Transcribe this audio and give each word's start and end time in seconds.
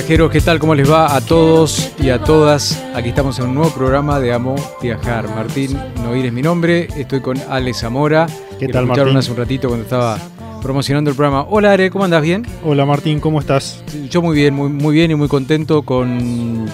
Viajeros, 0.00 0.30
¿qué 0.30 0.40
tal? 0.40 0.58
¿Cómo 0.58 0.74
les 0.74 0.90
va 0.90 1.14
a 1.14 1.20
todos 1.20 1.92
y 1.98 2.08
a 2.08 2.18
todas? 2.18 2.82
Aquí 2.94 3.10
estamos 3.10 3.38
en 3.38 3.48
un 3.48 3.54
nuevo 3.56 3.70
programa 3.70 4.18
de 4.18 4.32
Amo 4.32 4.56
Viajar. 4.80 5.28
Martín 5.28 5.78
Noir 6.02 6.24
es 6.24 6.32
mi 6.32 6.40
nombre, 6.40 6.88
estoy 6.96 7.20
con 7.20 7.36
Ale 7.50 7.74
Zamora. 7.74 8.26
¿Qué 8.58 8.68
tal, 8.68 8.84
escucharon 8.84 9.12
Martín? 9.12 9.16
hace 9.18 9.30
un 9.32 9.36
ratito 9.36 9.68
cuando 9.68 9.84
estaba 9.84 10.18
promocionando 10.62 11.10
el 11.10 11.16
programa. 11.16 11.44
Hola 11.50 11.72
Are, 11.72 11.90
¿cómo 11.90 12.04
andas? 12.04 12.22
¿Bien? 12.22 12.46
Hola 12.64 12.86
Martín, 12.86 13.20
¿cómo 13.20 13.40
estás? 13.40 13.84
Yo 14.08 14.22
muy 14.22 14.34
bien, 14.34 14.54
muy, 14.54 14.70
muy 14.70 14.94
bien 14.94 15.10
y 15.10 15.16
muy 15.16 15.28
contento 15.28 15.82
con, 15.82 16.66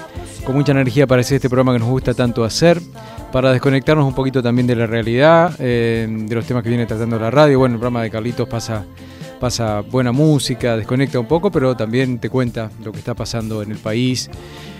con 0.44 0.54
mucha 0.54 0.70
energía 0.70 1.08
para 1.08 1.22
hacer 1.22 1.36
este 1.36 1.48
programa 1.48 1.72
que 1.72 1.80
nos 1.80 1.88
gusta 1.88 2.14
tanto 2.14 2.44
hacer, 2.44 2.80
para 3.32 3.50
desconectarnos 3.50 4.06
un 4.06 4.14
poquito 4.14 4.40
también 4.40 4.68
de 4.68 4.76
la 4.76 4.86
realidad, 4.86 5.52
eh, 5.58 6.06
de 6.08 6.34
los 6.34 6.46
temas 6.46 6.62
que 6.62 6.68
viene 6.68 6.86
tratando 6.86 7.18
la 7.18 7.32
radio. 7.32 7.58
Bueno, 7.58 7.74
el 7.74 7.80
programa 7.80 8.04
de 8.04 8.10
Carlitos 8.10 8.48
pasa, 8.48 8.84
pasa 9.40 9.80
buena 9.80 10.12
música, 10.12 10.76
desconecta 10.76 11.18
un 11.20 11.26
poco, 11.26 11.50
pero 11.50 11.76
también 11.76 12.18
te 12.18 12.28
cuenta 12.30 12.70
lo 12.84 12.92
que 12.92 12.98
está 12.98 13.14
pasando 13.14 13.62
en 13.62 13.72
el 13.72 13.78
país. 13.78 14.28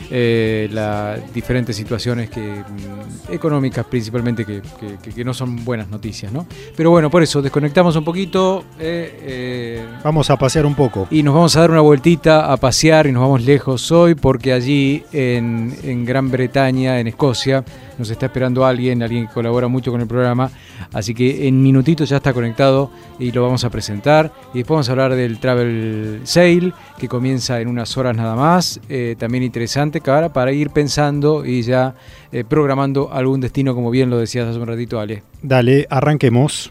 eh, 0.08 0.68
las 0.70 1.34
diferentes 1.34 1.74
situaciones 1.74 2.30
que, 2.30 2.40
mm, 2.40 3.32
económicas 3.32 3.84
principalmente 3.86 4.44
que, 4.44 4.62
que- 4.78 4.98
que- 5.02 5.10
que 5.10 5.24
no 5.24 5.34
son 5.34 5.64
buenas 5.64 5.88
noticias, 5.88 6.30
¿no? 6.32 6.46
Pero 6.76 6.90
bueno, 6.92 7.10
por 7.10 7.24
eso 7.24 7.42
desconectamos 7.42 7.96
un 7.96 8.04
poquito 8.04 8.64
eh, 8.78 9.18
eh, 9.22 9.84
Vamos 10.04 10.30
a 10.30 10.36
pasear 10.36 10.64
un 10.64 10.76
poco. 10.76 11.08
y 11.10 11.24
nos 11.24 11.34
vamos 11.34 11.56
a 11.56 11.60
dar 11.62 11.72
una 11.72 11.80
vueltita 11.80 12.52
a 12.52 12.56
pasear 12.56 13.08
y 13.08 13.12
nos 13.12 13.22
vamos 13.22 13.42
lejos 13.42 13.90
hoy 13.90 14.14
porque 14.14 14.52
allí 14.52 15.02
en, 15.12 15.76
en 15.82 16.04
Gran 16.04 16.30
Bretaña, 16.30 17.00
en 17.00 17.08
Escocia, 17.08 17.64
nos 17.98 18.10
está 18.10 18.26
esperando 18.26 18.64
alguien, 18.64 19.02
alguien 19.02 19.26
que 19.26 19.32
colabora 19.32 19.68
mucho 19.68 19.90
con 19.90 20.00
el 20.00 20.06
programa. 20.06 20.50
Así 20.92 21.14
que 21.14 21.48
en 21.48 21.62
minutitos 21.62 22.08
ya 22.08 22.16
está 22.16 22.32
conectado 22.32 22.90
y 23.18 23.32
lo 23.32 23.42
vamos 23.42 23.64
a 23.64 23.70
presentar. 23.70 24.32
Y 24.54 24.58
después 24.58 24.76
vamos 24.76 24.88
a 24.88 24.92
hablar 24.92 25.14
del 25.14 25.38
Travel 25.38 26.20
Sale 26.24 26.72
que 26.98 27.08
comienza 27.08 27.60
en 27.60 27.68
unas 27.68 27.96
horas 27.96 28.16
nada 28.16 28.34
más. 28.34 28.80
Eh, 28.88 29.16
también 29.18 29.44
interesante 29.44 30.00
cara, 30.00 30.32
para 30.32 30.52
ir 30.52 30.70
pensando 30.70 31.44
y 31.44 31.62
ya 31.62 31.94
eh, 32.32 32.44
programando 32.44 33.12
algún 33.12 33.40
destino, 33.40 33.74
como 33.74 33.90
bien 33.90 34.10
lo 34.10 34.18
decías 34.18 34.48
hace 34.48 34.58
un 34.58 34.66
ratito, 34.66 35.00
Ale. 35.00 35.22
Dale, 35.42 35.86
arranquemos. 35.90 36.70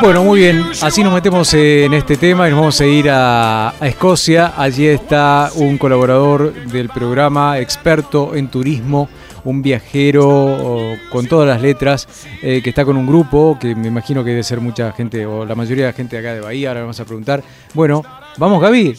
Bueno, 0.00 0.22
muy 0.24 0.40
bien. 0.40 0.64
Así 0.82 1.02
nos 1.02 1.12
metemos 1.12 1.52
en 1.54 1.92
este 1.92 2.16
tema 2.16 2.46
y 2.46 2.50
nos 2.50 2.60
vamos 2.60 2.80
a 2.80 2.86
ir 2.86 3.10
a, 3.10 3.70
a 3.70 3.86
Escocia. 3.88 4.52
Allí 4.56 4.86
está 4.86 5.50
un 5.56 5.76
colaborador 5.76 6.52
del 6.66 6.88
programa, 6.88 7.58
experto 7.58 8.34
en 8.36 8.48
turismo, 8.48 9.08
un 9.44 9.60
viajero 9.60 10.94
con 11.10 11.26
todas 11.26 11.48
las 11.48 11.60
letras, 11.60 12.08
eh, 12.42 12.60
que 12.62 12.70
está 12.70 12.84
con 12.84 12.96
un 12.96 13.06
grupo 13.06 13.58
que 13.60 13.74
me 13.74 13.88
imagino 13.88 14.22
que 14.22 14.30
debe 14.30 14.42
ser 14.44 14.60
mucha 14.60 14.92
gente 14.92 15.26
o 15.26 15.44
la 15.44 15.54
mayoría 15.54 15.86
de 15.86 15.90
la 15.92 15.96
gente 15.96 16.16
de 16.16 16.26
acá 16.26 16.34
de 16.34 16.40
Bahía. 16.42 16.68
Ahora 16.68 16.80
vamos 16.82 17.00
a 17.00 17.04
preguntar. 17.04 17.42
Bueno, 17.74 18.04
vamos, 18.36 18.62
Gaby. 18.62 18.96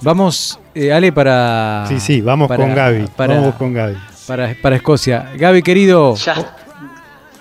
Vamos, 0.00 0.58
eh, 0.74 0.92
Ale, 0.92 1.12
para. 1.12 1.84
Sí, 1.88 2.00
sí, 2.00 2.20
vamos 2.20 2.48
para- 2.48 2.64
con 2.64 2.74
Gaby. 2.74 3.04
Para, 3.16 3.34
Vamos 3.34 3.54
con 3.56 3.74
Gaby. 3.74 3.96
para, 4.26 4.54
para 4.62 4.76
Escocia. 4.76 5.30
Gaby, 5.36 5.62
querido. 5.62 6.14
Ya. 6.14 6.54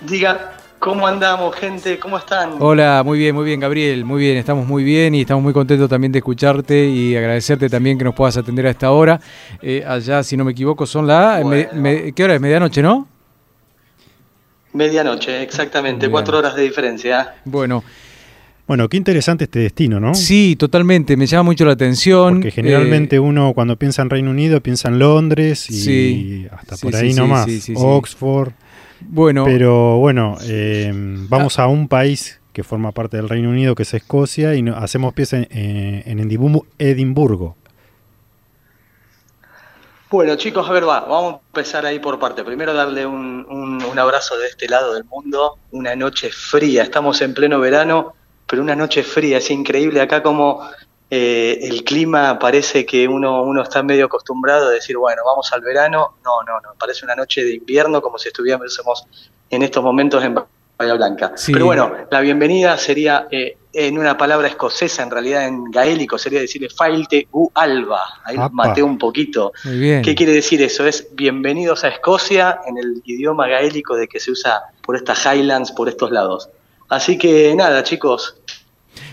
Diga, 0.02 0.54
¿cómo 0.80 1.08
andamos, 1.08 1.56
gente? 1.56 2.00
¿Cómo 2.00 2.18
están? 2.18 2.52
Hola, 2.60 3.02
muy 3.06 3.18
bien, 3.20 3.36
muy 3.36 3.46
bien, 3.46 3.60
Gabriel, 3.60 4.06
muy 4.06 4.20
bien, 4.22 4.38
estamos 4.38 4.66
muy 4.68 4.84
bien 4.84 5.16
y 5.16 5.22
estamos 5.22 5.44
muy 5.44 5.54
contentos 5.54 5.90
también 5.90 6.12
de 6.12 6.20
escucharte 6.20 6.88
y 6.88 7.16
agradecerte 7.16 7.70
también 7.70 7.98
que 7.98 8.04
nos 8.04 8.16
puedas 8.16 8.38
atender 8.38 8.68
a 8.68 8.70
esta 8.72 8.92
hora. 8.92 9.20
Eh, 9.62 9.84
allá, 9.88 10.24
si 10.24 10.38
no 10.38 10.46
me 10.46 10.52
equivoco, 10.52 10.86
son 10.86 11.08
las... 11.08 11.44
Bueno. 11.44 12.14
¿Qué 12.16 12.24
hora 12.24 12.36
es? 12.36 12.42
Medianoche, 12.42 12.82
¿no? 12.82 13.08
Medianoche, 14.74 15.42
exactamente, 15.42 16.02
Bien. 16.06 16.12
cuatro 16.12 16.38
horas 16.38 16.56
de 16.56 16.62
diferencia. 16.64 17.36
Bueno, 17.46 17.84
Bueno, 18.68 18.90
qué 18.90 18.98
interesante 18.98 19.46
este 19.46 19.60
destino, 19.60 19.98
¿no? 20.00 20.14
sí, 20.14 20.56
totalmente, 20.58 21.16
me 21.16 21.26
llama 21.26 21.44
mucho 21.44 21.64
la 21.66 21.72
atención. 21.72 22.36
Porque 22.36 22.52
generalmente 22.52 23.16
Eh, 23.16 23.20
uno 23.20 23.54
cuando 23.54 23.78
piensa 23.78 24.02
en 24.02 24.10
Reino 24.10 24.30
Unido 24.30 24.62
piensa 24.62 24.90
en 24.90 25.00
Londres 25.00 25.70
y 25.70 25.74
Sí. 25.74 26.48
hasta 26.52 26.76
Sí, 26.76 26.86
por 26.86 26.96
ahí 26.98 27.12
sí, 27.14 27.18
nomás. 27.18 27.46
sí, 27.46 27.62
sí, 27.62 27.74
sí. 27.74 27.74
Oxford. 27.78 28.52
Bueno, 29.02 29.46
Pero 29.46 29.98
bueno, 29.98 30.38
eh, 30.44 30.92
vamos 31.30 31.60
a 31.60 31.68
un 31.68 31.88
país 31.88 32.40
que 32.54 32.64
forma 32.64 32.92
parte 32.92 33.18
del 33.18 33.30
Reino 33.30 33.50
Unido, 33.50 33.76
que 33.76 33.84
es 33.84 33.94
Escocia, 33.94 34.56
y 34.56 34.62
no- 34.64 34.76
hacemos 34.76 35.14
pieza 35.14 35.38
en, 35.38 35.48
eh, 35.52 36.04
en 36.08 36.20
Edimbu- 36.20 36.66
Edimburgo. 36.80 37.56
Bueno, 40.10 40.36
chicos, 40.38 40.68
a 40.70 40.72
ver, 40.72 40.88
va, 40.88 41.02
vamos 41.02 41.34
a 41.34 41.40
empezar 41.48 41.86
ahí 41.86 42.00
por 42.00 42.18
parte. 42.18 42.44
Primero 42.44 42.74
darle 42.74 43.06
un, 43.06 43.46
un- 43.50 43.84
un 43.84 44.00
abrazo 44.00 44.38
de 44.38 44.48
este 44.48 44.68
lado 44.70 44.94
del 44.94 45.04
mundo. 45.04 45.58
Una 45.72 45.96
noche 45.96 46.30
fría, 46.32 46.84
estamos 46.84 47.22
en 47.22 47.34
pleno 47.34 47.60
verano, 47.60 48.14
pero 48.48 48.62
una 48.62 48.76
noche 48.76 49.04
fría, 49.04 49.40
es 49.40 49.52
increíble 49.52 50.00
acá 50.00 50.24
como 50.24 50.62
eh, 51.10 51.60
el 51.62 51.84
clima 51.84 52.38
parece 52.38 52.86
que 52.86 53.08
uno, 53.08 53.44
uno 53.44 53.62
está 53.62 53.82
medio 53.82 54.06
acostumbrado 54.06 54.68
a 54.68 54.72
decir, 54.72 54.98
bueno, 54.98 55.22
vamos 55.26 55.52
al 55.54 55.62
verano. 55.62 56.16
No, 56.24 56.44
no, 56.46 56.60
no, 56.60 56.70
parece 56.78 57.06
una 57.06 57.16
noche 57.16 57.44
de 57.44 57.56
invierno 57.56 58.02
como 58.02 58.18
si 58.18 58.28
estuviésemos 58.28 59.08
en 59.50 59.64
estos 59.64 59.82
momentos 59.82 60.22
en 60.24 60.36
Bahía 60.78 60.94
Blanca. 60.96 61.32
Sí. 61.36 61.54
Pero 61.54 61.66
bueno, 61.66 61.96
la 62.12 62.20
bienvenida 62.20 62.78
sería 62.78 63.28
eh, 63.32 63.58
en 63.72 63.98
una 63.98 64.18
palabra 64.18 64.50
escocesa, 64.50 65.02
en 65.02 65.10
realidad 65.10 65.48
en 65.48 65.64
gaélico, 65.72 66.18
sería 66.18 66.42
decirle 66.42 66.70
Failte 66.70 67.30
u 67.32 67.50
Alba. 67.54 68.04
Ahí 68.26 68.36
Apa. 68.36 68.50
maté 68.52 68.84
un 68.84 68.98
poquito. 68.98 69.54
Muy 69.64 69.80
bien. 69.80 70.02
¿Qué 70.02 70.14
quiere 70.14 70.34
decir 70.34 70.62
eso? 70.62 70.86
Es 70.86 71.08
bienvenidos 71.14 71.86
a 71.86 71.88
Escocia 71.88 72.60
en 72.66 72.78
el 72.78 73.02
idioma 73.06 73.48
gaélico 73.48 73.96
de 73.96 74.10
que 74.10 74.20
se 74.20 74.32
usa 74.32 74.62
por 74.84 74.98
estas 74.98 75.26
Highlands, 75.26 75.72
por 75.72 75.88
estos 75.88 76.12
lados. 76.12 76.50
Así 76.90 77.18
que 77.18 77.54
nada, 77.56 77.84
chicos, 77.84 78.38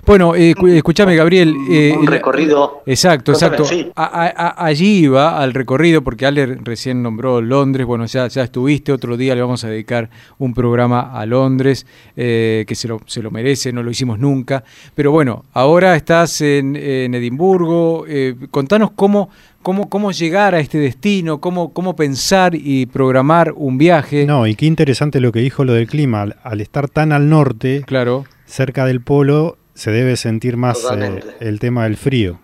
Bueno, 0.06 0.34
eh, 0.34 0.54
escúchame, 0.74 1.16
Gabriel. 1.16 1.54
eh, 1.70 1.94
un 1.98 2.06
recorrido. 2.06 2.82
Exacto, 2.86 3.32
exacto. 3.32 3.64
sí. 3.64 3.90
A- 3.96 4.04
a- 4.04 4.26
a- 4.48 4.66
allí 4.66 5.04
iba 5.04 5.40
al 5.40 5.54
recorrido, 5.54 6.02
porque 6.02 6.26
Ale 6.26 6.46
recién 6.62 7.02
nombró 7.02 7.40
Londres, 7.40 7.86
bueno, 7.86 8.04
ya, 8.06 8.28
ya 8.28 8.42
estuviste, 8.44 8.92
otro 8.92 9.16
día 9.16 9.34
le 9.34 9.40
vamos 9.42 9.64
a 9.64 9.68
dedicar 9.68 10.10
un 10.38 10.54
programa 10.54 11.12
a 11.18 11.26
Londres, 11.26 11.86
eh, 12.16 12.64
que 12.66 12.74
se 12.74 12.88
lo, 12.88 13.00
se 13.06 13.22
lo 13.22 13.30
merece, 13.30 13.72
no 13.72 13.82
lo 13.82 13.90
hicimos 13.90 14.18
nunca. 14.18 14.64
Pero 14.94 15.10
bueno, 15.12 15.44
ahora 15.52 15.96
estás 15.96 16.40
en, 16.40 16.76
en 16.76 17.14
Edimburgo, 17.14 18.04
eh, 18.08 18.34
contanos 18.50 18.90
cómo, 18.94 19.30
cómo, 19.62 19.88
cómo 19.88 20.12
llegar 20.12 20.54
a 20.54 20.60
este 20.60 20.78
destino, 20.78 21.40
cómo, 21.40 21.72
cómo 21.72 21.96
pensar 21.96 22.54
y 22.54 22.86
programar 22.86 23.52
un 23.56 23.78
viaje. 23.78 24.26
No, 24.26 24.46
y 24.46 24.54
qué 24.54 24.66
interesante 24.66 25.20
lo 25.20 25.32
que 25.32 25.40
dijo 25.40 25.64
lo 25.64 25.72
del 25.72 25.86
clima. 25.86 26.22
Al, 26.22 26.36
al 26.42 26.60
estar 26.60 26.88
tan 26.88 27.12
al 27.12 27.28
norte, 27.28 27.82
Claro, 27.86 28.24
cerca 28.46 28.84
del 28.86 29.00
polo, 29.02 29.56
se 29.74 29.90
debe 29.90 30.16
sentir 30.16 30.56
más 30.56 30.84
eh, 30.92 31.20
el 31.40 31.58
tema 31.60 31.84
del 31.84 31.96
frío. 31.96 32.40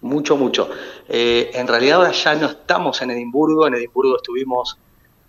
Mucho, 0.00 0.36
mucho. 0.36 0.68
Eh, 1.08 1.50
en 1.54 1.66
realidad 1.66 1.96
ahora 1.98 2.12
ya 2.12 2.34
no 2.34 2.46
estamos 2.46 3.00
en 3.00 3.10
Edimburgo, 3.10 3.66
en 3.66 3.74
Edimburgo 3.74 4.16
estuvimos 4.16 4.78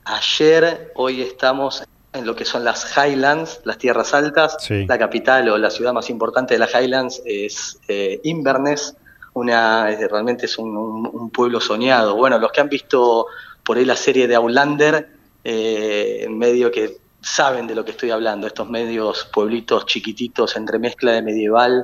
ayer, 0.04 0.92
hoy 0.96 1.22
estamos 1.22 1.84
en 2.12 2.26
lo 2.26 2.36
que 2.36 2.44
son 2.46 2.64
las 2.66 2.94
Highlands, 2.98 3.62
las 3.64 3.78
tierras 3.78 4.14
altas. 4.14 4.58
Sí. 4.60 4.86
La 4.86 4.98
capital 4.98 5.48
o 5.50 5.58
la 5.58 5.70
ciudad 5.70 5.94
más 5.94 6.10
importante 6.10 6.54
de 6.56 6.60
las 6.60 6.74
Highlands 6.74 7.22
es 7.26 7.80
eh, 7.88 8.20
Inverness, 8.24 8.96
una, 9.34 9.90
es- 9.92 10.00
realmente 10.12 10.46
es 10.46 10.58
un, 10.58 10.76
un- 10.76 11.10
un 11.12 11.30
pueblo 11.30 11.62
soñado. 11.62 12.16
Bueno, 12.16 12.38
los 12.38 12.52
que 12.52 12.62
han 12.62 12.70
visto 12.70 13.28
por 13.64 13.78
ahí 13.78 13.86
la 13.86 13.96
serie 13.96 14.28
de 14.28 14.36
Outlander, 14.36 15.10
eh, 15.44 16.28
medio 16.30 16.70
que 16.72 16.98
saben 17.26 17.66
de 17.66 17.74
lo 17.74 17.84
que 17.84 17.92
estoy 17.92 18.12
hablando, 18.12 18.46
estos 18.46 18.70
medios 18.70 19.28
pueblitos 19.34 19.88
chiquititos 19.88 20.56
entre 20.56 20.78
mezcla 20.78 21.12
de 21.12 21.24
medieval 21.24 21.84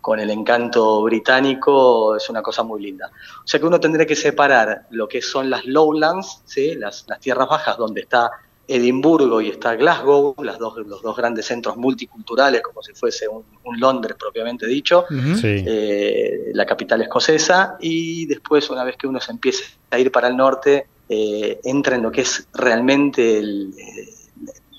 con 0.00 0.20
el 0.20 0.30
encanto 0.30 1.02
británico 1.02 2.14
es 2.14 2.30
una 2.30 2.42
cosa 2.42 2.62
muy 2.62 2.80
linda. 2.80 3.10
O 3.44 3.46
sea 3.46 3.58
que 3.58 3.66
uno 3.66 3.80
tendría 3.80 4.06
que 4.06 4.14
separar 4.14 4.86
lo 4.90 5.08
que 5.08 5.20
son 5.20 5.50
las 5.50 5.64
lowlands, 5.64 6.42
¿sí? 6.44 6.76
las, 6.76 7.04
las 7.08 7.18
tierras 7.18 7.48
bajas 7.48 7.76
donde 7.76 8.02
está 8.02 8.30
Edimburgo 8.68 9.40
y 9.40 9.48
está 9.48 9.74
Glasgow, 9.74 10.36
las 10.44 10.58
dos, 10.58 10.76
los 10.86 11.02
dos 11.02 11.16
grandes 11.16 11.46
centros 11.46 11.76
multiculturales, 11.76 12.62
como 12.62 12.80
si 12.80 12.92
fuese 12.92 13.26
un, 13.26 13.44
un 13.64 13.80
Londres 13.80 14.16
propiamente 14.16 14.68
dicho. 14.68 15.06
Sí. 15.08 15.64
eh, 15.66 16.52
la 16.54 16.64
capital 16.64 17.02
escocesa, 17.02 17.76
y 17.80 18.26
después 18.26 18.70
una 18.70 18.84
vez 18.84 18.96
que 18.96 19.08
uno 19.08 19.20
se 19.20 19.32
empiece 19.32 19.64
a 19.90 19.98
ir 19.98 20.12
para 20.12 20.28
el 20.28 20.36
norte, 20.36 20.86
eh, 21.08 21.58
entra 21.64 21.96
en 21.96 22.02
lo 22.02 22.12
que 22.12 22.20
es 22.20 22.46
realmente 22.52 23.38
el, 23.38 23.74
eh, 23.76 24.17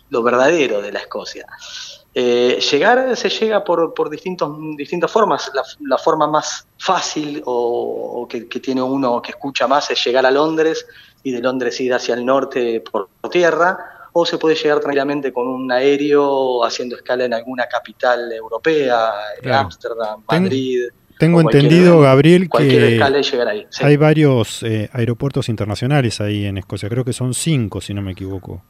lo 0.09 0.23
verdadero 0.23 0.81
de 0.81 0.91
la 0.91 1.00
Escocia. 1.00 1.45
Eh, 2.13 2.59
llegar 2.71 3.15
se 3.15 3.29
llega 3.29 3.63
por, 3.63 3.94
por 3.94 4.09
distintos, 4.09 4.57
distintas 4.75 5.11
formas. 5.11 5.51
La, 5.53 5.63
la 5.88 5.97
forma 5.97 6.27
más 6.27 6.67
fácil 6.77 7.41
o, 7.45 8.21
o 8.21 8.27
que, 8.27 8.47
que 8.47 8.59
tiene 8.59 8.81
uno 8.81 9.21
que 9.21 9.31
escucha 9.31 9.67
más 9.67 9.89
es 9.91 10.03
llegar 10.03 10.25
a 10.25 10.31
Londres 10.31 10.85
y 11.23 11.31
de 11.31 11.41
Londres 11.41 11.79
ir 11.81 11.94
hacia 11.94 12.15
el 12.15 12.25
norte 12.25 12.81
por 12.81 13.09
tierra, 13.29 13.77
o 14.13 14.25
se 14.25 14.38
puede 14.38 14.56
llegar 14.56 14.79
tranquilamente 14.79 15.31
con 15.31 15.47
un 15.47 15.71
aéreo 15.71 16.63
haciendo 16.63 16.95
escala 16.95 17.25
en 17.25 17.33
alguna 17.33 17.67
capital 17.67 18.31
europea, 18.31 19.11
Claro. 19.41 19.59
Ámsterdam, 19.59 20.23
Madrid. 20.27 20.88
Tengo 21.19 21.41
entendido, 21.41 22.00
Gabriel, 22.00 22.50
que 22.50 22.97
ahí. 23.03 23.67
sí. 23.69 23.83
hay 23.83 23.97
varios 23.97 24.63
eh, 24.63 24.89
aeropuertos 24.94 25.50
internacionales 25.50 26.21
ahí 26.21 26.45
en 26.45 26.57
Escocia. 26.57 26.88
Creo 26.88 27.03
que 27.03 27.11
son 27.11 27.33
cinco, 27.33 27.81
si 27.81 27.94
no 27.94 28.01
me 28.01 28.13
equivoco. 28.13 28.63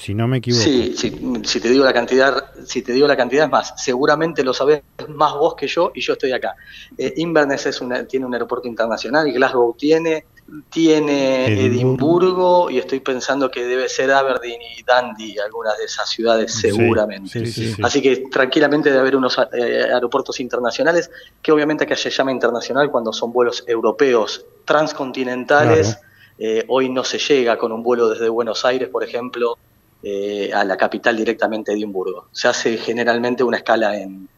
Si 0.00 0.14
no 0.14 0.26
me 0.26 0.38
equivoco. 0.38 0.64
Sí, 0.64 0.94
sí, 0.96 1.14
si 1.44 1.60
te 1.60 1.68
digo 1.68 1.84
la 1.84 1.92
cantidad, 1.92 2.54
si 2.64 2.80
te 2.80 2.94
digo 2.94 3.06
la 3.06 3.18
cantidad 3.18 3.44
es 3.44 3.50
más, 3.50 3.74
seguramente 3.76 4.42
lo 4.42 4.54
sabés 4.54 4.82
más 5.08 5.34
vos 5.34 5.54
que 5.54 5.66
yo 5.66 5.92
y 5.94 6.00
yo 6.00 6.14
estoy 6.14 6.32
acá. 6.32 6.56
Eh, 6.96 7.12
Inverness 7.18 7.66
es 7.66 7.82
una, 7.82 8.06
tiene 8.06 8.24
un 8.24 8.32
aeropuerto 8.32 8.66
internacional, 8.66 9.30
Glasgow 9.30 9.76
tiene, 9.76 10.24
tiene 10.70 11.48
Edimburgo. 11.48 11.66
Edimburgo 11.66 12.70
y 12.70 12.78
estoy 12.78 13.00
pensando 13.00 13.50
que 13.50 13.62
debe 13.66 13.90
ser 13.90 14.10
Aberdeen 14.10 14.62
y 14.62 14.82
Dundee, 14.82 15.38
algunas 15.38 15.76
de 15.76 15.84
esas 15.84 16.08
ciudades 16.08 16.54
seguramente. 16.54 17.28
sí, 17.28 17.52
sí, 17.52 17.74
sí. 17.74 17.82
Así 17.82 18.00
que 18.00 18.24
tranquilamente 18.30 18.88
debe 18.88 19.02
haber 19.02 19.16
unos 19.16 19.36
eh, 19.52 19.84
aeropuertos 19.92 20.40
internacionales, 20.40 21.10
que 21.42 21.52
obviamente 21.52 21.84
acá 21.84 21.94
se 21.94 22.08
llama 22.08 22.32
internacional 22.32 22.90
cuando 22.90 23.12
son 23.12 23.34
vuelos 23.34 23.64
europeos 23.66 24.46
transcontinentales. 24.64 25.88
Claro. 25.88 26.06
Eh, 26.42 26.64
hoy 26.68 26.88
no 26.88 27.04
se 27.04 27.18
llega 27.18 27.58
con 27.58 27.70
un 27.70 27.82
vuelo 27.82 28.08
desde 28.08 28.30
Buenos 28.30 28.64
Aires, 28.64 28.88
por 28.88 29.04
ejemplo, 29.04 29.58
eh, 30.02 30.50
a 30.54 30.64
la 30.64 30.76
capital 30.76 31.16
directamente 31.16 31.72
de 31.72 31.78
Edimburgo. 31.78 32.28
Se 32.32 32.48
hace 32.48 32.76
generalmente 32.78 33.42
una 33.44 33.58
escala 33.58 33.96
en, 33.96 34.28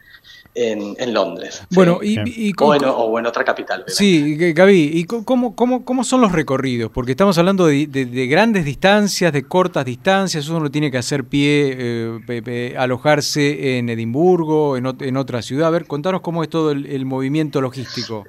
en, 0.55 0.95
en 0.99 1.15
Londres. 1.15 1.61
¿sí? 1.61 1.75
Bueno, 1.75 2.01
y, 2.03 2.19
y 2.49 2.53
o, 2.61 2.75
en, 2.75 2.83
o 2.85 3.19
en 3.19 3.27
otra 3.27 3.43
capital. 3.45 3.85
obviamente. 3.85 3.95
Sí, 3.95 4.53
Gaby, 4.53 4.91
¿y 4.93 5.05
cómo, 5.05 5.55
cómo, 5.57 5.85
cómo 5.85 6.05
son 6.05 6.21
los 6.21 6.33
recorridos? 6.33 6.91
Porque 6.93 7.13
estamos 7.13 7.39
hablando 7.39 7.67
de, 7.67 7.87
de- 7.87 8.05
de 8.07 8.27
grandes 8.27 8.65
distancias, 8.65 9.33
de 9.33 9.45
cortas 9.45 9.85
distancias, 9.85 10.49
uno 10.49 10.71
tiene 10.71 10.91
que 10.91 10.99
hacer 10.99 11.25
pie, 11.25 11.75
eh, 11.79 12.19
pe- 12.27 12.43
pe- 12.43 12.77
alojarse 12.77 13.79
en 13.79 13.89
Edimburgo, 13.89 14.77
en, 14.77 14.85
ot- 14.85 15.03
en 15.07 15.17
otra 15.17 15.41
ciudad. 15.43 15.69
A 15.69 15.71
ver, 15.71 15.87
contanos 15.87 16.21
cómo 16.21 16.43
es 16.43 16.51
todo 16.51 16.71
el, 16.73 16.87
el 16.87 17.07
movimiento 17.07 17.61
logístico. 17.61 18.25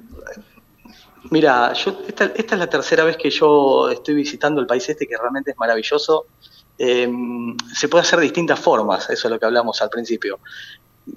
Mira, 1.30 1.72
yo 1.72 1.98
esta, 2.06 2.26
esta 2.36 2.54
es 2.54 2.58
la 2.58 2.68
tercera 2.68 3.02
vez 3.02 3.16
que 3.16 3.30
yo 3.30 3.88
estoy 3.90 4.14
visitando 4.14 4.60
el 4.60 4.66
país 4.66 4.86
este, 4.88 5.06
que 5.06 5.16
realmente 5.16 5.52
es 5.52 5.56
maravilloso. 5.58 6.26
Eh, 6.78 7.08
se 7.72 7.88
puede 7.88 8.02
hacer 8.02 8.18
de 8.18 8.24
distintas 8.24 8.58
formas, 8.58 9.08
eso 9.10 9.28
es 9.28 9.32
lo 9.32 9.38
que 9.38 9.46
hablamos 9.46 9.80
al 9.82 9.90
principio. 9.90 10.40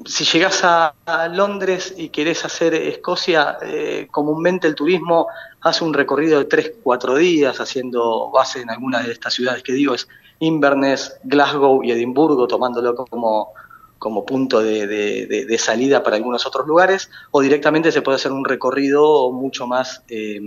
Si 0.05 0.25
llegás 0.25 0.63
a, 0.63 0.93
Londres 1.31 1.93
y 1.95 2.09
querés 2.09 2.43
hacer 2.43 2.73
Escocia, 2.73 3.57
eh, 3.61 4.07
comúnmente 4.11 4.67
el 4.67 4.75
turismo 4.75 5.27
hace 5.61 5.85
un 5.85 5.93
recorrido 5.93 6.39
de 6.39 6.49
3-4 6.49 7.15
días, 7.15 7.59
haciendo 7.61 8.29
base 8.29 8.61
en 8.61 8.69
algunas 8.69 9.05
de 9.05 9.13
estas 9.13 9.33
ciudades 9.33 9.63
que 9.63 9.71
digo, 9.71 9.93
es 9.93 10.07
Inverness, 10.39 11.17
Glasgow 11.23 11.83
y 11.83 11.91
Edimburgo, 11.91 12.47
tomándolo 12.47 12.95
como, 12.95 13.53
como 13.97 14.25
punto 14.25 14.61
de 14.61 15.57
salida 15.57 16.03
para 16.03 16.17
algunos 16.17 16.45
otros 16.45 16.67
lugares, 16.67 17.09
o 17.31 17.41
directamente 17.41 17.91
se 17.91 18.01
puede 18.01 18.17
hacer 18.17 18.33
un 18.33 18.43
recorrido 18.43 19.31
mucho 19.31 19.67
más, 19.67 20.03
eh, 20.09 20.41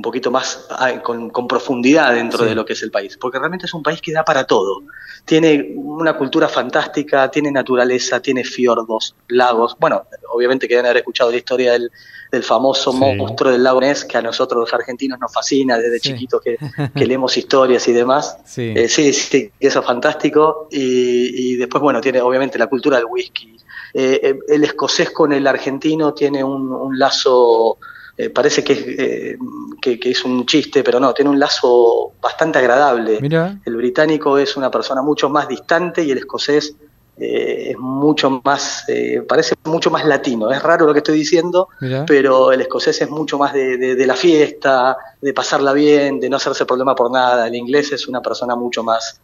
un 0.00 0.02
poquito 0.02 0.30
más 0.30 0.66
ah, 0.70 1.02
con, 1.02 1.28
con 1.28 1.46
profundidad 1.46 2.14
dentro 2.14 2.38
Sí. 2.40 2.46
de 2.46 2.54
lo 2.54 2.64
que 2.64 2.72
es 2.72 2.82
el 2.82 2.90
país, 2.90 3.18
porque 3.18 3.38
realmente 3.38 3.66
es 3.66 3.74
un 3.74 3.82
país 3.82 4.00
que 4.00 4.12
da 4.12 4.24
para 4.24 4.44
todo. 4.44 4.82
Tiene 5.26 5.74
una 5.76 6.16
cultura 6.16 6.48
fantástica, 6.48 7.30
tiene 7.30 7.52
naturaleza, 7.52 8.18
tiene 8.20 8.42
fiordos, 8.42 9.14
lagos. 9.28 9.76
Bueno, 9.78 10.04
obviamente 10.32 10.66
que 10.66 10.74
deben 10.74 10.86
haber 10.86 10.98
escuchado 10.98 11.30
la 11.30 11.36
historia 11.36 11.72
del, 11.72 11.90
del 12.32 12.42
famoso 12.42 12.92
Sí. 12.92 12.98
monstruo 12.98 13.52
del 13.52 13.62
lago 13.62 13.80
Ness, 13.82 14.06
que 14.06 14.16
a 14.16 14.22
nosotros 14.22 14.58
los 14.60 14.72
argentinos 14.72 15.18
nos 15.20 15.30
fascina 15.34 15.76
desde 15.76 15.98
Sí. 15.98 16.08
chiquitos 16.14 16.40
que, 16.40 16.56
que 16.96 17.06
leemos 17.06 17.36
historias 17.36 17.86
y 17.88 17.92
demás. 17.92 18.38
Sí. 18.46 18.72
Eh, 18.74 18.88
sí, 18.88 19.12
sí, 19.12 19.50
eso 19.60 19.80
es 19.80 19.86
fantástico. 19.86 20.68
Y, 20.70 21.52
y 21.52 21.56
después, 21.56 21.82
bueno, 21.82 22.00
tiene 22.00 22.22
obviamente 22.22 22.58
la 22.58 22.68
cultura 22.68 22.96
del 22.96 23.06
whisky. 23.06 23.54
Eh, 23.92 24.20
eh, 24.22 24.38
el 24.48 24.64
escocés 24.64 25.10
con 25.10 25.32
el 25.34 25.46
argentino 25.46 26.14
tiene 26.14 26.42
un, 26.42 26.72
un 26.72 26.98
lazo, 26.98 27.76
eh, 28.24 28.30
parece 28.30 28.62
que 28.62 28.72
es, 28.72 28.84
eh, 28.86 29.38
que, 29.80 29.98
que 29.98 30.10
es 30.10 30.24
un 30.24 30.44
chiste, 30.46 30.82
pero 30.82 30.98
no, 31.00 31.12
tiene 31.14 31.30
un 31.30 31.38
lazo 31.38 32.12
bastante 32.20 32.58
agradable. 32.58 33.18
Mira, 33.20 33.58
El 33.64 33.76
británico 33.76 34.36
es 34.38 34.56
una 34.56 34.70
persona 34.70 35.02
mucho 35.02 35.28
más 35.28 35.48
distante 35.48 36.02
y 36.02 36.10
el 36.10 36.18
escocés 36.18 36.74
eh, 37.16 37.70
es 37.70 37.78
mucho 37.78 38.40
más, 38.44 38.84
eh, 38.88 39.22
parece 39.28 39.54
mucho 39.64 39.90
más 39.90 40.04
latino. 40.06 40.50
Es 40.50 40.62
raro 40.62 40.86
lo 40.86 40.92
que 40.92 40.98
estoy 41.00 41.18
diciendo, 41.18 41.68
mira. 41.80 42.04
pero 42.06 42.50
el 42.52 42.60
escocés 42.62 43.00
es 43.02 43.10
mucho 43.10 43.36
más 43.38 43.52
de, 43.52 43.76
de- 43.76 43.94
de 43.94 44.06
la 44.06 44.14
fiesta, 44.16 44.96
de 45.20 45.32
pasarla 45.34 45.72
bien, 45.74 46.18
de 46.20 46.28
no 46.30 46.36
hacerse 46.36 46.64
problema 46.64 46.94
por 46.94 47.10
nada. 47.10 47.46
El 47.46 47.54
inglés 47.54 47.92
es 47.92 48.08
una 48.08 48.22
persona 48.22 48.56
mucho 48.56 48.82
más 48.82 49.20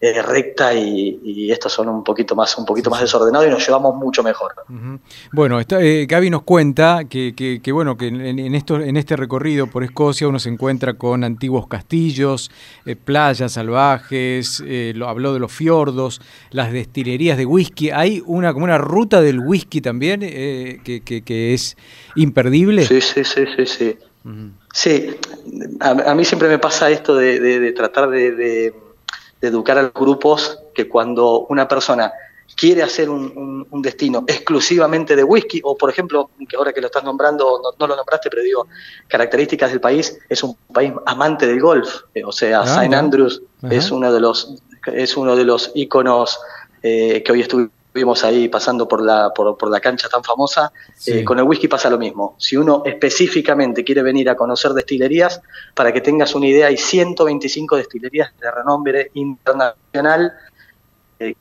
eh, 0.00 0.22
recta 0.22 0.72
y, 0.74 1.18
y 1.24 1.50
estos 1.50 1.72
son 1.72 1.88
un 1.88 2.04
poquito 2.04 2.36
más 2.36 2.56
un 2.56 2.64
poquito 2.64 2.88
más 2.88 3.00
desordenados 3.00 3.46
y 3.48 3.50
nos 3.50 3.66
llevamos 3.66 3.96
mucho 3.96 4.22
mejor. 4.22 4.52
Bueno, 5.32 5.58
está, 5.58 5.80
eh, 5.82 6.06
Gaby 6.06 6.30
nos 6.30 6.42
cuenta 6.42 7.04
que, 7.08 7.34
que- 7.34 7.60
que, 7.60 7.72
bueno 7.72 7.96
que 7.96 8.06
en, 8.06 8.20
en 8.38 8.54
esto, 8.54 8.80
en 8.80 8.96
este 8.96 9.16
recorrido 9.16 9.66
por 9.66 9.82
Escocia 9.82 10.28
uno 10.28 10.38
se 10.38 10.50
encuentra 10.50 10.94
con 10.94 11.24
antiguos 11.24 11.66
castillos, 11.66 12.50
eh, 12.86 12.94
playas 12.96 13.52
salvajes, 13.52 14.62
eh, 14.66 14.92
lo, 14.94 15.08
habló 15.08 15.32
de 15.34 15.40
los 15.40 15.50
fiordos, 15.52 16.20
las 16.50 16.72
destilerías 16.72 17.36
de 17.36 17.46
whisky. 17.46 17.90
Hay 17.90 18.22
una 18.26 18.52
como 18.52 18.64
una 18.64 18.78
ruta 18.78 19.20
del 19.20 19.40
whisky 19.40 19.80
también 19.80 20.20
eh, 20.22 20.80
que, 20.84 21.00
que- 21.00 21.22
que 21.22 21.54
es 21.54 21.76
imperdible. 22.14 22.84
Sí, 22.86 23.00
sí, 23.00 23.24
sí, 23.24 23.44
sí, 23.56 23.66
sí. 23.66 23.96
Sí, 24.74 25.06
a, 25.80 25.90
a 26.10 26.14
mí 26.14 26.24
siempre 26.24 26.48
me 26.48 26.58
pasa 26.58 26.90
esto 26.90 27.16
de, 27.16 27.40
de- 27.40 27.58
de 27.60 27.72
tratar 27.72 28.10
de, 28.10 28.32
de- 28.32 28.74
de 29.40 29.48
educar 29.48 29.78
a 29.78 29.82
los 29.82 29.92
grupos 29.94 30.58
que 30.74 30.88
cuando 30.88 31.46
una 31.48 31.66
persona 31.68 32.12
quiere 32.56 32.82
hacer 32.82 33.08
un, 33.10 33.32
un- 33.36 33.66
un 33.70 33.82
destino 33.82 34.24
exclusivamente 34.26 35.14
de 35.14 35.22
whisky, 35.22 35.60
o 35.62 35.76
por 35.76 35.90
ejemplo, 35.90 36.30
que 36.48 36.56
ahora 36.56 36.72
que 36.72 36.80
lo 36.80 36.86
estás 36.86 37.04
nombrando, 37.04 37.60
no, 37.62 37.70
no 37.78 37.86
lo 37.86 37.94
nombraste, 37.94 38.30
pero 38.30 38.42
digo, 38.42 38.66
características 39.06 39.70
del 39.70 39.80
país, 39.80 40.18
es 40.28 40.42
un 40.42 40.56
país 40.72 40.92
amante 41.06 41.46
del 41.46 41.60
golf, 41.60 42.02
eh, 42.14 42.24
o 42.24 42.32
sea, 42.32 42.60
Ah, 42.62 42.64
St. 42.82 42.96
Andrews 42.96 43.42
es 43.70 43.90
uno 43.90 44.12
de 44.12 44.20
los 44.20 44.54
es 44.86 45.16
uno 45.16 45.36
de 45.36 45.44
los 45.44 45.70
íconos 45.74 46.38
eh, 46.82 47.22
que 47.24 47.32
hoy 47.32 47.42
estuvimos 47.42 47.72
ahí 48.24 48.48
pasando 48.48 48.86
por 48.88 49.02
la, 49.02 49.30
por, 49.34 49.56
por 49.56 49.70
la 49.70 49.80
cancha 49.80 50.08
tan 50.08 50.22
famosa, 50.24 50.72
Sí. 50.96 51.12
eh, 51.18 51.24
con 51.24 51.38
el 51.38 51.44
whisky 51.44 51.68
pasa 51.68 51.88
lo 51.90 51.98
mismo. 51.98 52.34
Si 52.38 52.56
uno 52.56 52.82
específicamente 52.84 53.84
quiere 53.84 54.02
venir 54.02 54.28
a 54.30 54.36
conocer 54.36 54.72
destilerías, 54.72 55.40
para 55.74 55.92
que 55.92 56.00
tengas 56.00 56.34
una 56.34 56.46
idea, 56.46 56.66
hay 56.68 56.76
125 56.76 57.76
destilerías 57.76 58.30
de 58.40 58.50
renombre 58.50 59.10
internacional. 59.14 60.32
Eh, 61.20 61.34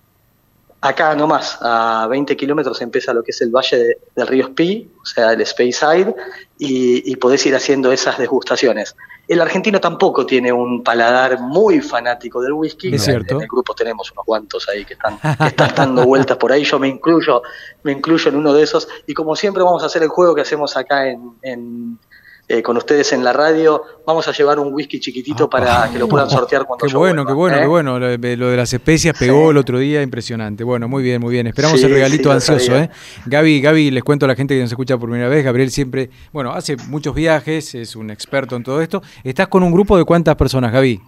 acá 0.82 1.16
nomás, 1.16 1.58
a 1.62 2.08
20 2.10 2.36
kilómetros 2.38 2.82
empieza 2.82 3.14
lo 3.14 3.24
que 3.24 3.32
es 3.32 3.42
el 3.42 3.50
valle 3.50 3.78
de- 3.78 3.98
del 4.16 4.28
río 4.28 4.48
Spee, 4.48 4.88
o 5.02 5.06
sea, 5.06 5.32
el 5.34 5.46
Speyside, 5.46 6.16
y, 6.60 7.12
y 7.12 7.16
podés 7.16 7.46
ir 7.46 7.56
haciendo 7.56 7.92
esas 7.92 8.18
degustaciones. 8.18 8.96
El 9.28 9.42
argentino 9.42 9.80
tampoco 9.82 10.26
tiene 10.26 10.54
un 10.54 10.84
paladar 10.84 11.40
muy 11.42 11.82
fanático 11.82 12.42
del 12.42 12.54
whisky. 12.54 12.88
Es 12.88 12.94
En- 12.94 13.00
cierto. 13.00 13.36
En 13.36 13.42
el 13.42 13.48
grupo 13.48 13.74
tenemos 13.74 14.10
unos 14.12 14.24
cuantos 14.26 14.70
ahí 14.70 14.86
que 14.86 14.94
están, 14.94 15.20
que 15.20 15.48
están 15.48 15.74
dando 15.76 16.06
vueltas 16.06 16.38
por 16.38 16.52
ahí. 16.52 16.64
Yo 16.64 16.80
me 16.80 16.88
incluyo, 16.88 17.42
me 17.84 17.92
incluyo 17.92 18.30
en 18.30 18.38
uno 18.38 18.54
de 18.54 18.64
esos. 18.64 18.88
Y 19.06 19.14
como 19.14 19.36
siempre 19.36 19.64
vamos 19.64 19.84
a 19.84 19.88
hacer 19.88 20.02
el 20.04 20.10
juego 20.10 20.34
que 20.34 20.42
hacemos 20.42 20.78
acá 20.78 21.08
en, 21.10 21.34
en, 21.42 22.00
eh, 22.50 22.64
con 22.64 22.78
ustedes 22.78 23.12
en 23.12 23.24
la 23.24 23.34
radio. 23.34 23.84
Vamos 24.06 24.28
a 24.28 24.32
llevar 24.32 24.58
un 24.60 24.74
whisky 24.74 25.00
chiquitito 25.02 25.50
para 25.50 25.90
que 25.92 26.00
lo 26.00 26.08
puedan 26.08 26.30
sortear 26.30 26.66
cuando 26.66 26.86
Qué 26.86 26.92
yo 26.92 26.98
bueno, 27.00 27.24
vuelva, 27.26 27.32
qué 27.32 27.36
bueno, 27.36 27.58
¿eh? 27.58 27.60
qué 27.62 27.68
bueno. 27.68 28.00
Lo 28.00 28.18
de, 28.18 28.38
lo 28.38 28.48
de 28.50 28.58
las 28.58 28.72
especias 28.74 29.18
pegó 29.18 29.46
Sí. 29.46 29.50
el 29.52 29.58
otro 29.58 29.80
día, 29.80 30.02
impresionante. 30.02 30.64
Bueno, 30.64 30.88
muy 30.88 31.04
bien, 31.04 31.20
muy 31.22 31.34
bien. 31.34 31.48
Esperamos 31.48 31.80
Sí, 31.80 31.86
el 31.86 31.92
regalito 31.94 32.30
sí, 32.30 32.36
ansioso. 32.36 32.76
¿eh? 32.78 32.90
Gaby, 33.26 33.60
Gaby, 33.62 33.92
les 33.92 34.04
cuento 34.04 34.26
a 34.26 34.30
la 34.30 34.36
gente 34.36 34.56
que 34.56 34.62
nos 34.62 34.72
escucha 34.72 34.98
por 34.98 35.10
primera 35.10 35.30
vez. 35.30 35.44
Gabriel 35.44 35.72
siempre, 35.72 36.10
bueno, 36.32 36.54
hace 36.54 36.78
muchos 36.88 37.14
viajes, 37.14 37.76
es 37.76 37.96
un 37.98 38.10
experto 38.12 38.56
en 38.56 38.64
todo 38.64 38.82
esto. 38.82 39.02
¿Estás 39.26 39.48
con 39.50 39.62
un 39.64 39.72
grupo 39.74 39.98
de 39.98 40.06
cuántas 40.06 40.36
personas, 40.38 40.72
Gaby? 40.72 41.02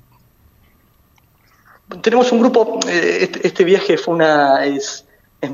Tenemos 2.01 2.31
un 2.31 2.39
grupo, 2.41 2.79
eh, 2.88 3.17
este, 3.22 3.48
este 3.48 3.63
viaje 3.63 3.98
fue 3.98 4.13
una... 4.13 4.63
Es, 4.65 5.05
es- 5.41 5.51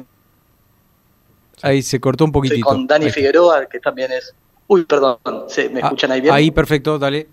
Ahí 1.61 1.81
se 1.81 1.99
cortó 1.99 2.25
un 2.25 2.31
poquitito. 2.31 2.65
con 2.65 2.85
Dani 2.85 3.05
Ahí. 3.05 3.11
Figueroa, 3.11 3.67
que 3.67 3.79
también 3.79 4.11
es... 4.11 4.33
Uy, 4.67 4.85
perdón, 4.85 5.17
¿se- 5.47 5.69
¿me 5.69 5.79
Ah, 5.81 5.85
escuchan 5.85 6.11
ahí 6.11 6.21
bien? 6.21 6.33
Ahí, 6.33 6.51
perfecto, 6.51 6.97
dale. 6.97 7.27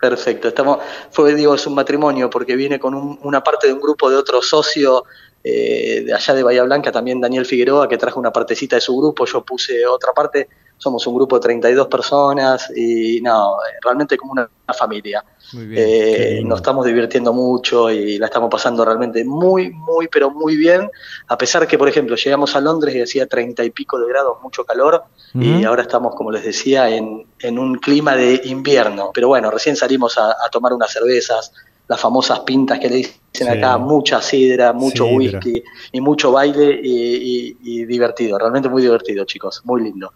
Perfecto, 0.00 0.48
estamos, 0.48 0.78
fue, 1.10 1.34
digo, 1.34 1.54
es 1.54 1.66
un 1.66 1.74
matrimonio 1.74 2.28
porque 2.28 2.56
viene 2.56 2.78
con 2.78 2.94
un- 2.94 3.18
una 3.22 3.42
parte 3.42 3.66
de 3.68 3.72
un 3.72 3.80
grupo 3.80 4.10
de 4.10 4.16
otro 4.16 4.42
socio 4.42 5.04
eh, 5.46 6.02
de 6.06 6.14
allá 6.14 6.32
de 6.32 6.42
Bahía 6.42 6.62
Blanca, 6.62 6.90
también 6.90 7.20
Daniel 7.20 7.44
Figueroa, 7.44 7.86
que 7.86 7.98
trajo 7.98 8.18
una 8.18 8.32
partecita 8.32 8.76
de 8.76 8.80
su 8.80 8.96
grupo, 8.96 9.26
yo 9.26 9.44
puse 9.44 9.86
otra 9.86 10.12
parte, 10.14 10.48
somos 10.78 11.06
un 11.06 11.14
grupo 11.14 11.36
de 11.36 11.42
32 11.42 11.86
personas 11.86 12.70
y 12.76 13.20
no, 13.20 13.56
realmente 13.82 14.16
como 14.16 14.32
una, 14.32 14.48
familia. 14.76 15.22
Muy 15.52 15.66
bien. 15.66 15.84
Eh, 15.86 16.42
nos 16.44 16.58
estamos 16.60 16.86
divirtiendo 16.86 17.32
mucho 17.32 17.90
y 17.90 18.18
la 18.18 18.26
estamos 18.26 18.50
pasando 18.50 18.84
realmente 18.84 19.24
muy, 19.24 19.70
muy, 19.70 20.08
pero 20.08 20.30
muy 20.30 20.56
bien, 20.56 20.90
a 21.28 21.36
pesar 21.36 21.66
que, 21.66 21.76
por 21.76 21.88
ejemplo, 21.88 22.16
llegamos 22.16 22.56
a 22.56 22.60
Londres 22.60 22.94
y 22.94 23.02
hacía 23.02 23.26
30 23.26 23.62
y 23.62 23.70
pico 23.70 23.98
de 23.98 24.08
grados, 24.08 24.38
mucho 24.42 24.64
calor, 24.64 25.04
y 25.34 25.64
ahora 25.64 25.82
estamos, 25.82 26.14
como 26.14 26.30
les 26.30 26.44
decía, 26.44 26.88
en, 26.88 27.26
en 27.40 27.58
un 27.58 27.76
clima 27.76 28.16
de 28.16 28.40
invierno. 28.44 29.10
Pero 29.12 29.28
bueno, 29.28 29.50
recién 29.50 29.76
salimos 29.76 30.16
a, 30.16 30.30
a 30.30 30.48
tomar 30.50 30.72
unas 30.72 30.92
cervezas, 30.92 31.52
las 31.88 32.00
famosas 32.00 32.40
pintas 32.40 32.78
que 32.78 32.88
le 32.88 32.96
dicen 32.96 33.14
Sí. 33.32 33.46
acá, 33.48 33.78
mucha 33.78 34.22
sidra, 34.22 34.72
mucho 34.72 35.04
Sidra. 35.06 35.16
whisky 35.40 35.62
y 35.92 36.00
mucho 36.00 36.30
baile 36.30 36.78
y, 36.82 37.16
y- 37.16 37.56
y 37.62 37.84
divertido, 37.84 38.38
realmente 38.38 38.68
muy 38.68 38.80
divertido, 38.80 39.24
chicos, 39.24 39.60
muy 39.64 39.82
lindo. 39.82 40.12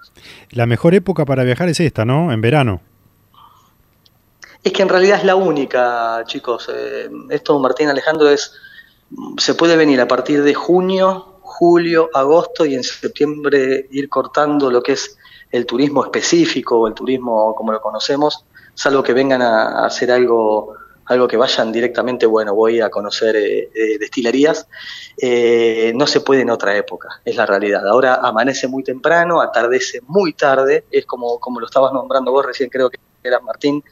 La 0.50 0.66
mejor 0.66 0.94
época 0.94 1.24
para 1.24 1.42
viajar 1.42 1.68
es 1.68 1.80
esta, 1.80 2.04
¿no? 2.04 2.30
En 2.32 2.40
verano. 2.40 2.80
Es 4.62 4.72
que 4.72 4.82
en 4.82 4.88
realidad 4.88 5.18
es 5.18 5.24
la 5.24 5.36
única, 5.36 6.22
chicos. 6.26 6.68
Eh, 6.72 7.08
esto, 7.30 7.58
Martín 7.58 7.88
Alejandro, 7.88 8.28
es. 8.28 8.52
Se 9.38 9.54
puede 9.54 9.76
venir 9.76 10.00
a 10.00 10.06
partir 10.08 10.42
de 10.42 10.52
junio, 10.54 11.38
julio, 11.40 12.10
agosto 12.12 12.66
y 12.66 12.74
en 12.74 12.82
septiembre 12.84 13.88
ir 13.90 14.08
cortando 14.08 14.70
lo 14.70 14.82
que 14.82 14.92
es 14.92 15.16
el 15.50 15.64
turismo 15.64 16.04
específico 16.04 16.78
o 16.80 16.86
el 16.86 16.92
turismo 16.94 17.54
como 17.54 17.72
lo 17.72 17.80
conocemos, 17.80 18.44
salvo 18.74 19.02
que 19.02 19.14
vengan 19.14 19.40
a, 19.40 19.80
a 19.80 19.86
hacer 19.86 20.10
algo 20.12 20.74
algo 21.08 21.26
que 21.26 21.36
vayan 21.36 21.72
directamente, 21.72 22.26
bueno, 22.26 22.54
voy 22.54 22.80
a 22.80 22.90
conocer 22.90 23.36
eh, 23.36 23.70
eh, 23.74 23.98
destilerías, 23.98 24.66
eh, 25.20 25.92
no 25.94 26.06
se 26.06 26.20
puede 26.20 26.42
en 26.42 26.50
otra 26.50 26.76
época, 26.76 27.20
es 27.24 27.34
la 27.36 27.46
realidad. 27.46 27.86
Ahora 27.88 28.16
amanece 28.22 28.68
muy 28.68 28.82
temprano, 28.82 29.40
atardece 29.40 30.00
muy 30.06 30.34
tarde, 30.34 30.84
es 30.90 31.06
como, 31.06 31.38
como 31.40 31.60
lo 31.60 31.66
estabas 31.66 31.92
nombrando 31.92 32.30
vos 32.30 32.46
recién, 32.46 32.68
creo 32.68 32.90
que 32.90 32.98
era 33.22 33.40
Martín, 33.40 33.82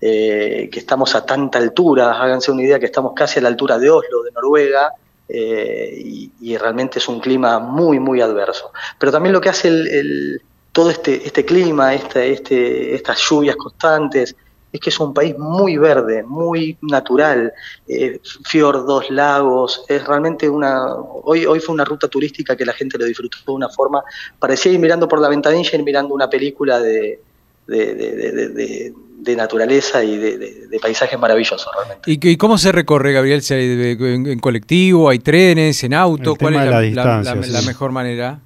que 0.00 0.70
estamos 0.72 1.14
a 1.16 1.26
tanta 1.26 1.58
altura, 1.58 2.22
háganse 2.22 2.52
una 2.52 2.62
idea 2.62 2.78
que 2.78 2.86
estamos 2.86 3.12
casi 3.14 3.40
a 3.40 3.42
la 3.42 3.48
altura 3.48 3.78
de 3.78 3.90
Oslo, 3.90 4.22
de 4.22 4.30
Noruega, 4.30 4.92
y, 5.28 6.56
realmente 6.56 7.00
es 7.00 7.08
un 7.08 7.20
clima 7.20 7.58
muy, 7.58 7.98
muy 7.98 8.20
adverso. 8.20 8.72
Pero 8.98 9.10
también 9.10 9.32
lo 9.32 9.40
que 9.40 9.48
hace 9.48 9.68
el, 9.68 9.86
el- 9.88 10.42
todo 10.76 10.90
este, 10.90 11.26
este 11.26 11.44
clima, 11.44 11.94
este, 11.94 12.32
este, 12.32 12.94
estas 12.94 13.18
lluvias 13.18 13.56
constantes, 13.56 14.36
es 14.76 14.80
que 14.80 14.90
es 14.90 14.98
un 15.00 15.12
país 15.12 15.36
muy 15.38 15.76
verde, 15.76 16.22
muy 16.22 16.76
natural, 16.82 17.52
eh, 17.88 18.20
fiordos, 18.44 19.10
lagos, 19.10 19.84
es 19.88 20.04
realmente 20.06 20.48
una... 20.48 20.94
Hoy, 20.94 21.44
hoy 21.46 21.60
fue 21.60 21.74
una 21.74 21.84
ruta 21.84 22.08
turística 22.08 22.56
que 22.56 22.64
la 22.64 22.72
gente 22.72 22.96
lo 22.98 23.04
disfrutó 23.04 23.38
de 23.46 23.52
una 23.52 23.68
forma, 23.68 24.02
parecía 24.38 24.72
ir 24.72 24.78
mirando 24.78 25.08
por 25.08 25.20
la 25.20 25.28
ventanilla 25.28 25.78
y 25.78 25.82
mirando 25.82 26.14
una 26.14 26.28
película 26.30 26.78
de, 26.80 27.20
de, 27.66 27.94
de- 27.94 28.12
de- 28.16 28.32
de- 28.32 28.48
de- 28.48 28.92
de 29.16 29.34
naturaleza 29.34 30.04
y 30.04 30.16
de, 30.18 30.38
de- 30.38 30.66
de 30.68 30.78
paisajes 30.78 31.18
maravillosos 31.18 31.66
realmente. 31.74 32.08
¿Y, 32.10 32.18
qué- 32.18 32.30
y 32.30 32.36
cómo 32.36 32.58
se 32.58 32.70
recorre, 32.70 33.12
Gabriel? 33.12 33.42
¿Se 33.42 33.54
hay 33.54 33.66
de- 33.74 34.14
en, 34.14 34.26
en 34.26 34.38
colectivo, 34.38 35.08
hay 35.08 35.18
trenes, 35.18 35.82
en 35.82 35.94
auto? 35.94 36.32
El 36.32 36.38
¿Cuál 36.38 36.54
es 36.54 36.60
la, 36.60 36.64
la 36.66 36.70
la- 36.70 36.80
distancia, 36.82 37.34
la- 37.34 37.46
la 37.46 37.60
sí. 37.62 37.66
mejor 37.66 37.90
manera? 37.92 38.40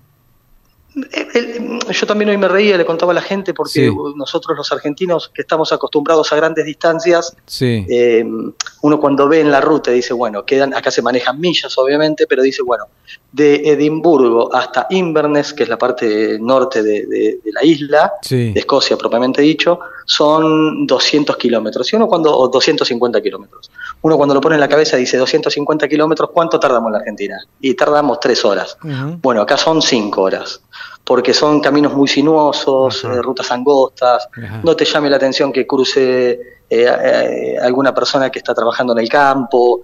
Yo 1.92 2.06
también 2.06 2.30
hoy 2.30 2.36
me 2.36 2.48
reía, 2.48 2.76
le 2.76 2.84
contaba 2.84 3.12
a 3.12 3.14
la 3.14 3.22
gente, 3.22 3.54
porque 3.54 3.88
Sí. 3.88 3.96
nosotros 4.16 4.56
los 4.56 4.72
argentinos 4.72 5.30
que 5.32 5.42
estamos 5.42 5.72
acostumbrados 5.72 6.32
a 6.32 6.36
grandes 6.36 6.64
distancias, 6.66 7.36
Sí. 7.46 7.86
eh, 7.88 8.24
uno 8.82 9.00
cuando 9.00 9.28
ve 9.28 9.40
en 9.40 9.50
la 9.50 9.60
ruta 9.60 9.90
dice, 9.92 10.12
bueno, 10.14 10.44
quedan, 10.44 10.74
acá 10.74 10.90
se 10.90 11.02
manejan 11.02 11.38
millas 11.40 11.76
obviamente, 11.78 12.26
pero 12.26 12.42
dice, 12.42 12.62
bueno, 12.62 12.86
de 13.32 13.54
Edimburgo 13.70 14.52
hasta 14.52 14.86
Inverness, 14.90 15.52
que 15.52 15.62
es 15.62 15.68
la 15.68 15.78
parte 15.78 16.36
norte 16.40 16.82
de, 16.82 17.06
de- 17.06 17.38
de 17.44 17.52
la 17.52 17.64
isla, 17.64 18.12
Sí. 18.22 18.52
de 18.52 18.58
Escocia 18.60 18.96
propiamente 18.96 19.40
dicho, 19.40 19.78
son 20.04 20.86
200 20.86 21.36
kilómetros, 21.36 21.92
y 21.92 21.96
uno 21.96 22.08
cuando, 22.08 22.36
o 22.36 22.48
250 22.48 23.20
kilómetros. 23.22 23.70
Uno 24.02 24.16
cuando 24.16 24.34
lo 24.34 24.40
pone 24.40 24.56
en 24.56 24.60
la 24.60 24.68
cabeza 24.68 24.96
dice 24.96 25.16
250 25.16 25.86
kilómetros, 25.88 26.30
¿cuánto 26.32 26.58
tardamos 26.58 26.88
en 26.88 26.92
la 26.94 26.98
Argentina? 26.98 27.38
Y 27.60 27.74
tardamos 27.74 28.18
tres 28.18 28.44
horas. 28.44 28.76
Bueno, 29.22 29.42
acá 29.42 29.56
son 29.56 29.80
cinco 29.80 30.22
horas, 30.22 30.60
porque 31.04 31.32
son 31.32 31.60
caminos 31.60 31.94
muy 31.94 32.08
sinuosos, 32.08 33.04
eh, 33.04 33.22
rutas 33.22 33.50
angostas. 33.52 34.28
No 34.64 34.74
te 34.74 34.84
llame 34.84 35.08
la 35.08 35.16
atención 35.16 35.52
que 35.52 35.66
cruce 35.66 36.30
eh, 36.32 36.86
eh, 36.86 37.56
alguna 37.62 37.94
persona 37.94 38.30
que 38.30 38.38
está 38.40 38.54
trabajando 38.54 38.92
en 38.92 38.98
el 39.00 39.08
campo. 39.08 39.82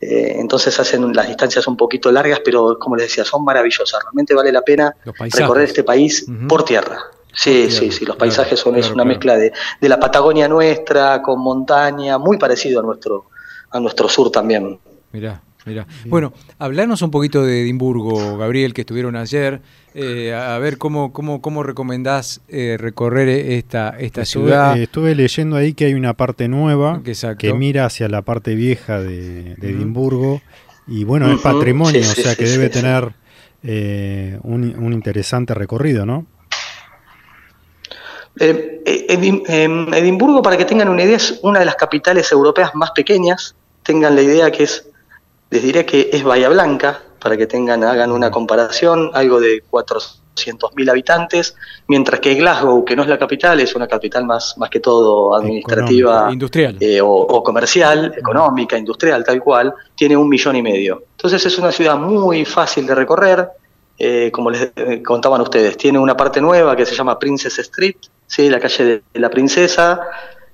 Eh, 0.00 0.36
entonces 0.38 0.78
hacen 0.78 1.12
las 1.12 1.26
distancias 1.26 1.66
un 1.66 1.76
poquito 1.76 2.10
largas, 2.12 2.40
pero 2.44 2.78
como 2.78 2.96
les 2.96 3.06
decía, 3.06 3.24
son 3.24 3.44
maravillosas. 3.44 4.00
Realmente 4.02 4.34
vale 4.34 4.52
la 4.52 4.62
pena 4.62 4.94
recorrer 5.04 5.64
este 5.64 5.84
país 5.84 6.26
por 6.48 6.64
tierra. 6.64 6.98
Sí, 7.32 7.70
sí, 7.70 7.92
sí, 7.92 8.04
los 8.04 8.16
paisajes 8.16 8.58
son 8.58 8.76
es 8.76 8.86
una 8.86 8.94
claro. 8.94 9.08
mezcla 9.08 9.36
de, 9.36 9.52
de 9.80 9.88
la 9.88 10.00
Patagonia 10.00 10.48
nuestra 10.48 11.22
con 11.22 11.40
montaña, 11.40 12.18
muy 12.18 12.38
parecido 12.38 12.80
a 12.80 12.82
nuestro, 12.82 13.26
a 13.70 13.78
nuestro 13.78 14.08
sur 14.08 14.30
también. 14.30 14.80
Mirá, 15.12 15.40
Mira. 15.68 15.86
Bueno, 16.06 16.32
hablarnos 16.58 17.02
un 17.02 17.10
poquito 17.10 17.44
de 17.44 17.62
Edimburgo, 17.62 18.36
Gabriel, 18.38 18.74
que 18.74 18.80
estuvieron 18.82 19.14
ayer. 19.14 19.60
Eh, 19.94 20.32
a 20.34 20.58
ver 20.58 20.78
cómo, 20.78 21.12
cómo, 21.12 21.40
cómo 21.40 21.62
recomendás 21.62 22.40
eh, 22.48 22.76
recorrer 22.78 23.28
esta, 23.28 23.90
esta 23.98 24.22
Estuve, 24.22 24.44
ciudad. 24.46 24.76
eh, 24.78 24.84
estuve 24.84 25.14
leyendo 25.14 25.56
ahí 25.56 25.74
que 25.74 25.86
hay 25.86 25.94
una 25.94 26.14
parte 26.14 26.46
nueva 26.48 27.00
Exacto. 27.04 27.38
que 27.38 27.52
mira 27.54 27.84
hacia 27.86 28.08
la 28.08 28.22
parte 28.22 28.54
vieja 28.54 29.00
de. 29.00 29.52
Edimburgo 29.60 30.40
y 30.86 31.04
bueno, 31.04 31.30
es 31.32 31.40
patrimonio, 31.40 32.02
sí, 32.02 32.20
o 32.20 32.24
sea 32.24 32.34
que 32.34 32.46
sí, 32.46 32.52
debe 32.52 32.66
sí. 32.66 32.80
tener 32.80 33.12
eh, 33.62 34.38
un, 34.42 34.74
un 34.78 34.92
interesante 34.92 35.52
recorrido, 35.54 36.06
¿no? 36.06 36.26
Eh, 38.40 38.82
em, 39.48 39.92
Edimburgo, 39.94 40.42
para 40.42 40.56
que 40.56 40.64
tengan 40.64 40.88
una 40.88 41.02
idea, 41.02 41.16
es 41.16 41.40
una 41.42 41.58
de 41.58 41.64
las 41.64 41.74
capitales 41.74 42.30
europeas 42.32 42.74
más 42.74 42.92
pequeñas. 42.92 43.56
Tengan 43.82 44.14
la 44.14 44.22
idea 44.22 44.50
que 44.50 44.64
es, 44.64 44.88
les 45.50 45.62
diré 45.62 45.86
que 45.86 46.10
es 46.12 46.22
Bahía 46.22 46.48
Blanca, 46.48 47.02
para 47.18 47.36
que 47.36 47.46
tengan, 47.46 47.82
hagan 47.84 48.12
una 48.12 48.30
comparación, 48.30 49.10
algo 49.12 49.40
de 49.40 49.62
400.000 49.68 50.90
habitantes, 50.90 51.56
mientras 51.88 52.20
que 52.20 52.34
Glasgow, 52.34 52.84
que 52.84 52.94
no 52.94 53.02
es 53.02 53.08
la 53.08 53.18
capital, 53.18 53.58
es 53.60 53.74
una 53.74 53.88
capital 53.88 54.24
más, 54.24 54.56
más 54.56 54.70
que 54.70 54.80
todo 54.80 55.34
administrativa 55.34 56.28
Industrial. 56.32 56.76
eh, 56.80 57.00
o, 57.00 57.08
o 57.08 57.42
comercial, 57.42 58.14
económica, 58.16 58.78
industrial, 58.78 59.24
tal 59.24 59.42
cual, 59.42 59.74
tiene 59.96 60.16
un 60.16 60.28
millón 60.28 60.56
y 60.56 60.62
medio. 60.62 61.02
Entonces 61.12 61.44
es 61.44 61.58
una 61.58 61.72
ciudad 61.72 61.96
muy 61.96 62.44
fácil 62.44 62.86
de 62.86 62.94
recorrer, 62.94 63.48
eh, 63.98 64.30
como 64.30 64.50
les 64.50 64.70
eh, 64.76 65.02
contaban 65.02 65.40
ustedes, 65.40 65.76
tiene 65.76 65.98
una 65.98 66.16
parte 66.16 66.40
nueva 66.40 66.76
que 66.76 66.86
se 66.86 66.94
llama 66.94 67.18
Princess 67.18 67.58
Street, 67.58 67.96
¿sí? 68.26 68.48
la 68.48 68.60
calle 68.60 69.02
de 69.12 69.20
la 69.20 69.28
princesa, 69.28 70.00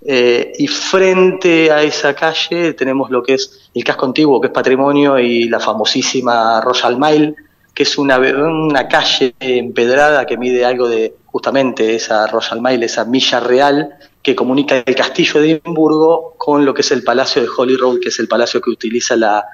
eh, 0.07 0.53
y 0.59 0.67
frente 0.67 1.71
a 1.73 1.83
esa 1.83 2.15
calle 2.15 2.75
tenemos 2.75 3.11
lo 3.11 3.23
que 3.23 3.35
es 3.35 3.71
el 3.75 3.83
casco 3.83 4.07
antiguo, 4.07 4.41
que 4.41 4.49
es 4.49 4.53
patrimonio, 4.53 5.19
y 5.19 5.49
la 5.49 5.61
famosísima 5.61 6.61
Royal 6.61 6.99
Mile, 6.99 7.35
que 7.75 7.85
es 7.85 7.97
una, 7.97 8.19
una 8.19 8.87
calle 8.87 9.35
empedrada 9.41 10.27
que 10.27 10.37
mide 10.37 10.65
algo 10.65 10.89
de 10.89 11.15
justamente 11.27 11.95
esa 11.95 12.27
Royal 12.27 12.61
Mile, 12.61 12.87
esa 12.87 13.05
milla 13.05 13.41
real 13.41 13.95
que 14.23 14.37
comunica 14.37 14.83
el 14.85 14.95
castillo 14.95 15.41
de 15.41 15.53
Edimburgo 15.53 16.35
con 16.39 16.65
lo 16.65 16.73
que 16.73 16.83
es 16.83 16.91
el 16.93 17.03
palacio 17.03 17.43
de 17.43 17.49
Holyrood, 17.55 18.01
que 18.01 18.09
es 18.09 18.19
el 18.19 18.29
palacio 18.29 18.61
que 18.61 18.71
utiliza 18.71 19.17
la, 19.17 19.45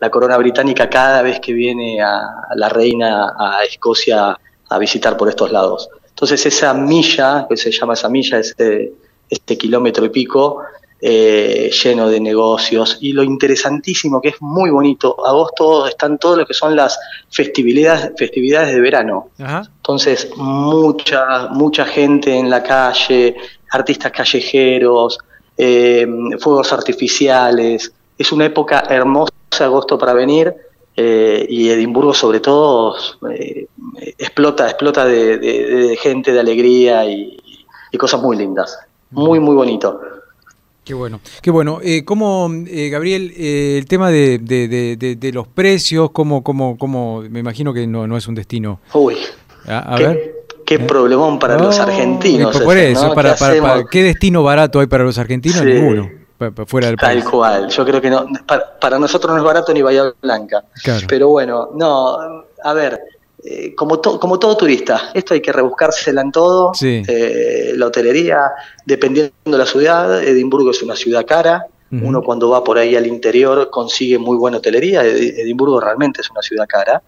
la 0.00 0.10
corona 0.10 0.36
británica 0.36 0.88
cada 0.88 1.22
vez 1.22 1.40
que 1.40 1.52
viene 1.52 2.00
a, 2.00 2.28
la 2.54 2.68
reina 2.68 3.34
a 3.38 3.64
Escocia 3.64 4.38
a 4.70 4.78
visitar 4.78 5.16
por 5.16 5.28
estos 5.28 5.52
lados. 5.52 5.88
Entonces 6.08 6.44
esa 6.46 6.74
milla, 6.74 7.46
que 7.48 7.56
se 7.56 7.70
llama 7.70 7.94
esa 7.94 8.08
milla, 8.08 8.38
este, 8.38 8.92
este 9.28 9.56
kilómetro 9.58 10.04
y 10.04 10.08
pico, 10.10 10.62
eh, 11.00 11.70
lleno 11.84 12.08
de 12.08 12.18
negocios. 12.20 12.98
Y 13.00 13.12
lo 13.12 13.22
interesantísimo, 13.22 14.20
que 14.20 14.30
es 14.30 14.36
muy 14.40 14.70
bonito, 14.70 15.14
agosto 15.26 15.86
están 15.86 16.18
todo 16.18 16.36
lo 16.36 16.46
que 16.46 16.54
son 16.54 16.74
las 16.74 16.98
festividades, 17.30 18.12
festividades 18.16 18.74
de 18.74 18.80
verano. 18.80 19.30
Ajá. 19.38 19.62
Entonces, 19.76 20.28
mucha, 20.36 21.48
mucha 21.50 21.84
gente 21.84 22.34
en 22.36 22.50
la 22.50 22.62
calle, 22.62 23.36
artistas 23.70 24.10
callejeros, 24.12 25.18
eh, 25.56 26.06
fuegos 26.40 26.72
artificiales. 26.72 27.92
Es 28.16 28.32
una 28.32 28.46
época 28.46 28.84
hermosa, 28.88 29.30
agosto, 29.60 29.96
para 29.98 30.14
venir. 30.14 30.52
eh, 31.00 31.46
y 31.48 31.68
Edimburgo, 31.68 32.12
sobre 32.12 32.40
todo, 32.40 32.96
explota, 34.18 34.66
explota 34.68 35.04
de, 35.04 35.38
de- 35.38 35.64
de 35.88 35.96
gente, 35.96 36.32
de 36.32 36.40
alegría 36.40 37.04
y, 37.04 37.36
y 37.92 37.98
cosas 37.98 38.20
muy 38.20 38.36
lindas. 38.36 38.78
Muy, 39.10 39.40
muy 39.40 39.54
bonito. 39.54 40.00
Qué 40.84 40.94
bueno, 40.94 41.20
qué 41.42 41.50
bueno. 41.50 41.80
Eh, 41.82 42.02
¿Cómo, 42.04 42.50
eh, 42.66 42.88
Gabriel, 42.88 43.32
eh, 43.36 43.76
el 43.78 43.86
tema 43.86 44.10
de, 44.10 44.38
de- 44.38 44.68
de- 44.68 44.96
de- 44.96 45.16
de 45.16 45.32
los 45.32 45.46
precios, 45.46 46.10
cómo, 46.12 46.42
cómo, 46.42 46.78
cómo, 46.78 47.20
me 47.28 47.40
imagino 47.40 47.74
que 47.74 47.86
no, 47.86 48.06
no 48.06 48.16
es 48.16 48.26
un 48.26 48.34
destino. 48.34 48.80
Uy, 48.94 49.16
A, 49.66 49.94
a 49.94 49.98
qué, 49.98 50.06
ver. 50.06 50.34
qué 50.64 50.78
problemón 50.78 51.38
para 51.38 51.58
los 51.58 51.76
No, 51.76 51.82
argentinos. 51.82 52.58
Por 52.60 52.76
eso, 52.78 53.08
¿no? 53.08 53.14
para, 53.14 53.34
¿Qué 53.34 53.38
para- 53.38 53.60
para-? 53.60 53.84
¿qué 53.90 54.02
destino 54.02 54.42
barato 54.42 54.80
hay 54.80 54.86
para 54.86 55.04
los 55.04 55.18
argentinos? 55.18 55.58
Sí. 55.58 55.66
Ninguno, 55.66 56.10
fuera 56.66 56.86
del 56.86 56.96
país. 56.96 57.22
Tal 57.22 57.30
cual, 57.32 57.68
yo 57.68 57.84
creo 57.84 58.00
que 58.00 58.08
no, 58.08 58.24
para, 58.46 58.78
para 58.80 58.98
nosotros 58.98 59.30
no 59.32 59.38
es 59.38 59.44
barato 59.44 59.74
ni 59.74 59.82
Bahía 59.82 60.04
Blanca. 60.22 60.64
Claro. 60.82 61.06
Pero 61.06 61.28
bueno, 61.28 61.68
no, 61.74 62.16
a 62.64 62.72
ver, 62.72 62.98
eh, 63.44 63.74
como, 63.74 64.00
to- 64.00 64.18
como 64.18 64.38
todo 64.38 64.56
turista, 64.56 65.10
esto 65.14 65.34
hay 65.34 65.40
que 65.40 65.52
rebuscársela 65.52 66.20
en 66.22 66.32
todo. 66.32 66.72
Sí. 66.74 67.02
Eh, 67.06 67.72
la 67.76 67.86
hotelería, 67.86 68.40
dependiendo 68.84 69.32
de 69.44 69.58
la 69.58 69.66
ciudad, 69.66 70.22
Edimburgo 70.22 70.70
es 70.70 70.82
una 70.82 70.96
ciudad 70.96 71.24
cara. 71.26 71.66
Uno 71.90 72.20
cuando 72.22 72.50
va 72.50 72.62
por 72.62 72.76
ahí 72.76 72.96
al 72.96 73.06
interior 73.06 73.70
consigue 73.70 74.18
muy 74.18 74.36
buena 74.36 74.58
hotelería. 74.58 75.06
Ed- 75.06 75.38
Edimburgo 75.38 75.80
realmente 75.80 76.20
es 76.20 76.30
una 76.30 76.42
ciudad 76.42 76.66
cara. 76.68 77.02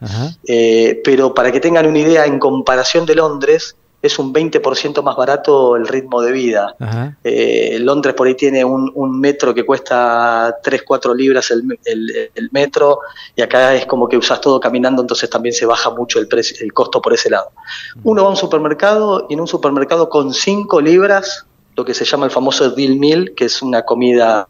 Eh, 0.47 1.03
pero 1.05 1.35
para 1.35 1.53
que 1.53 1.61
tengan 1.61 1.87
una 1.87 1.99
idea, 1.99 2.25
en 2.25 2.39
comparación 2.39 3.05
de 3.05 3.15
Londres, 3.17 3.77
es 4.03 4.19
un 4.19 4.33
20% 4.33 5.03
más 5.03 5.15
barato 5.17 5.77
el 5.77 5.87
ritmo 5.87 6.23
de 6.23 6.33
vida. 6.33 6.75
Eh, 7.23 7.79
Londres 7.81 8.15
por 8.15 8.27
ahí 8.27 8.35
tiene 8.35 8.65
un, 8.65 8.91
un 8.95 9.21
metro 9.21 9.53
que 9.53 9.65
cuesta 9.67 10.57
3, 10.63 10.83
4 10.87 11.15
libras 11.15 11.51
el, 11.51 11.63
el- 11.85 12.31
el 12.35 12.49
metro 12.53 13.01
y 13.37 13.43
acá 13.43 13.75
es 13.75 13.85
como 13.87 14.09
que 14.09 14.17
usas 14.17 14.41
todo 14.41 14.59
caminando, 14.59 15.03
entonces 15.03 15.29
también 15.29 15.55
se 15.55 15.67
baja 15.67 15.91
mucho 15.91 16.19
el, 16.19 16.29
precio, 16.29 16.57
el 16.65 16.73
costo 16.73 17.03
por 17.03 17.13
ese 17.13 17.29
lado. 17.29 17.51
Uno 18.05 18.23
va 18.23 18.29
a 18.29 18.31
un 18.31 18.37
supermercado 18.39 19.27
y 19.29 19.35
en 19.35 19.41
un 19.41 19.47
supermercado 19.47 20.09
con 20.09 20.33
5 20.33 20.81
libras, 20.81 21.45
lo 21.77 21.85
que 21.85 21.93
se 21.95 22.05
llama 22.07 22.25
el 22.25 22.31
famoso 22.31 22.71
deal 22.71 22.97
meal, 22.97 23.33
que 23.37 23.45
es 23.47 23.61
una 23.63 23.83
comida 23.83 24.49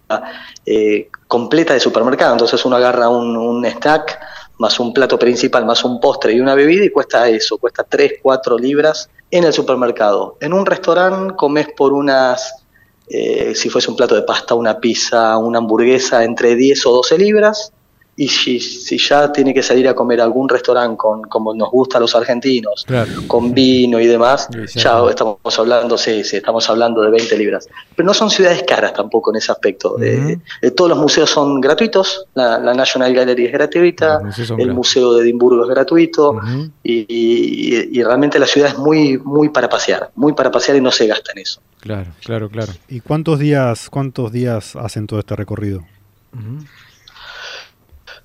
eh, 0.67 1.09
completa 1.27 1.75
de 1.75 1.81
supermercado, 1.81 2.33
entonces 2.33 2.65
uno 2.65 2.77
agarra 2.77 3.09
un, 3.09 3.37
un 3.37 3.65
snack 3.67 4.19
más 4.59 4.79
un 4.79 4.93
plato 4.93 5.19
principal, 5.19 5.65
más 5.65 5.83
un 5.85 6.01
postre 6.01 6.35
y 6.35 6.41
una 6.41 6.55
bebida 6.55 6.85
y 6.85 6.91
cuesta 6.91 7.29
eso, 7.29 7.57
cuesta 7.59 7.83
3, 7.83 8.15
4 8.23 8.59
libras 8.59 9.09
en 9.31 9.45
el 9.45 9.53
supermercado. 9.53 10.37
En 10.41 10.53
un 10.53 10.67
restaurante 10.67 11.35
comes 11.37 11.69
por 11.77 11.93
unas, 11.93 12.65
eh, 13.09 13.55
si 13.55 13.69
fuese 13.69 13.91
un 13.91 13.97
plato 13.97 14.15
de 14.15 14.23
pasta, 14.23 14.55
una 14.55 14.81
pizza, 14.81 15.37
una 15.39 15.59
hamburguesa, 15.59 16.25
entre 16.25 16.57
10 16.57 16.87
o 16.87 16.93
12 16.93 17.19
libras. 17.19 17.73
Y 18.23 18.29
si, 18.29 18.61
si 18.61 18.99
ya 18.99 19.33
tiene 19.33 19.55
que 19.55 19.63
salir 19.63 19.89
a 19.89 19.95
comer 19.95 20.21
a 20.21 20.25
algún 20.25 20.47
restaurante 20.47 20.95
con, 20.99 21.23
como 21.23 21.55
nos 21.55 21.71
gusta 21.71 21.97
a 21.97 22.01
los 22.03 22.15
argentinos, 22.15 22.85
Claro. 22.87 23.11
con 23.27 23.55
vino 23.55 23.99
y 23.99 24.07
demás, 24.07 24.47
ya 24.75 25.01
estamos 25.09 25.39
hablando, 25.59 25.97
sí, 25.97 26.23
sí, 26.23 26.37
estamos 26.37 26.69
hablando 26.69 27.01
de 27.01 27.11
20 27.11 27.39
libras. 27.39 27.67
Pero 27.97 28.07
no 28.07 28.13
son 28.13 28.29
ciudades 28.29 28.63
caras 28.65 28.93
tampoco 28.93 29.31
en 29.31 29.37
ese 29.39 29.51
aspecto. 29.53 29.97
Eh, 30.03 30.37
eh, 30.61 30.71
todos 30.73 30.91
los 30.91 30.99
museos 30.99 31.31
son 31.31 31.63
gratuitos, 31.63 32.27
la, 32.35 32.59
la 32.59 32.75
National 32.75 33.15
Gallery 33.15 33.47
es 33.47 33.53
gratuita, 33.53 34.17
el 34.19 34.23
gratis. 34.57 34.75
Museo 34.75 35.15
de 35.15 35.23
Edimburgo 35.23 35.63
es 35.65 35.71
gratuito, 35.71 36.39
y, 36.83 37.07
y- 37.09 37.89
y 37.99 38.03
realmente 38.03 38.39
la 38.39 38.47
ciudad 38.47 38.69
es 38.69 38.77
muy, 38.77 39.17
muy 39.17 39.49
para 39.49 39.69
pasear, 39.71 40.11
muy 40.15 40.35
para 40.35 40.51
pasear 40.51 40.77
y 40.77 40.83
no 40.83 40.91
se 40.91 41.07
gasta 41.07 41.33
en 41.33 41.39
eso. 41.39 41.63
Claro, 41.81 42.11
claro, 42.23 42.51
claro. 42.51 42.73
¿Y 42.89 43.01
cuántos 43.01 43.39
días, 43.39 43.89
cuántos 43.89 44.31
días 44.31 44.77
hacen 44.77 45.07
todo 45.07 45.21
este 45.21 45.35
recorrido? 45.37 45.85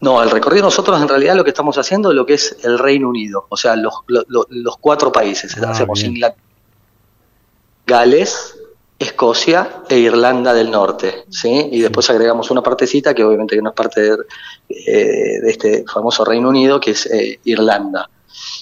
No, 0.01 0.21
el 0.21 0.29
recorrido 0.29 0.63
nosotros 0.65 1.01
en 1.01 1.07
realidad 1.07 1.35
lo 1.35 1.43
que 1.43 1.49
estamos 1.51 1.77
haciendo 1.77 2.09
es 2.11 2.15
lo 2.15 2.25
que 2.25 2.33
es 2.35 2.57
el 2.63 2.77
Reino 2.79 3.09
Unido, 3.09 3.45
o 3.49 3.57
sea, 3.57 3.75
los, 3.75 3.93
lo- 4.07 4.23
lo- 4.27 4.45
los 4.49 4.77
cuatro 4.77 5.11
países. 5.11 5.55
Ah, 5.61 5.71
Hacemos. 5.71 6.03
Inglaterra, 6.03 6.41
Gales, 7.87 8.57
Escocia 8.97 9.83
e 9.89 9.97
Irlanda 9.99 10.53
del 10.53 10.71
Norte, 10.71 11.25
¿sí? 11.29 11.69
Y 11.71 11.81
después 11.81 12.09
agregamos 12.09 12.49
una 12.49 12.63
partecita 12.63 13.13
que 13.13 13.23
obviamente 13.23 13.61
no 13.61 13.69
es 13.69 13.75
parte 13.75 14.01
de, 14.01 14.17
eh, 14.69 15.39
de 15.41 15.49
este 15.51 15.83
famoso 15.91 16.23
Reino 16.25 16.49
Unido, 16.49 16.79
que 16.79 16.91
es 16.91 17.05
eh, 17.07 17.39
Irlanda. 17.43 18.09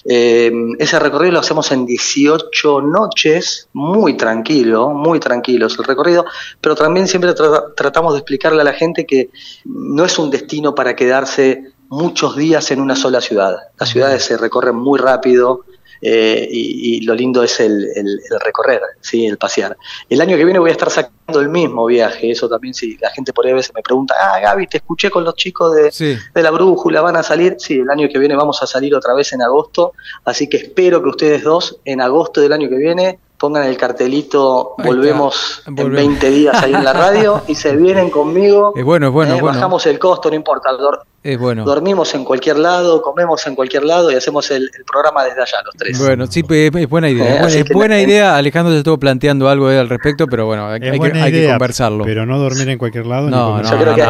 Eh, 0.05 0.51
ese 0.79 0.99
recorrido 0.99 1.33
lo 1.33 1.39
hacemos 1.39 1.71
en 1.71 1.85
18 1.85 2.81
noches, 2.81 3.69
muy 3.73 4.15
tranquilo, 4.17 4.89
muy 4.89 5.19
tranquilos 5.19 5.77
el 5.79 5.85
recorrido, 5.85 6.25
pero 6.59 6.75
también 6.75 7.07
siempre 7.07 7.33
tra- 7.33 7.73
tratamos 7.75 8.13
de 8.13 8.19
explicarle 8.19 8.61
a 8.61 8.65
la 8.65 8.73
gente 8.73 9.05
que 9.05 9.29
no 9.65 10.05
es 10.05 10.17
un 10.19 10.29
destino 10.29 10.75
para 10.75 10.95
quedarse 10.95 11.71
muchos 11.89 12.35
días 12.35 12.71
en 12.71 12.81
una 12.81 12.95
sola 12.95 13.21
ciudad. 13.21 13.55
Las 13.79 13.89
ciudades 13.89 14.23
se 14.23 14.37
recorren 14.37 14.75
muy 14.75 14.99
rápido 14.99 15.61
eh, 16.03 16.47
y, 16.51 16.97
y 16.97 17.01
lo 17.01 17.15
lindo 17.15 17.41
es 17.43 17.59
el, 17.59 17.85
el- 17.95 18.19
el 18.29 18.39
recorrer, 18.43 18.81
¿sí? 19.01 19.25
el 19.25 19.37
pasear. 19.37 19.75
El 20.09 20.19
año 20.21 20.35
que 20.37 20.43
viene 20.45 20.59
voy 20.59 20.69
a 20.69 20.73
estar 20.73 20.89
sacando 20.89 21.39
el 21.39 21.49
mismo 21.49 21.85
viaje, 21.85 22.29
eso 22.31 22.49
también 22.49 22.73
si 22.73 22.97
la 22.97 23.09
gente 23.11 23.31
por 23.33 23.45
ahí 23.45 23.51
a 23.53 23.55
veces 23.55 23.71
me 23.73 23.81
pregunta, 23.81 24.13
ah 24.19 24.39
Gaby, 24.39 24.67
te 24.67 24.77
escuché 24.77 25.09
con 25.09 25.23
los 25.23 25.35
chicos 25.35 25.73
de, 25.75 25.91
Sí. 25.91 26.15
de 26.33 26.43
la 26.43 26.51
brújula, 26.51 27.01
van 27.01 27.15
a 27.15 27.23
salir, 27.23 27.55
sí, 27.57 27.75
el 27.79 27.89
año 27.89 28.07
que 28.11 28.19
viene 28.19 28.35
vamos 28.35 28.61
a 28.61 28.67
salir 28.67 28.93
otra 28.95 29.13
vez 29.13 29.31
en 29.33 29.41
agosto, 29.41 29.93
así 30.25 30.47
que 30.49 30.57
espero 30.57 31.01
que 31.01 31.09
ustedes 31.09 31.43
dos 31.43 31.77
en 31.85 32.01
agosto 32.01 32.41
del 32.41 32.51
año 32.53 32.67
que 32.69 32.75
viene 32.75 33.19
pongan 33.43 33.65
el 33.65 33.75
cartelito, 33.75 34.73
volvemos 34.77 35.63
en 35.67 35.75
volvemos. 35.75 35.97
20 36.21 36.29
días 36.29 36.63
ahí 36.63 36.73
en 36.73 36.81
la 36.81 36.93
radio 36.93 37.41
y 37.49 37.55
se 37.55 37.75
vienen 37.75 38.09
conmigo. 38.09 38.71
Es 38.73 38.85
bueno, 38.85 39.07
es 39.07 39.11
bueno, 39.13 39.33
eh, 39.33 39.35
es 39.35 39.41
bueno. 39.41 39.55
Bajamos 39.57 39.85
el 39.85 39.99
costo, 39.99 40.29
no 40.29 40.35
importa. 40.37 40.69
dor- 40.71 41.01
Es 41.21 41.37
bueno. 41.37 41.65
Dormimos 41.65 42.13
en 42.15 42.23
cualquier 42.23 42.57
lado, 42.57 43.01
comemos 43.01 43.45
en 43.45 43.55
cualquier 43.55 43.83
lado 43.83 44.09
y 44.11 44.15
hacemos 44.15 44.49
el, 44.51 44.63
el 44.77 44.85
programa 44.85 45.25
desde 45.25 45.41
allá, 45.41 45.57
los 45.65 45.75
tres. 45.75 45.99
Bueno, 45.99 46.25
sí, 46.27 46.43
pues, 46.43 46.71
es 46.73 46.87
buena 46.89 47.09
idea. 47.09 47.25
Eh, 47.25 47.35
es 47.35 47.41
buena, 47.41 47.63
que 47.65 47.73
buena 47.73 47.99
idea. 48.01 48.37
Alejandro 48.37 48.71
se 48.71 48.77
estuvo 48.77 48.97
planteando 48.97 49.49
algo 49.49 49.69
eh, 49.69 49.77
al 49.77 49.89
respecto, 49.89 50.25
pero 50.27 50.45
bueno, 50.45 50.67
hay, 50.69 50.79
que, 50.79 50.89
hay 50.89 50.99
que 51.31 51.37
idea, 51.39 51.51
conversarlo. 51.55 52.05
Pero 52.05 52.25
no 52.25 52.39
dormir 52.39 52.69
en 52.69 52.77
cualquier 52.77 53.05
lado. 53.07 53.25
ni 53.25 53.31
No, 53.31 53.47
comer 53.47 53.65
no, 53.65 53.71
Yo 53.71 53.77
creo 53.77 53.95
que. 53.95 54.03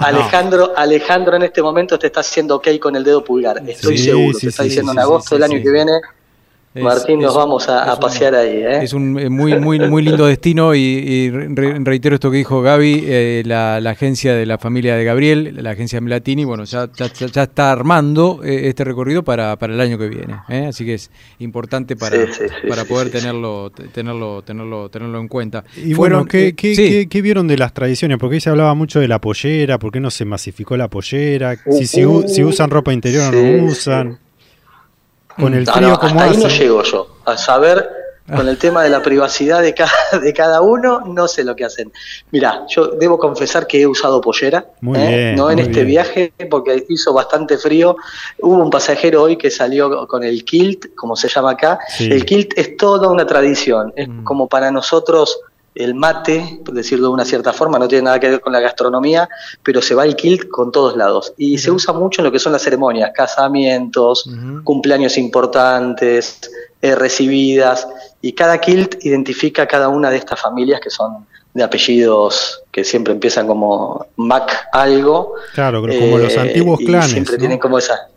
Alejandro, 0.00 0.72
Alejandro 0.74 1.36
en 1.36 1.42
este 1.42 1.60
momento 1.62 1.98
te 1.98 2.06
está 2.06 2.20
haciendo 2.20 2.56
ok 2.56 2.68
con 2.80 2.96
el 2.96 3.04
dedo 3.04 3.22
pulgar. 3.22 3.58
Estoy 3.66 3.98
Sí, 3.98 4.04
seguro. 4.06 4.32
sí, 4.38 4.46
te 4.46 4.48
está 4.48 4.62
sí, 4.62 4.68
diciendo 4.70 4.92
sí, 4.92 4.98
en 4.98 5.02
agosto 5.02 5.28
sí, 5.28 5.34
del 5.34 5.42
año 5.44 5.58
sí. 5.58 5.62
que 5.62 5.70
viene, 5.70 5.92
Es- 6.74 6.82
Martín, 6.82 7.20
nos 7.20 7.30
es- 7.30 7.36
vamos 7.36 7.68
a, 7.68 7.84
a 7.84 7.94
un- 7.94 8.00
pasear 8.00 8.34
ahí. 8.34 8.56
¿eh? 8.56 8.82
Es 8.82 8.92
un 8.92 9.16
eh, 9.18 9.28
muy, 9.30 9.58
muy, 9.60 9.78
muy 9.78 10.02
lindo 10.02 10.26
destino 10.26 10.74
y, 10.74 10.80
y 10.80 11.30
re- 11.30 11.78
reitero 11.78 12.16
esto 12.16 12.32
que 12.32 12.38
dijo 12.38 12.62
Gaby, 12.62 13.04
eh, 13.06 13.42
la, 13.46 13.80
la 13.80 13.90
agencia 13.90 14.34
de 14.34 14.44
la 14.44 14.58
familia 14.58 14.96
de 14.96 15.04
Gabriel, 15.04 15.56
la 15.62 15.70
agencia 15.70 16.00
Melatini, 16.00 16.44
bueno, 16.44 16.64
ya, 16.64 16.88
ya, 16.96 17.06
ya- 17.12 17.26
ya 17.28 17.42
está 17.44 17.70
armando 17.70 18.40
eh, 18.42 18.68
este 18.68 18.82
recorrido 18.82 19.22
para, 19.22 19.56
para 19.56 19.72
el 19.72 19.80
año 19.80 19.98
que 19.98 20.08
viene, 20.08 20.34
¿eh? 20.48 20.66
así 20.66 20.84
que 20.84 20.94
es 20.94 21.12
importante 21.38 21.94
para, 21.94 22.16
Sí, 22.26 22.32
sí, 22.32 22.44
sí, 22.48 22.68
para 22.68 22.84
poder 22.84 23.06
sí, 23.06 23.12
sí. 23.12 23.18
tenerlo, 23.20 23.70
te- 23.70 23.84
tenerlo, 23.84 24.42
tenerlo, 24.42 24.88
tenerlo 24.88 25.20
en 25.20 25.28
cuenta. 25.28 25.62
Y 25.76 25.94
Fueron, 25.94 26.20
bueno, 26.24 26.28
¿qué, 26.28 26.48
eh, 26.48 26.54
qué- 26.54 26.74
sí. 26.74 26.88
qué- 26.88 27.08
qué 27.08 27.22
vieron 27.22 27.46
de 27.46 27.56
las 27.56 27.72
tradiciones? 27.72 28.18
Porque 28.18 28.34
ahí 28.34 28.40
se 28.40 28.50
hablaba 28.50 28.74
mucho 28.74 28.98
de 28.98 29.06
la 29.06 29.20
pollera, 29.20 29.78
¿por 29.78 29.92
qué 29.92 30.00
no 30.00 30.10
se 30.10 30.24
masificó 30.24 30.76
la 30.76 30.88
pollera? 30.88 31.56
Si, 31.70 31.86
si, 31.86 32.02
si 32.26 32.42
usan 32.42 32.70
ropa 32.70 32.92
interior 32.92 33.32
o 33.32 33.38
Sí, 33.38 33.44
no 33.52 33.58
sí. 33.66 33.72
usan. 33.72 34.18
Con 35.38 35.54
el 35.54 35.66
frío 35.66 35.88
no, 35.88 35.96
como 35.98 36.08
hasta 36.10 36.24
hace. 36.24 36.36
ahí 36.38 36.42
no 36.44 36.48
llego 36.48 36.82
yo. 36.82 37.06
A 37.24 37.36
saber, 37.36 37.88
con 38.34 38.48
el 38.48 38.56
tema 38.56 38.82
de 38.82 38.88
la 38.88 39.02
privacidad 39.02 39.60
de 39.60 39.74
cada, 39.74 39.92
de 40.22 40.32
cada 40.32 40.60
uno, 40.62 41.00
no 41.06 41.28
sé 41.28 41.44
lo 41.44 41.54
que 41.54 41.64
hacen. 41.64 41.92
Mira, 42.30 42.64
yo 42.68 42.86
debo 42.86 43.18
confesar 43.18 43.66
que 43.66 43.82
he 43.82 43.86
usado 43.86 44.20
pollera, 44.20 44.64
Muy 44.80 44.98
¿eh? 44.98 45.08
bien, 45.08 45.34
no 45.36 45.50
en 45.50 45.58
este 45.58 45.84
bien. 45.84 45.86
viaje, 45.88 46.32
porque 46.50 46.86
hizo 46.88 47.12
bastante 47.12 47.58
frío. 47.58 47.96
Hubo 48.40 48.62
un 48.62 48.70
pasajero 48.70 49.22
hoy 49.24 49.36
que 49.36 49.50
salió 49.50 50.06
con 50.06 50.22
el 50.24 50.44
kilt, 50.44 50.94
como 50.94 51.16
se 51.16 51.28
llama 51.28 51.50
acá. 51.52 51.78
Sí. 51.88 52.04
El 52.10 52.24
kilt 52.24 52.52
es 52.56 52.76
toda 52.76 53.08
una 53.08 53.26
tradición, 53.26 53.92
es 53.96 54.08
Mm. 54.08 54.24
como 54.24 54.48
para 54.48 54.70
nosotros 54.70 55.40
el 55.74 55.94
mate, 55.94 56.60
por 56.64 56.74
decirlo 56.74 57.08
de 57.08 57.14
una 57.14 57.24
cierta 57.24 57.52
forma, 57.52 57.78
no 57.78 57.88
tiene 57.88 58.04
nada 58.04 58.20
que 58.20 58.30
ver 58.30 58.40
con 58.40 58.52
la 58.52 58.60
gastronomía, 58.60 59.28
pero 59.62 59.82
se 59.82 59.94
va 59.94 60.04
el 60.04 60.14
kilt 60.14 60.48
con 60.48 60.70
todos 60.70 60.96
lados. 60.96 61.34
Y 61.36 61.58
se 61.58 61.70
usa 61.70 61.92
mucho 61.92 62.20
en 62.20 62.26
lo 62.26 62.32
que 62.32 62.38
son 62.38 62.52
las 62.52 62.62
ceremonias, 62.62 63.10
casamientos, 63.14 64.28
cumpleaños 64.62 65.18
importantes, 65.18 66.50
eh, 66.80 66.94
recibidas, 66.94 67.88
y 68.20 68.32
cada 68.32 68.58
kilt 68.58 69.04
identifica 69.04 69.62
a 69.62 69.66
cada 69.66 69.88
una 69.88 70.10
de 70.10 70.16
estas 70.16 70.40
familias 70.40 70.80
que 70.80 70.90
son 70.90 71.26
de 71.52 71.62
apellidos 71.62 72.62
que 72.72 72.84
siempre 72.84 73.12
empiezan 73.12 73.46
como 73.46 74.06
Mac 74.16 74.68
algo. 74.72 75.34
Claro, 75.54 75.82
pero 75.82 76.00
como 76.00 76.18
los 76.18 76.34
eh, 76.34 76.40
antiguos 76.40 76.80
y 76.80 76.86
clanes. 76.86 77.10
Siempre 77.10 77.34
¿no? 77.34 77.38
tienen 77.38 77.58
como 77.58 77.78
esa. 77.78 78.08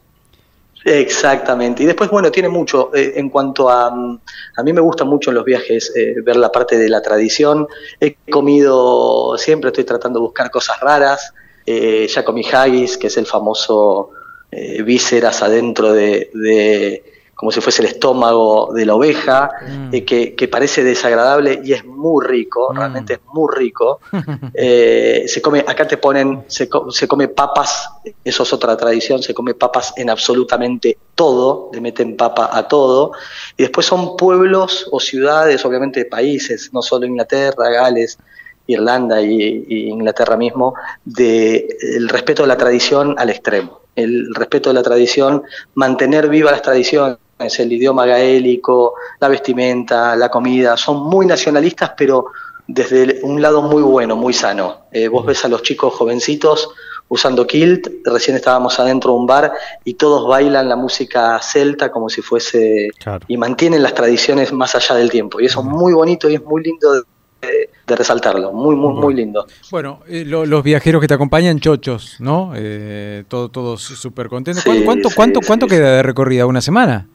Exactamente. 0.90 1.84
Y 1.84 1.86
después, 1.86 2.10
bueno, 2.10 2.32
tiene 2.32 2.48
mucho 2.48 2.96
eh, 2.96 3.14
en 3.18 3.30
cuanto 3.30 3.70
a... 3.70 3.92
mm, 3.92 4.22
A 4.56 4.64
mí 4.64 4.72
me 4.72 4.80
gusta 4.80 5.04
mucho 5.04 5.32
en 5.32 5.36
los 5.36 5.44
viajes 5.44 5.92
eh, 5.96 6.16
ver 6.24 6.38
la 6.38 6.50
parte 6.50 6.78
de 6.78 6.88
la 6.88 7.02
tradición. 7.02 7.68
He 8.00 8.16
comido, 8.30 9.38
siempre 9.38 9.68
estoy 9.70 9.84
tratando 9.84 10.20
de 10.20 10.24
buscar 10.24 10.50
cosas 10.50 10.80
raras. 10.80 11.34
Eh, 11.66 12.08
ya 12.08 12.24
comí 12.24 12.42
haggis, 12.50 12.98
que 12.98 13.08
es 13.08 13.18
el 13.18 13.26
famoso 13.26 14.12
eh, 14.50 14.82
vísceras 14.84 15.42
adentro 15.44 15.92
de, 15.92 16.30
de- 16.34 17.04
como 17.38 17.52
si 17.52 17.62
fuese 17.62 17.84
el 17.84 17.88
estómago 17.90 18.74
de 18.74 18.84
la 18.84 18.96
oveja, 18.96 19.52
Mm. 19.62 19.94
eh, 19.94 20.04
que, 20.04 20.34
que 20.36 20.48
parece 20.48 20.84
desagradable 20.84 21.62
y 21.64 21.72
es 21.72 21.86
muy 21.86 22.26
rico, 22.26 22.74
Mm. 22.74 22.78
realmente 22.78 23.14
es 23.14 23.20
muy 23.32 23.48
rico. 23.56 24.00
Eh, 24.56 25.26
se 25.28 25.40
come, 25.40 25.64
acá 25.66 25.88
te 25.88 25.98
ponen, 25.98 26.44
se, 26.48 26.68
se 26.90 27.08
come 27.08 27.28
papas, 27.28 27.90
eso 28.24 28.42
es 28.42 28.54
otra 28.54 28.76
tradición, 28.76 29.22
se 29.22 29.36
come 29.36 29.54
papas 29.54 29.94
en 29.98 30.10
absolutamente 30.10 30.98
todo, 31.14 31.70
le 31.74 31.80
meten 31.80 32.18
papa 32.18 32.50
a 32.52 32.68
todo, 32.68 33.12
y 33.56 33.62
después 33.64 33.86
son 33.86 34.18
pueblos 34.18 34.88
o 34.92 35.00
ciudades, 35.00 35.64
obviamente 35.64 36.06
países, 36.06 36.72
no 36.74 36.82
solo 36.82 37.06
Inglaterra, 37.06 37.70
Gales, 37.70 38.18
Irlanda 38.66 39.22
y, 39.22 39.64
y 39.68 39.90
Inglaterra 39.90 40.36
mismo, 40.38 40.74
de 41.06 41.68
el 41.96 42.10
respeto 42.10 42.42
de 42.42 42.48
la 42.48 42.58
tradición 42.58 43.14
al 43.20 43.30
extremo, 43.30 43.82
el 43.96 44.34
respeto 44.34 44.70
de 44.72 44.74
la 44.74 44.84
tradición, 44.84 45.44
mantener 45.76 46.30
viva 46.30 46.50
las 46.52 46.64
tradiciones, 46.64 47.18
el 47.40 47.72
idioma 47.74 48.06
gaélico, 48.06 48.94
la 49.20 49.28
vestimenta, 49.28 50.16
la 50.16 50.30
comida, 50.30 50.76
son 50.78 51.04
muy 51.04 51.26
nacionalistas, 51.26 51.92
pero 51.98 52.26
desde 52.68 53.20
un 53.24 53.42
lado 53.42 53.62
muy 53.62 53.82
bueno, 53.82 54.16
muy 54.16 54.34
sano. 54.34 54.88
Eh, 54.92 55.08
vos 55.08 55.26
ves 55.26 55.46
a 55.46 55.48
los 55.48 55.62
chicos 55.64 55.94
jovencitos 55.94 56.70
usando 57.10 57.48
kilt, 57.48 57.88
recién 58.04 58.36
estábamos 58.36 58.78
adentro 58.82 59.12
de 59.14 59.18
un 59.20 59.26
bar 59.28 59.54
y 59.86 59.94
todos 59.94 60.28
bailan 60.28 60.68
la 60.68 60.76
música 60.76 61.40
celta 61.42 61.90
como 61.90 62.10
si 62.10 62.22
fuese 62.22 62.90
Claro. 63.00 63.26
y 63.30 63.38
mantienen 63.38 63.82
las 63.82 63.94
tradiciones 63.94 64.52
más 64.52 64.76
allá 64.76 64.96
del 64.96 65.10
tiempo. 65.10 65.40
Y 65.40 65.46
eso 65.46 65.62
es 65.62 65.66
muy 65.66 65.94
bonito 65.94 66.30
y 66.30 66.36
es 66.36 66.44
muy 66.44 66.62
lindo 66.64 66.92
de, 67.42 67.70
de 67.88 67.96
resaltarlo, 67.96 68.52
muy, 68.52 68.76
muy, 68.76 68.94
muy 68.94 69.14
lindo. 69.14 69.46
Bueno, 69.72 70.02
eh, 70.10 70.26
lo- 70.26 70.46
los 70.46 70.62
viajeros 70.64 71.00
que 71.00 71.08
te 71.08 71.14
acompañan, 71.14 71.62
chochos, 71.62 72.18
¿no? 72.20 72.52
Eh, 72.56 73.24
todo, 73.30 73.48
todos 73.48 73.82
súper 73.84 74.28
contentos. 74.28 74.64
Sí, 74.64 74.70
¿Cuánto, 74.70 74.84
cuánto, 74.86 75.10
sí, 75.10 75.16
cuánto, 75.16 75.40
sí, 75.42 75.48
cuánto 75.48 75.66
sí. 75.68 75.70
queda 75.76 75.92
de 75.98 76.04
recorrida? 76.04 76.46
¿Una 76.46 76.60
semana? 76.60 77.08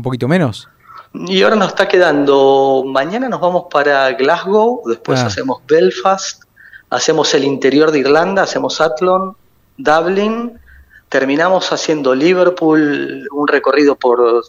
¿Un 0.00 0.04
poquito 0.04 0.26
menos? 0.28 0.66
Y 1.12 1.42
ahora 1.42 1.56
nos 1.56 1.68
está 1.68 1.86
quedando, 1.86 2.84
mañana 2.86 3.28
nos 3.28 3.38
vamos 3.38 3.64
para 3.70 4.10
Glasgow, 4.12 4.80
después 4.86 5.20
Ah. 5.20 5.26
hacemos 5.26 5.60
Belfast, 5.68 6.44
hacemos 6.88 7.34
el 7.34 7.44
interior 7.44 7.90
de 7.90 7.98
Irlanda, 7.98 8.44
hacemos 8.44 8.80
Athlone, 8.80 9.34
Dublin, 9.76 10.58
terminamos 11.10 11.70
haciendo 11.70 12.14
Liverpool, 12.14 13.28
un 13.30 13.46
recorrido 13.46 13.94
por, 13.94 14.42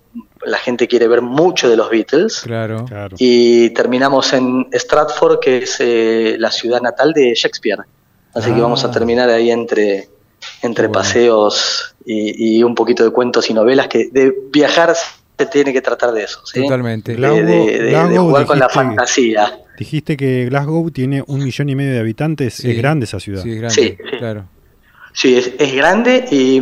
la 0.45 0.57
gente 0.57 0.87
quiere 0.87 1.09
ver 1.09 1.21
mucho 1.21 1.69
de 1.69 1.75
los 1.75 1.89
Beatles, 1.89 2.39
Claro. 2.45 2.85
Claro. 2.85 3.17
y 3.19 3.71
terminamos 3.71 4.31
en 4.31 4.69
Stratford, 4.71 5.39
que 5.39 5.57
es 5.63 5.75
eh, 5.81 6.37
la 6.39 6.49
ciudad 6.49 6.79
natal 6.79 7.11
de 7.11 7.33
Shakespeare. 7.35 7.79
Así 8.33 8.51
que 8.53 8.59
Ah. 8.59 8.63
vamos 8.63 8.85
a 8.85 8.89
terminar 8.91 9.29
ahí 9.29 9.51
entre, 9.51 10.07
entre 10.61 10.87
bueno. 10.87 10.99
paseos 11.01 11.93
y, 12.05 12.59
y 12.59 12.63
un 12.63 12.73
poquito 12.73 13.03
de 13.03 13.09
cuentos 13.09 13.49
y 13.49 13.53
novelas, 13.53 13.89
que 13.89 14.07
de 14.13 14.33
viajar 14.49 14.95
se 15.37 15.45
tiene 15.47 15.73
que 15.73 15.81
tratar 15.81 16.11
de 16.11 16.23
eso. 16.23 16.39
¿sí? 16.45 16.61
Totalmente. 16.61 17.15
de, 17.15 17.21
de- 17.29 17.43
de- 17.43 17.79
de 17.83 17.89
Glasgow, 17.89 18.27
jugar 18.27 18.45
con 18.45 18.59
la 18.59 18.69
fantasía. 18.69 19.59
Dijiste 19.77 20.15
que 20.17 20.45
Glasgow 20.45 20.91
tiene 20.91 21.23
un 21.25 21.43
millón 21.43 21.69
y 21.69 21.75
medio 21.75 21.93
de 21.93 21.99
habitantes. 21.99 22.53
Sí. 22.55 22.71
Es 22.71 22.77
grande 22.77 23.05
esa 23.05 23.19
ciudad. 23.19 23.41
Sí, 23.41 23.51
es 23.51 23.57
grande, 23.57 23.73
Sí, 23.75 23.97
claro. 24.19 24.45
Sí, 25.13 25.35
es, 25.37 25.51
es 25.57 25.73
grande 25.73 26.25
y, 26.31 26.57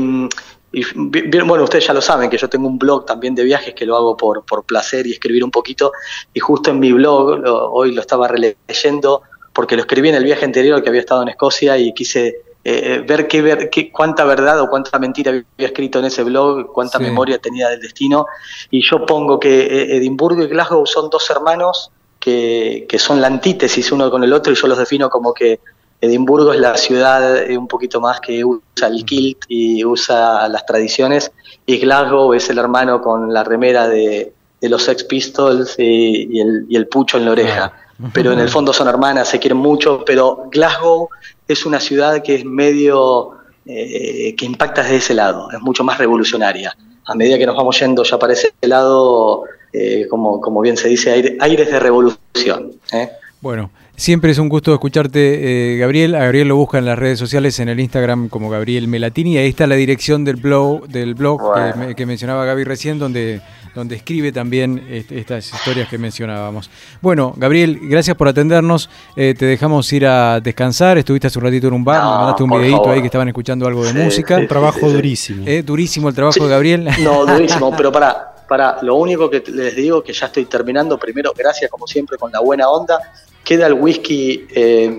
y 0.72 0.84
bi- 0.96 1.22
bien, 1.24 1.46
bueno, 1.48 1.66
ustedes 1.66 1.86
ya 1.86 1.94
lo 1.94 2.02
saben 2.02 2.30
que 2.30 2.38
yo 2.38 2.48
tengo 2.50 2.68
un 2.68 2.80
blog 2.80 3.06
también 3.06 3.36
de 3.36 3.44
viajes 3.44 3.74
que 3.76 3.86
lo 3.86 3.96
hago 3.96 4.16
por, 4.18 4.44
por 4.46 4.64
placer 4.64 5.06
y 5.06 5.12
escribir 5.12 5.44
un 5.44 5.52
poquito 5.52 5.92
y 6.34 6.40
justo 6.40 6.72
en 6.72 6.80
mi 6.80 6.92
blog, 6.94 7.40
lo- 7.40 7.72
hoy 7.72 7.94
lo 7.94 8.02
estaba 8.02 8.28
releyendo 8.28 9.22
porque 9.54 9.76
lo 9.76 9.82
escribí 9.82 10.10
en 10.10 10.16
el 10.16 10.24
viaje 10.24 10.46
anterior 10.46 10.82
que 10.82 10.90
había 10.90 11.02
estado 11.02 11.22
en 11.24 11.30
Escocia 11.30 11.78
y 11.78 11.94
quise 11.94 12.38
eh, 12.64 13.04
ver, 13.08 13.28
qué, 13.28 13.42
ver 13.42 13.70
qué, 13.70 13.92
cuánta 13.92 14.26
verdad 14.26 14.60
o 14.62 14.70
cuánta 14.70 15.00
mentira 15.00 15.32
había 15.32 15.68
escrito 15.68 16.00
en 16.00 16.06
ese 16.06 16.24
blog, 16.24 16.68
cuánta 16.74 16.98
Sí. 16.98 17.04
memoria 17.06 17.38
tenía 17.40 17.70
del 17.70 17.80
destino 17.80 18.26
y 18.70 18.82
yo 18.88 19.06
pongo 19.06 19.40
que 19.40 19.62
eh, 19.62 19.98
Edimburgo 19.98 20.44
y 20.44 20.48
Glasgow 20.48 20.86
son 20.86 21.10
dos 21.10 21.30
hermanos 21.30 21.92
que, 22.20 22.86
que 22.90 23.00
son 23.00 23.22
la 23.22 23.28
antítesis 23.28 23.92
uno 23.94 24.12
con 24.12 24.24
el 24.24 24.34
otro 24.34 24.52
y 24.52 24.56
yo 24.56 24.68
los 24.68 24.78
defino 24.78 25.10
como 25.10 25.34
que 25.34 25.60
Edimburgo 26.02 26.54
es 26.54 26.60
la 26.60 26.78
ciudad 26.78 27.38
eh, 27.50 27.58
un 27.58 27.68
poquito 27.68 28.00
más 28.02 28.20
que 28.20 28.44
usa 28.44 28.88
el 28.88 29.06
kilt 29.06 29.40
y 29.48 29.84
usa 29.86 30.48
las 30.50 30.66
tradiciones 30.66 31.32
y 31.66 31.78
Glasgow 31.78 32.34
es 32.34 32.50
el 32.50 32.58
hermano 32.58 33.02
con 33.02 33.34
la 33.34 33.44
remera 33.44 33.88
de, 33.88 34.34
de 34.60 34.70
los 34.70 34.84
Sex 34.84 35.06
Pistols 35.06 35.76
y, 35.78 36.28
y 36.38 36.42
el, 36.42 36.66
y 36.70 36.76
el 36.76 36.88
pucho 36.88 37.18
en 37.18 37.26
la 37.26 37.32
oreja. 37.32 37.72
Pero 38.14 38.32
en 38.32 38.40
el 38.40 38.48
fondo 38.48 38.72
son 38.72 38.88
hermanas, 38.88 39.28
se 39.28 39.40
quieren 39.40 39.58
mucho, 39.58 40.04
pero 40.06 40.46
Glasgow 40.50 41.10
es 41.50 41.66
una 41.66 41.80
ciudad 41.80 42.22
que 42.24 42.36
es 42.36 42.46
medio, 42.46 43.32
eh, 43.66 44.34
que 44.38 44.46
impacta 44.46 44.84
desde 44.84 44.98
ese 44.98 45.14
lado, 45.14 45.50
es 45.52 45.60
mucho 45.62 45.84
más 45.84 45.98
revolucionaria. 45.98 46.76
A 47.06 47.16
medida 47.16 47.38
que 47.38 47.46
nos 47.46 47.56
vamos 47.56 47.80
yendo 47.80 48.04
ya 48.04 48.18
para 48.20 48.34
ese 48.34 48.54
lado, 48.62 49.44
eh, 49.74 50.06
como, 50.10 50.40
como 50.40 50.62
bien 50.62 50.78
se 50.78 50.88
dice, 50.88 51.12
aire- 51.12 51.38
aires 51.40 51.72
de 51.72 51.80
revolución. 51.80 52.72
¿eh? 52.94 53.10
Bueno, 53.42 53.72
siempre 54.00 54.32
es 54.32 54.38
un 54.40 54.50
gusto 54.50 54.74
escucharte, 54.74 55.74
eh, 55.74 55.78
Gabriel. 55.78 56.16
A 56.16 56.20
Gabriel 56.20 56.48
lo 56.48 56.56
busca 56.56 56.78
en 56.78 56.86
las 56.86 56.98
redes 56.98 57.20
sociales, 57.20 57.60
en 57.60 57.70
el 57.70 57.80
Instagram 57.80 58.30
como 58.30 58.50
Gabriel 58.50 58.88
Melatini. 58.88 59.38
Ahí 59.38 59.50
está 59.50 59.68
la 59.68 59.76
dirección 59.76 60.24
del 60.24 60.38
blog, 60.38 60.88
del 60.88 61.14
blog 61.16 61.42
Bueno. 61.42 61.74
que, 61.74 61.80
me- 61.80 61.96
que 61.96 62.06
mencionaba 62.06 62.46
Gaby 62.46 62.64
recién, 62.64 62.98
donde, 62.98 63.42
donde 63.76 63.96
escribe 63.98 64.32
también 64.32 64.84
est- 64.90 65.12
estas 65.12 65.54
historias 65.54 65.90
que 65.90 65.98
mencionábamos. 65.98 66.70
Bueno, 67.02 67.34
Gabriel, 67.38 67.78
gracias 67.84 68.16
por 68.16 68.28
atendernos. 68.28 68.90
Eh, 69.16 69.36
te 69.38 69.46
dejamos 69.46 69.92
ir 69.94 70.06
a 70.08 70.40
descansar. 70.40 70.98
Estuviste 70.98 71.28
hace 71.28 71.38
un 71.40 71.46
ratito 71.46 71.68
en 71.68 71.74
un 71.74 71.84
bar, 71.84 72.02
No, 72.02 72.12
me 72.12 72.18
mandaste 72.20 72.44
un 72.44 72.50
videito 72.52 72.78
favor. 72.78 72.94
ahí 72.94 73.00
que 73.02 73.06
estaban 73.08 73.28
escuchando 73.28 73.68
algo 73.68 73.84
de 73.86 73.92
Sí, 73.92 73.98
música. 73.98 74.36
sí, 74.38 74.42
Un 74.44 74.48
trabajo 74.48 74.80
sí, 74.80 74.86
sí. 74.88 74.94
durísimo. 74.94 75.44
Eh, 75.46 75.62
durísimo 75.64 76.10
el 76.10 76.16
trabajo 76.16 76.34
Sí. 76.34 76.40
de 76.44 76.48
Gabriel. 76.50 76.90
No, 77.04 77.26
durísimo, 77.26 77.72
pero 77.78 77.92
para 77.92 78.34
para, 78.50 78.80
lo 78.82 78.96
único 78.96 79.30
que 79.30 79.42
les 79.48 79.76
digo 79.76 80.04
que 80.04 80.12
ya 80.12 80.26
estoy 80.26 80.46
terminando, 80.46 80.98
primero, 80.98 81.32
gracias 81.38 81.70
como 81.72 81.88
siempre 81.88 82.18
con 82.18 82.32
la 82.32 82.42
buena 82.42 82.68
onda. 82.70 83.00
Queda 83.44 83.68
el 83.68 83.74
whisky 83.74 84.48
eh, 84.50 84.92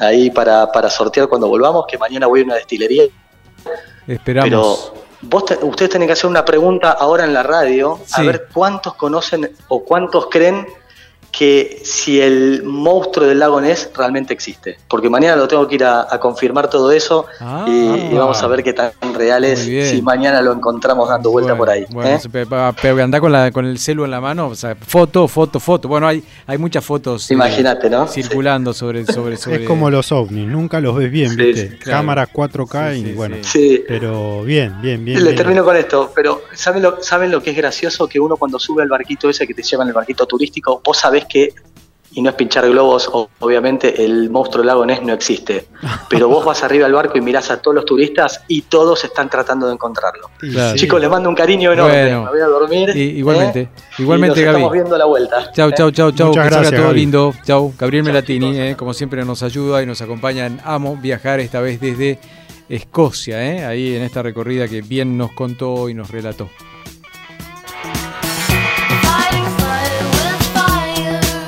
ahí 0.00 0.30
para, 0.30 0.70
para 0.70 0.88
sortear 0.88 1.26
cuando 1.26 1.48
volvamos, 1.48 1.86
que 1.88 1.98
mañana 1.98 2.26
voy 2.26 2.42
a 2.42 2.44
una 2.44 2.54
destilería. 2.54 3.04
Esperamos. 4.06 4.48
Pero 4.48 5.02
vos 5.22 5.44
te- 5.46 5.58
ustedes 5.64 5.90
tienen 5.90 6.06
que 6.06 6.12
hacer 6.12 6.30
una 6.30 6.44
pregunta 6.44 6.92
ahora 6.92 7.24
en 7.24 7.34
la 7.34 7.42
radio, 7.42 7.98
a 8.12 8.22
ver 8.22 8.46
cuántos 8.52 8.94
conocen 8.94 9.50
o 9.68 9.82
cuántos 9.84 10.28
creen 10.30 10.66
que 11.30 11.80
si 11.84 12.20
el 12.20 12.62
monstruo 12.64 13.26
del 13.26 13.38
lago 13.38 13.60
Ness 13.60 13.90
realmente 13.96 14.32
existe. 14.32 14.78
Porque 14.88 15.08
mañana 15.10 15.36
lo 15.36 15.46
tengo 15.46 15.68
que 15.68 15.76
ir 15.76 15.84
a, 15.84 16.06
a 16.12 16.18
confirmar 16.18 16.68
todo 16.70 16.90
eso 16.90 17.26
Ah. 17.40 17.64
y, 17.68 18.12
y 18.12 18.14
vamos 18.14 18.42
a 18.42 18.46
ver 18.48 18.62
qué 18.64 18.72
tan 18.72 18.92
real 19.14 19.44
es 19.44 19.60
si 19.60 20.02
mañana 20.02 20.40
lo 20.42 20.52
encontramos 20.52 21.08
dando 21.08 21.30
vuelta 21.30 21.52
Bueno, 21.52 21.58
por 21.58 21.70
ahí. 21.70 21.86
Bueno, 21.90 22.10
¿eh? 22.16 22.74
pero 22.82 23.02
anda 23.04 23.20
con, 23.20 23.30
la, 23.32 23.50
con 23.52 23.64
el 23.66 23.78
celu 23.78 24.04
en 24.04 24.10
la 24.10 24.20
mano, 24.20 24.48
o 24.48 24.54
sea, 24.54 24.74
foto, 24.74 25.28
foto, 25.28 25.60
foto. 25.60 25.86
Bueno, 25.88 26.08
hay, 26.08 26.22
hay 26.46 26.58
muchas 26.58 26.84
fotos 26.84 27.30
eh, 27.30 27.34
Imagínate, 27.34 27.88
¿no? 27.90 28.06
circulando 28.08 28.72
sobre, 28.72 29.04
sobre, 29.06 29.36
sobre. 29.36 29.62
Es 29.62 29.66
como 29.68 29.90
los 29.90 30.10
ovnis, 30.12 30.46
nunca 30.48 30.80
los 30.80 30.96
ves 30.96 31.10
bien, 31.10 31.30
Sí, 31.30 31.36
¿viste? 31.36 31.70
sí, 31.70 31.76
claro. 31.76 31.98
Cámaras 32.00 32.28
4K 32.32 32.92
Sí, 32.94 33.00
y 33.00 33.04
sí, 33.04 33.12
bueno. 33.12 33.36
Sí. 33.42 33.84
Pero 33.86 34.42
bien, 34.42 34.74
bien, 34.82 35.04
bien. 35.04 35.18
Le 35.18 35.24
bien. 35.24 35.36
termino 35.36 35.64
con 35.64 35.76
esto, 35.76 36.10
pero 36.14 36.42
¿saben 36.54 36.82
lo, 36.82 37.02
¿saben 37.02 37.30
lo 37.30 37.42
que 37.42 37.50
es 37.50 37.56
gracioso? 37.56 38.08
Que 38.08 38.18
uno 38.18 38.36
cuando 38.36 38.58
sube 38.58 38.82
al 38.82 38.88
barquito 38.88 39.28
ese 39.30 39.46
que 39.46 39.54
te 39.54 39.62
lleva 39.62 39.82
en 39.84 39.88
el 39.88 39.94
barquito 39.94 40.26
turístico, 40.26 40.80
vos 40.84 40.96
sabés 40.98 41.17
que, 41.26 41.52
y 42.10 42.22
no 42.22 42.30
es 42.30 42.36
pinchar 42.36 42.68
globos, 42.68 43.08
obviamente 43.38 44.04
el 44.04 44.30
monstruo 44.30 44.62
del 44.62 44.68
lago 44.68 44.84
Ness 44.86 45.02
no 45.02 45.12
existe, 45.12 45.66
pero 46.08 46.28
vos 46.28 46.44
vas 46.44 46.62
arriba 46.64 46.86
al 46.86 46.92
barco 46.92 47.16
y 47.18 47.20
mirás 47.20 47.50
a 47.50 47.60
todos 47.60 47.74
los 47.76 47.84
turistas 47.84 48.42
y 48.48 48.62
todos 48.62 49.04
están 49.04 49.28
tratando 49.28 49.66
de 49.68 49.74
encontrarlo. 49.74 50.30
Y 50.42 50.50
Claro. 50.50 50.72
sí. 50.72 50.78
Chicos, 50.80 51.00
les 51.00 51.10
mando 51.10 51.28
un 51.28 51.34
cariño 51.36 51.72
enorme, 51.72 52.02
Bueno. 52.02 52.24
me 52.24 52.30
voy 52.30 52.40
a 52.40 52.46
dormir. 52.46 52.90
Y- 52.96 53.18
igualmente, 53.18 53.60
¿eh? 53.60 53.68
igualmente, 53.98 54.40
y 54.40 54.44
nos 54.44 54.52
Gaby. 54.52 54.56
estamos 54.56 54.72
viendo 54.72 54.98
la 54.98 55.04
vuelta. 55.04 55.52
Chau, 55.52 55.70
chau, 55.72 55.90
chau, 55.90 56.10
chau. 56.12 56.28
Muchas 56.28 56.44
que 56.44 56.50
salga 56.50 56.60
gracias, 56.62 56.80
todo 56.80 56.88
Gaby. 56.88 57.00
lindo. 57.00 57.34
Chau. 57.44 57.74
Gabriel 57.78 58.04
Chau, 58.04 58.12
Melatini, 58.12 58.46
chicos. 58.52 58.58
eh, 58.64 58.74
como 58.76 58.94
siempre 58.94 59.24
nos 59.24 59.42
ayuda 59.42 59.82
y 59.82 59.86
nos 59.86 60.00
acompaña 60.00 60.46
en 60.46 60.60
Amo 60.64 60.96
Viajar, 61.00 61.40
esta 61.40 61.60
vez 61.60 61.78
desde 61.80 62.18
Escocia, 62.68 63.42
eh, 63.44 63.64
ahí 63.64 63.94
en 63.96 64.02
esta 64.02 64.22
recorrida 64.22 64.66
que 64.68 64.82
bien 64.82 65.16
nos 65.16 65.32
contó 65.32 65.88
y 65.88 65.94
nos 65.94 66.10
relató. 66.10 66.48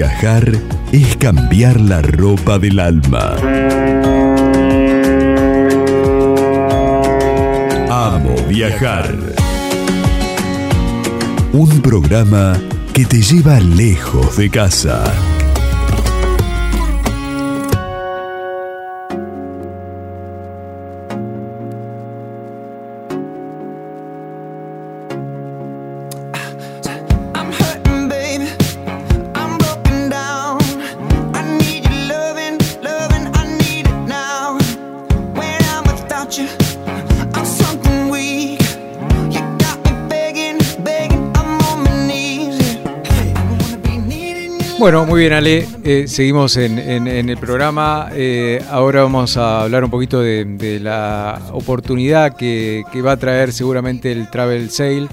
Viajar 0.00 0.50
es 0.92 1.14
cambiar 1.18 1.78
la 1.78 2.00
ropa 2.00 2.58
del 2.58 2.80
alma. 2.80 3.36
Amo 7.90 8.34
Viajar. 8.48 9.14
Un 11.52 11.82
programa 11.82 12.58
que 12.94 13.04
te 13.04 13.20
lleva 13.20 13.60
lejos 13.60 14.38
de 14.38 14.48
casa. 14.48 15.04
Muy 45.20 45.28
bien, 45.28 45.36
Ale. 45.36 45.68
Eh, 45.84 46.08
seguimos 46.08 46.56
en, 46.56 46.78
el 46.78 47.36
programa. 47.36 48.08
Eh, 48.14 48.64
ahora 48.70 49.02
vamos 49.02 49.36
a 49.36 49.60
hablar 49.60 49.84
un 49.84 49.90
poquito 49.90 50.22
de, 50.22 50.80
la 50.80 51.42
oportunidad 51.52 52.36
que, 52.36 52.84
que 52.90 53.02
va 53.02 53.12
a 53.12 53.16
traer 53.18 53.52
seguramente 53.52 54.12
el 54.12 54.30
Travel 54.30 54.70
Sale 54.70 55.08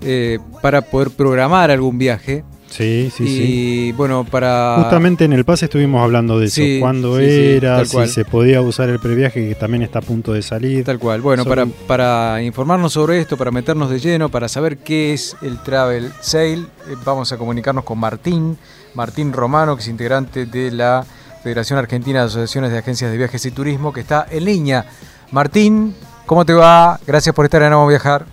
eh, 0.00 0.40
para 0.62 0.82
poder 0.82 1.10
programar 1.10 1.70
algún 1.70 1.96
viaje. 1.96 2.42
Sí, 2.72 3.12
sí, 3.14 3.22
y 3.24 3.26
sí. 3.26 3.92
bueno, 3.92 4.24
para. 4.24 4.76
Justamente 4.80 5.24
en 5.26 5.34
el 5.34 5.44
pase 5.44 5.66
estuvimos 5.66 6.02
hablando 6.02 6.38
de 6.38 6.46
eso. 6.46 6.62
Cuándo 6.80 7.18
sí, 7.18 7.24
era, 7.26 7.84
si 7.84 8.06
se 8.06 8.24
podía 8.24 8.62
usar 8.62 8.88
el 8.88 8.98
previaje, 8.98 9.46
que 9.46 9.54
también 9.54 9.82
está 9.82 9.98
a 9.98 10.02
punto 10.02 10.32
de 10.32 10.40
salir. 10.40 10.82
Tal 10.82 10.98
cual. 10.98 11.20
Bueno, 11.20 11.44
Sobre- 11.44 11.66
para, 11.66 11.76
para 11.86 12.42
informarnos 12.42 12.94
sobre 12.94 13.20
esto, 13.20 13.36
para 13.36 13.50
meternos 13.50 13.90
de 13.90 14.00
lleno, 14.00 14.30
para 14.30 14.48
saber 14.48 14.78
qué 14.78 15.12
es 15.12 15.36
el 15.42 15.58
Travel 15.62 16.10
Sale, 16.22 16.60
eh, 16.88 16.96
vamos 17.04 17.30
a 17.30 17.36
comunicarnos 17.36 17.84
con 17.84 17.98
Martín, 17.98 18.56
Martín 18.94 19.34
Romano, 19.34 19.76
que 19.76 19.82
es 19.82 19.88
integrante 19.88 20.46
de 20.46 20.70
la 20.70 21.04
Federación 21.42 21.78
Argentina 21.78 22.20
de 22.20 22.26
Asociaciones 22.26 22.70
de 22.72 22.78
Agencias 22.78 23.10
de 23.10 23.18
Viajes 23.18 23.44
y 23.44 23.50
Turismo, 23.50 23.92
que 23.92 24.00
está 24.00 24.26
en 24.30 24.44
línea. 24.46 24.86
Martín, 25.30 25.94
¿cómo 26.24 26.46
te 26.46 26.54
va? 26.54 26.98
Gracias 27.06 27.34
por 27.34 27.44
estar 27.44 27.60
en 27.62 27.72
Amo 27.74 27.86
Viajar. 27.86 28.24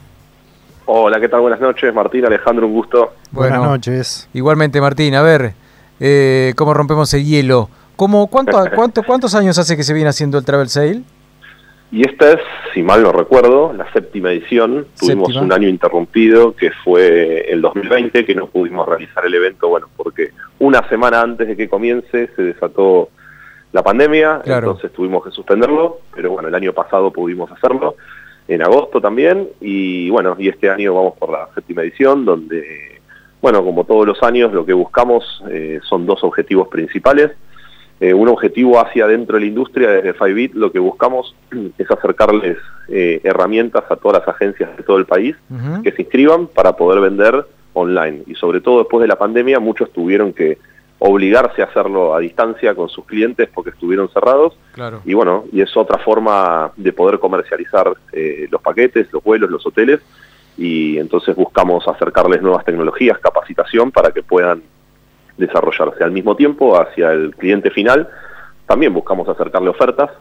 Hola, 0.91 1.19
¿qué 1.19 1.29
tal? 1.29 1.41
Buenas 1.41 1.59
noches, 1.61 1.93
Martín, 1.93 2.25
Alejandro, 2.25 2.65
un 2.65 2.73
gusto. 2.73 3.13
Buenas 3.31 3.59
Bueno, 3.59 3.73
noches. 3.73 4.27
Igualmente, 4.33 4.81
Martín, 4.81 5.13
a 5.13 5.21
ver, 5.21 5.53
eh, 5.99 6.53
¿cómo 6.55 6.73
rompemos 6.73 7.13
el 7.13 7.23
hielo? 7.25 7.69
¿Cómo, 7.95 8.25
cuánto, 8.25 8.57
cuánto, 8.75 9.03
¿Cuántos 9.03 9.35
años 9.35 9.59
hace 9.59 9.77
que 9.77 9.83
se 9.83 9.93
viene 9.93 10.09
haciendo 10.09 10.39
el 10.39 10.45
Travel 10.45 10.67
Sale? 10.67 11.03
Y 11.91 12.07
esta 12.09 12.31
es, 12.31 12.39
si 12.73 12.81
mal 12.81 13.03
no 13.03 13.11
recuerdo, 13.11 13.71
la 13.71 13.85
séptima 13.93 14.31
edición. 14.31 14.87
Tuvimos 14.99 15.27
Séptima. 15.27 15.45
un 15.45 15.53
año 15.53 15.67
interrumpido 15.67 16.55
que 16.55 16.71
fue 16.83 17.41
el 17.51 17.61
2020, 17.61 18.25
que 18.25 18.33
no 18.33 18.47
pudimos 18.47 18.87
realizar 18.89 19.23
el 19.27 19.33
evento, 19.35 19.67
bueno, 19.69 19.87
porque 19.95 20.31
una 20.57 20.87
semana 20.89 21.21
antes 21.21 21.47
de 21.49 21.55
que 21.55 21.69
comience 21.69 22.31
se 22.35 22.41
desató 22.41 23.09
la 23.73 23.83
pandemia, 23.83 24.41
Claro. 24.43 24.69
entonces 24.71 24.91
tuvimos 24.91 25.23
que 25.23 25.29
suspenderlo, 25.29 25.99
pero 26.15 26.31
bueno, 26.31 26.47
el 26.47 26.55
año 26.55 26.73
pasado 26.73 27.11
pudimos 27.13 27.51
hacerlo, 27.51 27.93
en 28.49 28.63
agosto 28.63 28.99
también, 28.99 29.47
y 29.61 30.09
bueno, 30.09 30.35
y 30.39 30.49
este 30.49 30.69
año 30.71 30.95
vamos 30.95 31.13
por 31.17 31.29
la 31.29 31.47
séptima 31.53 31.83
edición, 31.83 32.25
donde, 32.25 32.99
bueno, 33.41 33.63
como 33.63 33.83
todos 33.83 34.07
los 34.07 34.21
años, 34.23 34.51
lo 34.51 34.65
que 34.65 34.73
buscamos 34.73 35.43
eh, 35.51 35.79
son 35.87 36.07
dos 36.07 36.23
objetivos 36.23 36.67
principales. 36.67 37.31
Eh, 38.01 38.13
un 38.13 38.27
objetivo 38.27 38.79
hacia 38.79 39.05
dentro 39.05 39.35
de 39.35 39.41
la 39.41 39.47
industria, 39.47 39.91
desde 39.91 40.13
Fivebit, 40.13 40.55
lo 40.55 40.71
que 40.71 40.79
buscamos 40.79 41.35
es 41.77 41.91
acercarles 41.91 42.57
eh, 42.87 43.21
herramientas 43.23 43.83
a 43.87 43.95
todas 43.97 44.19
las 44.25 44.35
agencias 44.35 44.75
de 44.75 44.83
todo 44.83 44.97
el 44.97 45.05
país 45.05 45.35
que 45.83 45.91
se 45.91 46.01
inscriban 46.01 46.47
para 46.47 46.73
poder 46.73 47.01
vender 47.01 47.45
online. 47.73 48.23
Y 48.25 48.33
sobre 48.33 48.61
todo 48.61 48.79
después 48.79 49.01
de 49.01 49.07
la 49.07 49.17
pandemia, 49.17 49.59
muchos 49.59 49.91
tuvieron 49.91 50.33
que 50.33 50.57
obligarse 50.99 51.61
a 51.61 51.65
hacerlo 51.65 52.13
a 52.13 52.19
distancia 52.19 52.75
con 52.75 52.89
sus 52.89 53.05
clientes 53.05 53.49
porque 53.53 53.71
estuvieron 53.71 54.09
cerrados. 54.09 54.57
Claro. 54.73 55.01
Y 55.05 55.13
bueno, 55.13 55.45
y 55.51 55.61
es 55.61 55.75
otra 55.75 55.97
forma 55.97 56.71
de 56.75 56.93
poder 56.93 57.19
comercializar 57.19 57.93
eh, 58.11 58.47
los 58.51 58.61
paquetes, 58.61 59.11
los 59.11 59.23
vuelos, 59.23 59.49
los 59.49 59.65
hoteles. 59.65 60.01
Y 60.57 60.97
entonces 60.97 61.35
buscamos 61.35 61.87
acercarles 61.87 62.41
nuevas 62.41 62.65
tecnologías, 62.65 63.17
capacitación 63.19 63.91
para 63.91 64.11
que 64.11 64.23
puedan 64.23 64.61
desarrollarse. 65.37 66.03
Al 66.03 66.11
mismo 66.11 66.35
tiempo, 66.35 66.79
hacia 66.79 67.11
el 67.11 67.33
cliente 67.33 67.71
final, 67.71 68.09
también 68.67 68.93
buscamos 68.93 69.27
acercarle 69.29 69.69
ofertas 69.69 70.11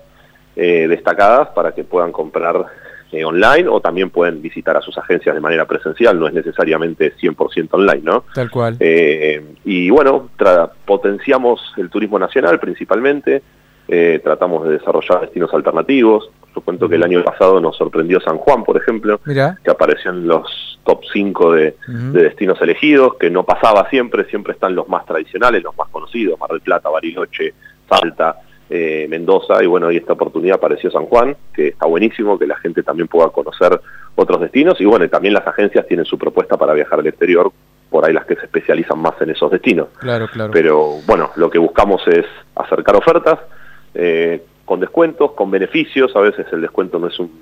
eh, 0.54 0.86
destacadas 0.88 1.48
para 1.48 1.72
que 1.72 1.82
puedan 1.82 2.12
comprar 2.12 2.66
eh, 3.12 3.24
online 3.24 3.68
o 3.68 3.80
también 3.80 4.10
pueden 4.10 4.42
visitar 4.42 4.76
a 4.76 4.80
sus 4.82 4.96
agencias 4.98 5.34
de 5.34 5.40
manera 5.40 5.64
presencial, 5.66 6.18
no 6.20 6.26
es 6.26 6.34
necesariamente 6.34 7.14
100% 7.16 7.68
online, 7.72 8.02
¿no? 8.02 8.24
Tal 8.34 8.50
cual. 8.50 8.76
Eh, 8.80 9.42
y 9.64 9.88
bueno, 9.90 10.28
tra- 10.38 10.70
potenciamos 10.84 11.60
el 11.76 11.88
turismo 11.90 12.18
nacional 12.18 12.58
principalmente, 12.60 13.42
eh, 13.88 14.20
tratamos 14.22 14.66
de 14.66 14.72
desarrollar 14.78 15.22
destinos 15.22 15.52
alternativos. 15.54 16.30
Yo 16.54 16.60
cuento 16.62 16.88
que 16.88 16.96
el 16.96 17.02
año 17.04 17.22
pasado 17.24 17.60
nos 17.60 17.76
sorprendió 17.76 18.20
San 18.20 18.36
Juan, 18.38 18.64
por 18.64 18.76
ejemplo, 18.76 19.18
que 19.64 19.70
apareció 19.70 20.10
en 20.10 20.26
los 20.26 20.78
top 20.84 21.00
5 21.12 21.52
de, 21.52 21.76
de 22.12 22.22
destinos 22.22 22.60
elegidos, 22.60 23.14
que 23.16 23.30
no 23.30 23.44
pasaba 23.44 23.88
siempre, 23.90 24.24
siempre 24.24 24.52
están 24.54 24.74
los 24.74 24.88
más 24.88 25.06
tradicionales, 25.06 25.62
los 25.62 25.76
más 25.76 25.88
conocidos, 25.88 26.38
Mar 26.40 26.50
del 26.50 26.60
Plata, 26.62 26.88
Bariloche, 26.90 27.54
Salta, 27.88 28.36
eh, 28.70 29.06
Mendoza 29.08 29.62
y 29.62 29.66
bueno, 29.66 29.90
y 29.90 29.96
esta 29.96 30.12
oportunidad 30.12 30.56
apareció 30.56 30.90
San 30.90 31.06
Juan, 31.06 31.36
que 31.54 31.68
está 31.68 31.86
buenísimo, 31.86 32.38
que 32.38 32.46
la 32.46 32.56
gente 32.56 32.82
también 32.82 33.08
pueda 33.08 33.30
conocer 33.30 33.80
otros 34.14 34.40
destinos 34.40 34.80
y 34.80 34.84
bueno, 34.84 35.06
y 35.06 35.08
también 35.08 35.32
las 35.32 35.46
agencias 35.46 35.86
tienen 35.86 36.04
su 36.04 36.18
propuesta 36.18 36.56
para 36.56 36.74
viajar 36.74 36.98
al 36.98 37.06
exterior, 37.06 37.50
por 37.88 38.04
ahí 38.04 38.12
las 38.12 38.26
que 38.26 38.34
se 38.34 38.44
especializan 38.44 38.98
más 38.98 39.14
en 39.22 39.30
esos 39.30 39.50
destinos. 39.50 39.88
Claro, 39.98 40.28
claro. 40.28 40.50
Pero 40.52 40.96
bueno, 41.06 41.30
lo 41.36 41.48
que 41.48 41.58
buscamos 41.58 42.06
es 42.08 42.26
acercar 42.54 42.96
ofertas 42.96 43.38
eh, 43.94 44.42
con 44.64 44.80
descuentos, 44.80 45.32
con 45.32 45.50
beneficios, 45.50 46.14
a 46.14 46.20
veces 46.20 46.46
el 46.52 46.60
descuento 46.60 46.98
no 46.98 47.06
es, 47.06 47.18
un, 47.18 47.32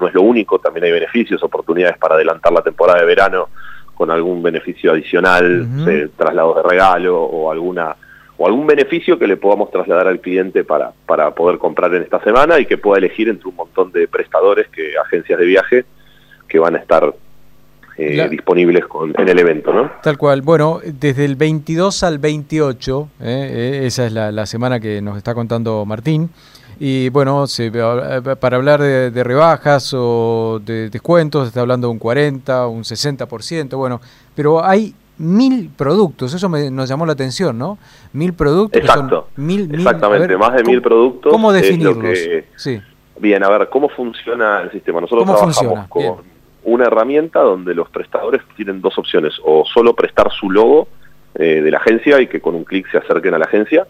no, 0.00 0.08
es 0.08 0.14
lo 0.14 0.22
único, 0.22 0.58
también 0.58 0.86
hay 0.86 0.92
beneficios, 0.92 1.40
oportunidades 1.44 1.98
para 1.98 2.16
adelantar 2.16 2.52
la 2.52 2.62
temporada 2.62 2.98
de 2.98 3.06
verano 3.06 3.48
con 3.94 4.10
algún 4.10 4.42
beneficio 4.42 4.90
adicional, 4.90 5.68
eh, 5.88 6.08
traslados 6.16 6.56
de 6.56 6.62
regalo 6.64 7.22
o 7.22 7.52
alguna 7.52 7.94
o 8.36 8.46
algún 8.46 8.66
beneficio 8.66 9.18
que 9.18 9.26
le 9.26 9.36
podamos 9.36 9.70
trasladar 9.70 10.08
al 10.08 10.20
cliente 10.20 10.64
para, 10.64 10.92
para 11.06 11.34
poder 11.34 11.58
comprar 11.58 11.94
en 11.94 12.02
esta 12.02 12.22
semana 12.24 12.58
y 12.58 12.66
que 12.66 12.78
pueda 12.78 12.98
elegir 12.98 13.28
entre 13.28 13.48
un 13.48 13.54
montón 13.56 13.92
de 13.92 14.08
prestadores, 14.08 14.66
que 14.68 14.92
agencias 15.04 15.38
de 15.38 15.46
viaje, 15.46 15.84
que 16.48 16.58
van 16.58 16.74
a 16.74 16.78
estar 16.78 17.14
eh, 17.96 18.16
La- 18.16 18.26
disponibles 18.28 18.86
con, 18.86 19.12
en 19.16 19.28
el 19.28 19.38
evento, 19.38 19.72
¿no? 19.72 19.90
Tal 20.02 20.18
cual. 20.18 20.42
Bueno, 20.42 20.80
desde 20.84 21.24
el 21.24 21.36
22 21.36 22.02
al 22.02 22.18
28, 22.18 23.08
eh, 23.20 23.24
eh, 23.24 23.86
esa 23.86 24.06
es 24.06 24.12
la, 24.12 24.32
la 24.32 24.46
semana 24.46 24.80
que 24.80 25.00
nos 25.00 25.16
está 25.16 25.32
contando 25.32 25.84
Martín. 25.84 26.28
Y 26.80 27.08
bueno, 27.10 27.46
se, 27.46 27.70
para 27.70 28.56
hablar 28.56 28.80
de, 28.82 29.12
de 29.12 29.22
rebajas 29.22 29.92
o 29.96 30.60
de 30.64 30.90
descuentos, 30.90 31.46
está 31.46 31.60
hablando 31.60 31.86
de 31.86 31.92
un 31.92 32.00
40, 32.00 32.66
un 32.66 32.82
60%, 32.82 33.76
bueno, 33.76 34.00
pero 34.34 34.64
hay 34.64 34.92
mil 35.18 35.70
productos, 35.76 36.34
eso 36.34 36.48
me, 36.48 36.70
nos 36.70 36.88
llamó 36.88 37.06
la 37.06 37.12
atención, 37.12 37.56
¿no? 37.58 37.78
Mil 38.12 38.32
productos. 38.34 38.80
que 38.80 38.86
son 38.86 38.96
Exacto. 39.06 39.28
mil, 39.36 39.68
mil- 39.68 39.80
Exactamente, 39.80 40.26
ver, 40.28 40.38
más 40.38 40.54
de 40.54 40.64
mil 40.64 40.82
productos. 40.82 41.32
¿Cómo 41.32 41.52
definirlos? 41.52 41.98
que- 41.98 42.46
Sí. 42.56 42.80
Bien, 43.18 43.44
a 43.44 43.48
ver, 43.48 43.68
¿cómo 43.68 43.88
funciona 43.88 44.60
el 44.62 44.72
sistema? 44.72 45.00
Nosotros 45.00 45.24
¿Cómo 45.24 45.36
trabajamos 45.38 45.56
funciona? 45.56 45.86
con 45.88 46.02
Bien. 46.02 46.14
una 46.64 46.84
herramienta 46.86 47.40
donde 47.40 47.74
los 47.74 47.88
prestadores 47.90 48.42
tienen 48.56 48.80
dos 48.80 48.98
opciones, 48.98 49.34
o 49.44 49.64
solo 49.72 49.94
prestar 49.94 50.32
su 50.32 50.50
logo 50.50 50.88
eh, 51.36 51.60
de 51.62 51.70
la 51.70 51.78
agencia 51.78 52.20
y 52.20 52.26
que 52.26 52.40
con 52.40 52.54
un 52.54 52.64
clic 52.64 52.90
se 52.90 52.98
acerquen 52.98 53.34
a 53.34 53.38
la 53.38 53.44
agencia, 53.46 53.86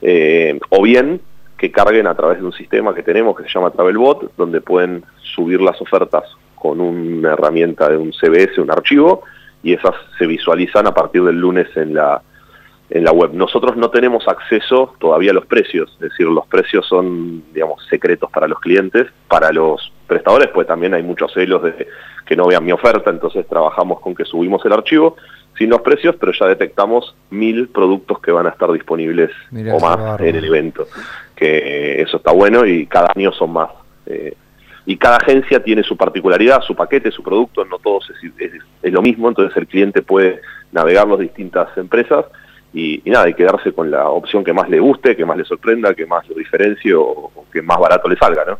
eh, 0.00 0.58
o 0.70 0.82
bien 0.82 1.20
que 1.58 1.70
carguen 1.70 2.06
a 2.06 2.14
través 2.14 2.38
de 2.38 2.44
un 2.44 2.52
sistema 2.52 2.94
que 2.94 3.02
tenemos 3.02 3.36
que 3.36 3.44
se 3.44 3.50
llama 3.50 3.70
Travelbot, 3.70 4.32
donde 4.36 4.60
pueden 4.60 5.04
subir 5.34 5.60
las 5.60 5.80
ofertas 5.80 6.24
con 6.56 6.80
una 6.80 7.32
herramienta 7.32 7.88
de 7.88 7.96
un 7.96 8.12
CBS, 8.12 8.60
un 8.60 8.70
archivo, 8.70 9.22
y 9.62 9.74
esas 9.74 9.94
se 10.18 10.26
visualizan 10.26 10.86
a 10.86 10.94
partir 10.94 11.22
del 11.22 11.38
lunes 11.38 11.68
en 11.76 11.94
la, 11.94 12.22
en 12.90 13.04
la 13.04 13.12
web. 13.12 13.30
Nosotros 13.32 13.76
no 13.76 13.90
tenemos 13.90 14.26
acceso 14.28 14.94
todavía 14.98 15.30
a 15.30 15.34
los 15.34 15.46
precios, 15.46 15.90
es 15.94 16.10
decir, 16.10 16.26
los 16.26 16.46
precios 16.46 16.86
son, 16.86 17.42
digamos, 17.52 17.84
secretos 17.88 18.30
para 18.30 18.48
los 18.48 18.60
clientes, 18.60 19.06
para 19.28 19.52
los 19.52 19.92
prestadores, 20.06 20.48
pues 20.52 20.66
también 20.66 20.94
hay 20.94 21.02
muchos 21.02 21.32
celos 21.32 21.62
de 21.62 21.88
que 22.26 22.36
no 22.36 22.46
vean 22.46 22.64
mi 22.64 22.72
oferta, 22.72 23.10
entonces 23.10 23.46
trabajamos 23.48 24.00
con 24.00 24.14
que 24.14 24.24
subimos 24.24 24.64
el 24.64 24.72
archivo 24.72 25.16
sin 25.56 25.70
los 25.70 25.82
precios, 25.82 26.16
pero 26.18 26.32
ya 26.32 26.46
detectamos 26.46 27.14
mil 27.30 27.68
productos 27.68 28.20
que 28.20 28.32
van 28.32 28.46
a 28.46 28.50
estar 28.50 28.70
disponibles 28.72 29.30
Mirá, 29.50 29.74
o 29.74 29.80
más 29.80 30.20
en 30.20 30.36
el 30.36 30.44
evento, 30.44 30.86
que 31.36 32.00
eso 32.02 32.16
está 32.16 32.32
bueno 32.32 32.66
y 32.66 32.86
cada 32.86 33.12
año 33.14 33.32
son 33.32 33.52
más. 33.52 33.70
eh, 34.06 34.34
y 34.86 34.96
cada 34.96 35.16
agencia 35.16 35.62
tiene 35.62 35.82
su 35.82 35.96
particularidad, 35.96 36.60
su 36.62 36.74
paquete, 36.74 37.10
su 37.10 37.22
producto, 37.22 37.64
no 37.64 37.78
todos 37.78 38.10
es, 38.10 38.16
es- 38.82 38.92
lo 38.92 39.00
mismo, 39.02 39.28
entonces 39.28 39.56
el 39.56 39.66
cliente 39.66 40.02
puede 40.02 40.40
navegar 40.72 41.06
las 41.06 41.18
distintas 41.20 41.68
empresas 41.76 42.24
y, 42.74 43.00
y 43.04 43.10
nada, 43.10 43.28
y 43.28 43.34
quedarse 43.34 43.72
con 43.72 43.90
la 43.90 44.08
opción 44.08 44.42
que 44.42 44.52
más 44.52 44.68
le 44.68 44.80
guste, 44.80 45.14
que 45.14 45.24
más 45.26 45.36
le 45.36 45.44
sorprenda, 45.44 45.94
que 45.94 46.06
más 46.06 46.26
lo 46.28 46.34
diferencie 46.34 46.94
o, 46.94 47.02
o 47.02 47.44
que 47.52 47.62
más 47.62 47.78
barato 47.78 48.08
le 48.08 48.16
salga, 48.16 48.44
¿no? 48.46 48.58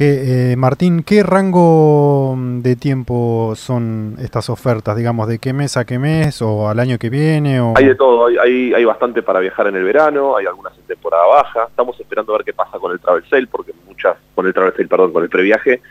Que, 0.00 0.52
eh, 0.52 0.56
Martín, 0.56 1.02
¿qué 1.02 1.22
rango 1.22 2.34
de 2.62 2.74
tiempo 2.74 3.52
son 3.54 4.16
estas 4.18 4.48
ofertas? 4.48 4.96
Digamos, 4.96 5.28
¿de 5.28 5.38
qué 5.38 5.52
mes 5.52 5.76
a 5.76 5.84
qué 5.84 5.98
mes 5.98 6.40
o 6.40 6.70
al 6.70 6.80
año 6.80 6.96
que 6.96 7.10
viene? 7.10 7.60
O... 7.60 7.74
Hay 7.76 7.84
de 7.84 7.94
todo, 7.96 8.28
hay, 8.28 8.38
hay, 8.38 8.72
hay 8.72 8.84
bastante 8.86 9.22
para 9.22 9.40
viajar 9.40 9.66
en 9.66 9.76
el 9.76 9.84
verano, 9.84 10.38
hay 10.38 10.46
algunas 10.46 10.72
en 10.78 10.84
temporada 10.84 11.26
baja, 11.26 11.66
estamos 11.68 12.00
esperando 12.00 12.32
a 12.32 12.38
ver 12.38 12.46
qué 12.46 12.54
pasa 12.54 12.78
con 12.78 12.92
el 12.92 12.98
travel 12.98 13.28
sale, 13.28 13.46
porque 13.46 13.74
muchas, 13.86 14.16
con 14.34 14.46
el 14.46 14.54
travel 14.54 14.72
sale, 14.72 14.88
perdón, 14.88 15.12
con 15.12 15.22
el 15.22 15.28
previaje, 15.28 15.82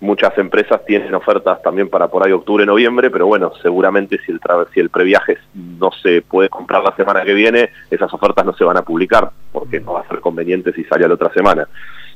muchas 0.00 0.36
empresas 0.38 0.84
tienen 0.86 1.14
ofertas 1.14 1.60
también 1.62 1.88
para 1.88 2.08
por 2.08 2.24
ahí 2.24 2.32
octubre, 2.32 2.64
noviembre, 2.64 3.10
pero 3.10 3.26
bueno, 3.26 3.52
seguramente 3.62 4.18
si 4.24 4.30
el 4.32 4.40
travel, 4.40 4.66
si 4.72 4.80
el 4.80 4.90
previaje 4.90 5.38
no 5.54 5.90
se 6.02 6.22
puede 6.22 6.48
comprar 6.48 6.82
la 6.84 6.94
semana 6.94 7.22
que 7.24 7.34
viene, 7.34 7.70
esas 7.90 8.12
ofertas 8.14 8.44
no 8.46 8.52
se 8.54 8.64
van 8.64 8.76
a 8.76 8.82
publicar, 8.82 9.30
porque 9.52 9.80
no 9.80 9.94
va 9.94 10.00
a 10.02 10.08
ser 10.08 10.20
conveniente 10.20 10.72
si 10.72 10.84
sale 10.84 11.04
a 11.04 11.08
la 11.08 11.14
otra 11.14 11.32
semana. 11.32 11.66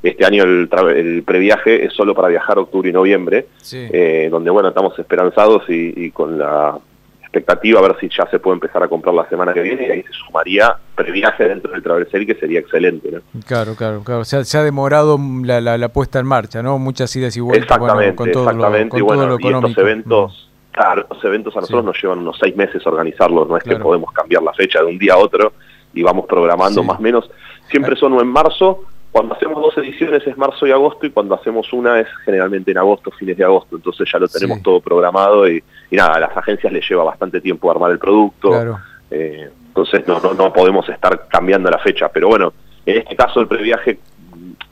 Este 0.03 0.25
año 0.25 0.45
el, 0.45 0.69
travel- 0.69 0.97
el 0.97 1.23
previaje 1.23 1.85
es 1.85 1.93
solo 1.93 2.15
para 2.15 2.29
viajar 2.29 2.59
octubre 2.59 2.89
y 2.89 2.93
noviembre, 2.93 3.47
Sí. 3.59 3.89
eh, 3.93 4.29
donde 4.31 4.51
bueno, 4.51 4.69
estamos 4.69 4.99
esperanzados 4.99 5.69
y, 5.69 5.93
y 6.07 6.11
con 6.11 6.39
la 6.39 6.77
expectativa 7.37 7.79
a 7.79 7.83
ver 7.83 7.97
si 7.99 8.09
ya 8.11 8.27
se 8.31 8.39
puede 8.39 8.55
empezar 8.57 8.83
a 8.83 8.89
comprar 8.89 9.15
la 9.15 9.27
semana 9.29 9.55
que 9.55 9.63
viene 9.63 9.87
y 9.87 9.91
ahí 9.91 10.03
se 10.03 10.13
sumaría 10.13 10.77
previaje 10.95 11.49
dentro 11.49 11.73
del 11.73 11.83
Travel 11.83 12.07
Sale 12.11 12.27
que 12.27 12.35
sería 12.35 12.61
excelente, 12.61 13.11
¿no? 13.11 13.21
Claro, 13.47 13.75
claro, 13.75 14.03
claro. 14.05 14.25
Se 14.25 14.37
ha, 14.37 14.45
se 14.45 14.59
ha 14.59 14.63
demorado 14.63 15.19
la, 15.43 15.61
la, 15.63 15.79
la 15.79 15.89
puesta 15.89 16.19
en 16.19 16.27
marcha, 16.27 16.63
¿no? 16.63 16.79
Muchas 16.79 17.15
idas 17.17 17.35
y 17.37 17.41
vueltas 17.41 17.79
bueno, 17.79 17.85
Exactamente, 18.01 18.17
con 18.17 18.31
todo 18.33 18.45
lo, 18.45 18.51
exactamente. 18.51 18.89
con 18.91 18.99
y 18.99 19.01
todo 19.01 19.17
bueno, 19.17 19.37
y 19.41 19.69
estos 19.69 19.79
eventos, 19.79 20.51
claro, 20.73 21.03
estos 21.03 21.25
eventos 21.25 21.57
a 21.57 21.61
nosotros 21.61 21.81
Sí. 21.83 21.87
nos 21.87 22.03
llevan 22.03 22.19
unos 22.19 22.39
seis 22.39 22.55
meses 22.55 22.87
organizarlos, 22.87 23.49
no 23.49 23.57
es 23.57 23.63
Claro. 23.65 23.79
que 23.79 23.83
podemos 23.83 24.13
cambiar 24.13 24.43
la 24.43 24.53
fecha 24.53 24.81
de 24.81 24.87
un 24.87 24.99
día 24.99 25.15
a 25.15 25.19
otro 25.19 25.55
y 25.95 26.03
vamos 26.03 26.27
programando 26.27 26.83
Sí. 26.83 26.87
más 26.87 26.99
o 26.99 27.03
menos. 27.03 27.31
Siempre 27.71 27.97
son 27.97 28.13
o 28.13 28.21
en 28.21 28.29
marzo, 28.29 28.85
cuando 29.13 29.35
hacemos 29.35 29.63
dos 29.63 29.77
ediciones 29.79 30.27
es 30.27 30.37
marzo 30.39 30.67
y 30.67 30.73
agosto 30.73 31.05
y 31.07 31.11
cuando 31.11 31.35
hacemos 31.35 31.71
una 31.73 32.01
es 32.01 32.09
generalmente 32.25 32.71
en 32.71 32.79
agosto, 32.79 33.11
fines 33.11 33.37
de 33.37 33.45
agosto, 33.45 33.77
entonces 33.77 34.09
ya 34.11 34.19
lo 34.19 34.27
tenemos 34.27 34.57
Sí. 34.59 34.63
todo 34.65 34.81
programado 34.81 35.47
y, 35.49 35.63
y 35.91 35.97
nada, 35.97 36.15
a 36.15 36.21
las 36.21 36.37
agencias 36.37 36.73
les 36.73 36.89
lleva 36.89 37.05
bastante 37.05 37.41
tiempo 37.41 37.71
armar 37.71 37.91
el 37.93 37.99
producto. 37.99 38.49
Claro. 38.51 38.79
Eh, 39.11 39.51
entonces 39.69 40.07
no, 40.09 40.19
no, 40.21 40.33
no 40.35 40.53
podemos 40.53 40.89
estar 40.89 41.29
cambiando 41.29 41.71
la 41.71 41.79
fecha. 41.79 42.09
Pero 42.09 42.29
bueno, 42.29 42.53
en 42.87 42.99
este 42.99 43.15
caso 43.15 43.41
el 43.41 43.49
previaje, 43.49 43.99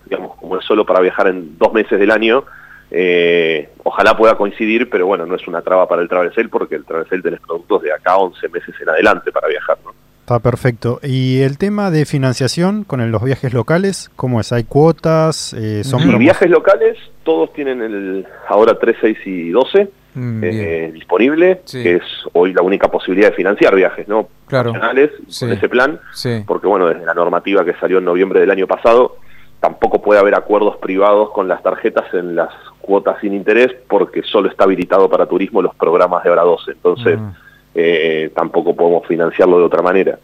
digamos, 0.07 0.37
como 0.37 0.57
es 0.59 0.65
solo 0.65 0.85
para 0.87 1.01
viajar 1.01 1.29
en 1.29 1.59
dos 1.59 1.73
meses 1.73 1.99
del 1.99 2.11
año, 2.11 2.45
eh, 2.91 3.69
ojalá 3.85 4.17
pueda 4.17 4.37
coincidir, 4.37 4.91
pero 4.91 5.07
bueno, 5.07 5.25
no 5.27 5.37
es 5.37 5.47
una 5.47 5.63
traba 5.63 5.87
para 5.87 6.03
el 6.03 6.09
Travel 6.09 6.35
Sale 6.35 6.49
porque 6.49 6.75
el 6.75 6.85
Travel 6.85 7.09
Sale 7.09 7.23
tenés 7.23 7.41
productos 7.41 7.83
de 7.83 7.93
acá 7.93 8.13
a 8.13 8.19
11 8.19 8.49
meses 8.49 8.75
en 8.81 8.89
adelante 8.89 9.31
para 9.31 9.49
viajar. 9.49 9.79
¿no? 9.85 9.93
Está 10.31 10.39
perfecto. 10.39 11.01
¿Y 11.03 11.41
el 11.41 11.59
tema 11.59 11.91
de 11.91 12.05
financiación 12.07 12.85
con 12.85 13.01
el- 13.01 13.11
los 13.11 13.25
viajes 13.25 13.53
locales? 13.53 14.13
¿Cómo 14.15 14.39
es? 14.41 14.53
¿Hay 14.53 14.63
cuotas? 14.63 15.53
Eh, 15.59 15.83
¿Son 15.83 16.09
Y 16.09 16.15
viajes 16.19 16.49
locales, 16.49 16.97
todos 17.25 17.53
tienen 17.53 17.83
el 17.83 18.25
ahora 18.49 18.79
3, 18.79 18.97
6 19.01 19.19
y 19.27 19.51
12 19.51 19.91
Mm, 20.15 20.41
eh, 20.45 20.91
disponible, 20.95 21.63
Sí. 21.65 21.83
que 21.83 21.95
es 21.97 22.03
hoy 22.33 22.53
la 22.53 22.63
única 22.63 22.87
posibilidad 22.89 23.31
de 23.31 23.35
financiar 23.37 23.75
viajes, 23.75 24.07
¿no? 24.09 24.29
Claro. 24.47 24.73
Nacionales, 24.73 25.11
Sí. 25.27 25.47
con 25.47 25.53
ese 25.53 25.69
plan. 25.69 25.99
Sí. 26.15 26.45
porque 26.47 26.67
bueno, 26.69 26.87
desde 26.89 27.05
la 27.07 27.15
normativa 27.15 27.65
que 27.65 27.75
salió 27.81 27.99
en 27.99 28.05
noviembre 28.05 28.39
del 28.39 28.51
año 28.53 28.69
pasado, 28.69 29.17
tampoco 29.59 30.01
puede 30.01 30.21
haber 30.21 30.37
acuerdos 30.37 30.77
privados 30.77 31.31
con 31.31 31.49
las 31.49 31.61
tarjetas 31.65 32.05
en 32.15 32.37
las 32.37 32.51
cuotas 32.81 33.17
sin 33.21 33.35
interés, 33.35 33.69
porque 33.89 34.23
solo 34.23 34.49
está 34.49 34.63
habilitado 34.65 35.09
para 35.11 35.27
turismo 35.27 35.61
los 35.61 35.75
programas 35.75 36.23
de 36.23 36.31
hora 36.31 36.43
12, 36.43 36.71
entonces 36.73 37.19
Mm. 37.19 37.31
Eh, 37.75 38.31
tampoco 38.35 38.75
podemos 38.75 39.07
financiarlo 39.07 39.59
de 39.59 39.65
otra 39.65 39.83
manera. 39.83 40.19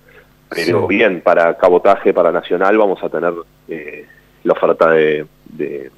Pero 0.48 0.82
Sí. 0.82 0.86
bien, 0.96 1.20
para 1.22 1.56
cabotaje, 1.56 2.14
para 2.14 2.30
nacional, 2.32 2.78
vamos 2.78 3.02
a 3.02 3.08
tener 3.08 3.32
eh, 3.68 4.06
la 4.44 4.52
oferta 4.52 4.90
de, 4.90 5.26
de, 5.46 5.90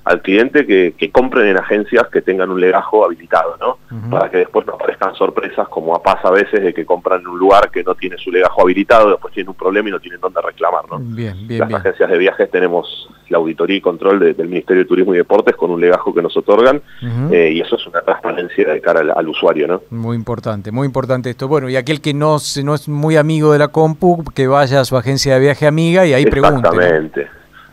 al 0.04 0.20
cliente 0.20 0.66
que, 0.66 0.94
que 0.98 1.10
compren 1.12 1.46
en 1.46 1.58
agencias 1.58 2.08
que 2.12 2.22
tengan 2.22 2.50
un 2.50 2.60
legajo 2.60 3.04
habilitado, 3.04 3.56
¿no? 3.60 3.78
Para 4.10 4.30
que 4.30 4.38
después 4.38 4.66
no 4.66 4.74
aparezcan 4.74 5.14
sorpresas 5.14 5.68
como 5.68 6.00
pasa 6.02 6.28
a 6.28 6.30
veces 6.32 6.62
de 6.62 6.74
que 6.74 6.84
compran 6.84 7.20
en 7.20 7.28
un 7.28 7.38
lugar 7.38 7.70
que 7.70 7.84
no 7.84 7.94
tiene 7.94 8.16
su 8.18 8.30
legajo 8.32 8.62
habilitado, 8.62 9.10
después 9.10 9.32
tienen 9.32 9.50
un 9.50 9.54
problema 9.54 9.88
y 9.88 9.92
no 9.92 10.00
tienen 10.00 10.20
dónde 10.20 10.40
reclamar, 10.40 10.84
¿no? 10.90 10.98
Bien, 10.98 11.46
bien, 11.46 11.60
Las 11.60 11.68
bien. 11.68 11.80
agencias 11.80 12.10
de 12.10 12.18
viajes 12.18 12.50
tenemos 12.50 13.08
la 13.28 13.38
auditoría 13.38 13.76
y 13.76 13.80
control 13.80 14.18
de- 14.18 14.34
del 14.34 14.48
Ministerio 14.48 14.82
de 14.82 14.88
Turismo 14.88 15.14
y 15.14 15.18
Deportes 15.18 15.54
con 15.56 15.70
un 15.70 15.80
legajo 15.80 16.12
que 16.12 16.20
nos 16.22 16.36
otorgan 16.36 16.82
eh, 17.30 17.50
y 17.54 17.60
eso 17.60 17.76
es 17.76 17.86
una 17.86 18.00
transparencia 18.00 18.68
de 18.72 18.80
cara 18.80 19.00
al, 19.00 19.10
al 19.14 19.28
usuario, 19.28 19.68
¿no? 19.68 19.82
Muy 19.90 20.16
importante, 20.16 20.72
muy 20.72 20.86
importante 20.86 21.30
esto. 21.30 21.46
Bueno, 21.48 21.68
y 21.68 21.76
aquel 21.76 22.00
que 22.00 22.12
no, 22.12 22.38
no 22.64 22.74
es 22.74 22.88
muy 22.88 23.16
amigo 23.16 23.52
de 23.52 23.58
la 23.60 23.68
compu, 23.68 24.24
que 24.34 24.46
vaya 24.48 24.80
a 24.80 24.84
su 24.84 24.96
agencia 24.96 25.34
de 25.34 25.40
viaje 25.40 25.66
amiga 25.66 26.04
y 26.06 26.12
ahí 26.12 26.26
pregunte. 26.26 26.68
¿no? 26.68 26.76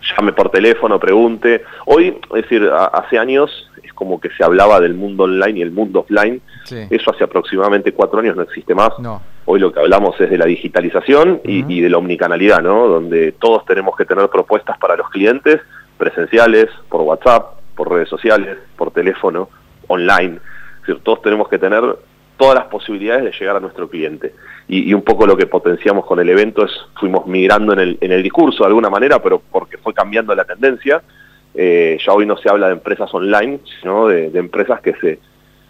Llame 0.02 0.34
por 0.34 0.50
teléfono, 0.50 1.00
pregunte. 1.00 1.64
Hoy, 1.86 2.18
es 2.36 2.42
decir, 2.44 2.64
a- 2.72 2.86
hace 2.86 3.18
años 3.18 3.70
es 3.84 3.92
como 3.94 4.20
que 4.20 4.30
se 4.32 4.44
hablaba 4.44 4.80
del 4.80 4.94
mundo 4.94 5.24
online 5.26 5.60
y 5.60 5.62
el 5.62 5.72
mundo 5.72 6.00
offline. 6.02 6.42
Sí. 6.64 6.88
Eso 6.90 7.12
hace 7.12 7.24
aproximadamente 7.24 7.92
cuatro 7.92 8.20
años 8.20 8.36
no 8.36 8.44
existe 8.44 8.74
más. 8.74 8.92
No. 9.00 9.22
Hoy 9.46 9.60
lo 9.60 9.74
que 9.74 9.80
hablamos 9.80 10.20
es 10.22 10.30
de 10.30 10.38
la 10.38 10.46
digitalización 10.46 11.42
y, 11.44 11.66
y 11.74 11.82
de 11.82 11.90
la 11.90 11.98
omnicanalidad, 11.98 12.62
¿no? 12.62 12.88
Donde 12.88 13.32
todos 13.34 13.66
tenemos 13.66 13.96
que 13.98 14.06
tener 14.06 14.30
propuestas 14.30 14.78
para 14.78 14.96
los 14.96 15.10
clientes 15.10 15.60
presenciales, 15.98 16.68
por 16.90 17.02
WhatsApp, 17.02 17.60
por 17.76 17.92
redes 17.92 18.08
sociales, 18.10 18.58
por 18.78 18.92
teléfono, 18.92 19.50
online. 19.88 20.40
Es 20.82 20.88
decir, 20.88 21.04
todos 21.04 21.22
tenemos 21.22 21.50
que 21.50 21.58
tener 21.58 21.84
todas 22.38 22.56
las 22.56 22.66
posibilidades 22.66 23.26
de 23.26 23.32
llegar 23.38 23.58
a 23.58 23.60
nuestro 23.60 23.90
cliente. 23.90 24.34
Y, 24.70 24.90
y 24.90 24.94
un 24.94 25.02
poco 25.02 25.26
lo 25.26 25.36
que 25.36 25.48
potenciamos 25.48 26.06
con 26.06 26.20
el 26.20 26.30
evento 26.30 26.64
es, 26.64 26.72
fuimos 26.98 27.26
migrando 27.28 27.74
en 27.74 27.80
el, 27.80 27.98
en 28.00 28.12
el 28.12 28.24
discurso 28.24 28.64
de 28.64 28.68
alguna 28.68 28.90
manera, 28.90 29.22
pero 29.22 29.42
porque 29.52 29.78
fue 29.78 29.94
cambiando 29.94 30.34
la 30.36 30.46
tendencia. 30.46 31.02
Eh, 31.56 31.98
ya 32.06 32.14
hoy 32.14 32.26
no 32.28 32.38
se 32.38 32.48
habla 32.48 32.68
de 32.68 32.74
empresas 32.74 33.12
online, 33.12 33.60
sino 33.82 34.08
de, 34.08 34.30
de 34.30 34.40
empresas 34.40 34.80
que 34.82 34.94
se, 35.02 35.20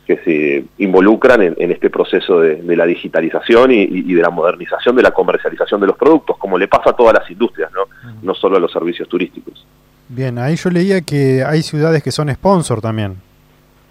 que 0.05 0.17
se 0.17 0.65
involucran 0.83 1.41
en, 1.41 1.55
en 1.57 1.71
este 1.71 1.89
proceso 1.89 2.41
de, 2.41 2.55
de 2.57 2.75
la 2.75 2.85
digitalización 2.85 3.71
y, 3.71 4.13
de 4.13 4.21
la 4.21 4.29
modernización 4.29 4.95
de 4.97 5.03
la 5.03 5.11
comercialización 5.11 5.79
de 5.79 5.87
los 5.87 5.95
productos, 5.95 6.35
como 6.37 6.57
le 6.57 6.67
pasa 6.67 6.89
a 6.89 6.93
todas 6.93 7.13
las 7.13 7.29
industrias, 7.31 7.71
no, 7.71 7.85
no 8.21 8.33
solo 8.33 8.57
a 8.57 8.59
los 8.59 8.71
servicios 8.71 9.07
turísticos. 9.07 9.65
Bien, 10.09 10.37
ahí 10.39 10.55
yo 10.55 10.69
leía 10.69 11.01
que 11.01 11.43
hay 11.45 11.61
ciudades 11.61 12.03
que 12.03 12.11
son 12.11 12.29
sponsor 12.33 12.81
también. 12.81 13.15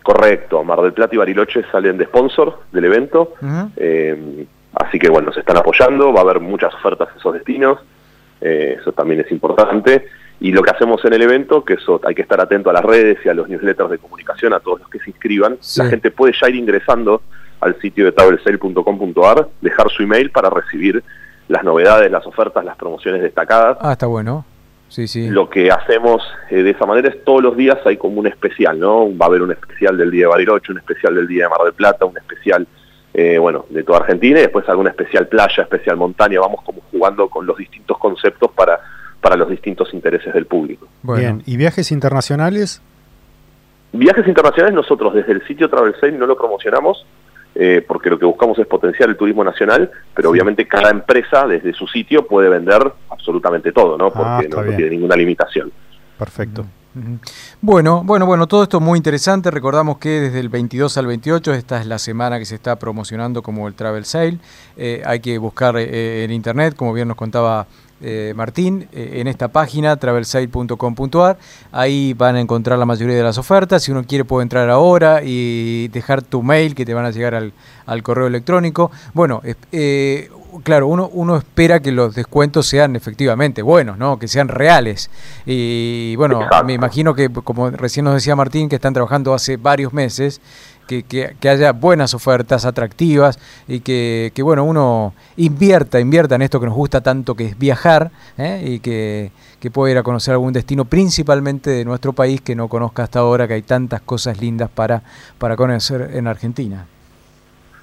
Correcto, 0.02 0.64
Mar 0.64 0.80
del 0.82 0.92
Plata 0.92 1.14
y 1.14 1.18
Bariloche 1.18 1.62
salen 1.70 1.96
de 1.96 2.04
sponsor 2.06 2.62
del 2.72 2.84
evento, 2.84 3.34
eh, 3.76 4.44
así 4.74 4.98
que 4.98 5.08
bueno, 5.08 5.32
se 5.32 5.40
están 5.40 5.56
apoyando, 5.56 6.12
va 6.12 6.20
a 6.20 6.22
haber 6.24 6.40
muchas 6.40 6.74
ofertas 6.74 7.08
en 7.12 7.18
esos 7.18 7.34
destinos, 7.34 7.78
eh, 8.40 8.76
eso 8.80 8.92
también 8.92 9.20
es 9.20 9.30
importante. 9.32 10.06
Y 10.40 10.52
lo 10.52 10.62
que 10.62 10.70
hacemos 10.70 11.04
en 11.04 11.12
el 11.14 11.22
evento, 11.22 11.64
que 11.64 11.74
eso 11.74 12.00
hay 12.06 12.14
que 12.14 12.22
estar 12.22 12.40
atento 12.40 12.70
a 12.70 12.72
las 12.72 12.84
redes 12.84 13.18
y 13.24 13.28
a 13.28 13.34
los 13.34 13.48
newsletters 13.48 13.90
de 13.90 13.98
comunicación, 13.98 14.52
a 14.52 14.60
todos 14.60 14.78
los 14.80 14.88
que 14.88 15.00
se 15.00 15.10
inscriban, 15.10 15.56
Sí. 15.60 15.82
la 15.82 15.88
gente 15.88 16.10
puede 16.12 16.32
ya 16.40 16.48
ir 16.48 16.54
ingresando 16.54 17.22
al 17.60 17.76
sitio 17.80 18.04
de 18.04 18.12
travelsale.com.ar, 18.12 19.48
dejar 19.60 19.90
su 19.90 20.02
email 20.04 20.30
para 20.30 20.48
recibir 20.50 21.02
las 21.48 21.64
novedades, 21.64 22.10
las 22.10 22.24
ofertas, 22.26 22.64
las 22.64 22.76
promociones 22.76 23.20
destacadas. 23.22 23.78
Ah, 23.80 23.92
está 23.92 24.06
bueno. 24.06 24.44
Sí, 24.88 25.06
sí. 25.08 25.28
Lo 25.28 25.50
que 25.50 25.70
hacemos 25.70 26.22
eh, 26.50 26.62
de 26.62 26.70
esa 26.70 26.86
manera 26.86 27.08
es 27.08 27.22
todos 27.24 27.42
los 27.42 27.56
días 27.56 27.78
hay 27.84 27.96
como 27.96 28.20
un 28.20 28.26
especial, 28.26 28.78
¿no? 28.78 29.08
Va 29.18 29.26
a 29.26 29.28
haber 29.28 29.42
un 29.42 29.50
especial 29.50 29.96
del 29.98 30.10
Día 30.10 30.22
de 30.26 30.28
Bariloche, 30.28 30.72
un 30.72 30.78
especial 30.78 31.14
del 31.14 31.26
Día 31.26 31.44
de 31.44 31.50
Mar 31.50 31.60
del 31.64 31.74
Plata, 31.74 32.04
un 32.06 32.16
especial, 32.16 32.66
eh, 33.20 33.36
bueno, 33.36 33.66
de 33.68 33.82
toda 33.82 33.98
Argentina 33.98 34.38
y 34.38 34.42
después 34.42 34.68
alguna 34.68 34.90
especial 34.90 35.26
playa, 35.26 35.64
especial 35.64 35.96
montaña. 35.96 36.38
Vamos 36.38 36.62
como 36.64 36.82
jugando 36.92 37.28
con 37.28 37.46
los 37.46 37.56
distintos 37.56 37.98
conceptos 37.98 38.52
para, 38.52 38.78
para 39.20 39.34
los 39.34 39.50
distintos 39.50 39.92
intereses 39.92 40.32
del 40.32 40.46
público. 40.46 40.86
Bien, 41.02 41.42
¿y 41.44 41.56
viajes 41.56 41.90
internacionales? 41.90 42.80
Viajes 43.92 44.24
internacionales 44.28 44.72
nosotros 44.72 45.14
desde 45.14 45.32
el 45.32 45.44
sitio 45.48 45.68
Travel 45.68 45.96
Sale 45.98 46.12
no 46.12 46.26
lo 46.26 46.36
promocionamos 46.36 47.04
eh, 47.56 47.84
porque 47.88 48.08
lo 48.08 48.20
que 48.20 48.24
buscamos 48.24 48.56
es 48.60 48.68
potenciar 48.68 49.08
el 49.08 49.16
turismo 49.16 49.42
nacional, 49.42 49.90
pero 50.14 50.30
obviamente 50.30 50.68
cada 50.68 50.90
empresa 50.90 51.44
desde 51.48 51.72
su 51.72 51.88
sitio 51.88 52.24
puede 52.24 52.48
vender 52.48 52.80
absolutamente 53.10 53.72
todo, 53.72 53.98
¿no? 53.98 54.12
Porque 54.12 54.28
Ah, 54.28 54.40
está 54.44 54.58
no, 54.58 54.70
no 54.70 54.76
tiene 54.76 54.92
ninguna 54.92 55.16
limitación. 55.16 55.72
Perfecto. 56.16 56.66
Bueno, 57.60 58.02
bueno, 58.04 58.26
bueno, 58.26 58.46
todo 58.46 58.62
esto 58.62 58.80
muy 58.80 58.96
interesante. 58.96 59.50
Recordamos 59.50 59.98
que 59.98 60.20
desde 60.20 60.40
el 60.40 60.48
22 60.48 60.96
al 60.96 61.06
28, 61.06 61.54
esta 61.54 61.80
es 61.80 61.86
la 61.86 61.98
semana 61.98 62.38
que 62.38 62.44
se 62.44 62.54
está 62.54 62.76
promocionando 62.76 63.42
como 63.42 63.68
el 63.68 63.74
Travel 63.74 64.04
Sale. 64.04 64.38
Eh, 64.76 65.02
hay 65.04 65.20
que 65.20 65.38
buscar 65.38 65.76
eh, 65.76 66.24
en 66.24 66.30
internet, 66.30 66.74
como 66.76 66.92
bien 66.92 67.08
nos 67.08 67.16
contaba 67.16 67.66
eh, 68.00 68.32
Martín, 68.36 68.88
eh, 68.92 69.14
en 69.14 69.26
esta 69.26 69.48
página, 69.48 69.96
travelsale.com.ar. 69.96 71.36
Ahí 71.72 72.14
van 72.14 72.36
a 72.36 72.40
encontrar 72.40 72.78
la 72.78 72.86
mayoría 72.86 73.16
de 73.16 73.24
las 73.24 73.38
ofertas. 73.38 73.82
Si 73.82 73.90
uno 73.90 74.04
quiere, 74.04 74.24
puede 74.24 74.44
entrar 74.44 74.70
ahora 74.70 75.22
y 75.24 75.88
dejar 75.88 76.22
tu 76.22 76.42
mail, 76.44 76.76
que 76.76 76.84
te 76.84 76.94
van 76.94 77.06
a 77.06 77.10
llegar 77.10 77.34
al, 77.34 77.52
al 77.86 78.02
correo 78.04 78.28
electrónico. 78.28 78.92
Bueno, 79.14 79.42
eh, 79.72 80.30
claro, 80.64 80.86
uno, 80.88 81.08
uno 81.12 81.36
espera 81.36 81.80
que 81.80 81.92
los 81.92 82.14
descuentos 82.14 82.66
sean 82.66 82.96
efectivamente 82.96 83.62
buenos, 83.62 83.98
¿no? 83.98 84.18
que 84.18 84.28
sean 84.28 84.48
reales. 84.48 85.10
Y 85.46 86.14
bueno, 86.16 86.40
me 86.64 86.72
imagino 86.74 87.14
que, 87.14 87.28
como 87.30 87.70
recién 87.70 88.04
nos 88.04 88.14
decía 88.14 88.36
Martín, 88.36 88.68
que 88.68 88.76
están 88.76 88.92
trabajando 88.94 89.34
hace 89.34 89.56
varios 89.56 89.92
meses, 89.92 90.40
que, 90.86 91.02
que- 91.02 91.36
que 91.38 91.48
haya 91.50 91.72
buenas 91.72 92.14
ofertas, 92.14 92.64
atractivas, 92.64 93.38
y 93.66 93.80
que, 93.80 94.32
que, 94.34 94.42
bueno, 94.42 94.64
uno 94.64 95.12
invierta, 95.36 96.00
invierta 96.00 96.34
en 96.36 96.42
esto 96.42 96.60
que 96.60 96.66
nos 96.66 96.74
gusta 96.74 97.00
tanto, 97.02 97.34
que 97.34 97.44
es 97.46 97.58
viajar, 97.58 98.10
¿eh? 98.38 98.62
y 98.66 98.80
que, 98.80 99.30
que 99.60 99.70
pueda 99.70 99.92
ir 99.92 99.98
a 99.98 100.02
conocer 100.02 100.32
algún 100.32 100.52
destino, 100.54 100.84
principalmente 100.86 101.70
de 101.70 101.84
nuestro 101.84 102.12
país, 102.14 102.40
que 102.40 102.54
no 102.54 102.68
conozca 102.68 103.02
hasta 103.02 103.18
ahora, 103.18 103.46
que 103.46 103.54
hay 103.54 103.62
tantas 103.62 104.00
cosas 104.00 104.40
lindas 104.40 104.70
para, 104.74 105.02
para 105.38 105.56
conocer 105.56 106.10
en 106.14 106.26
Argentina. 106.26 106.86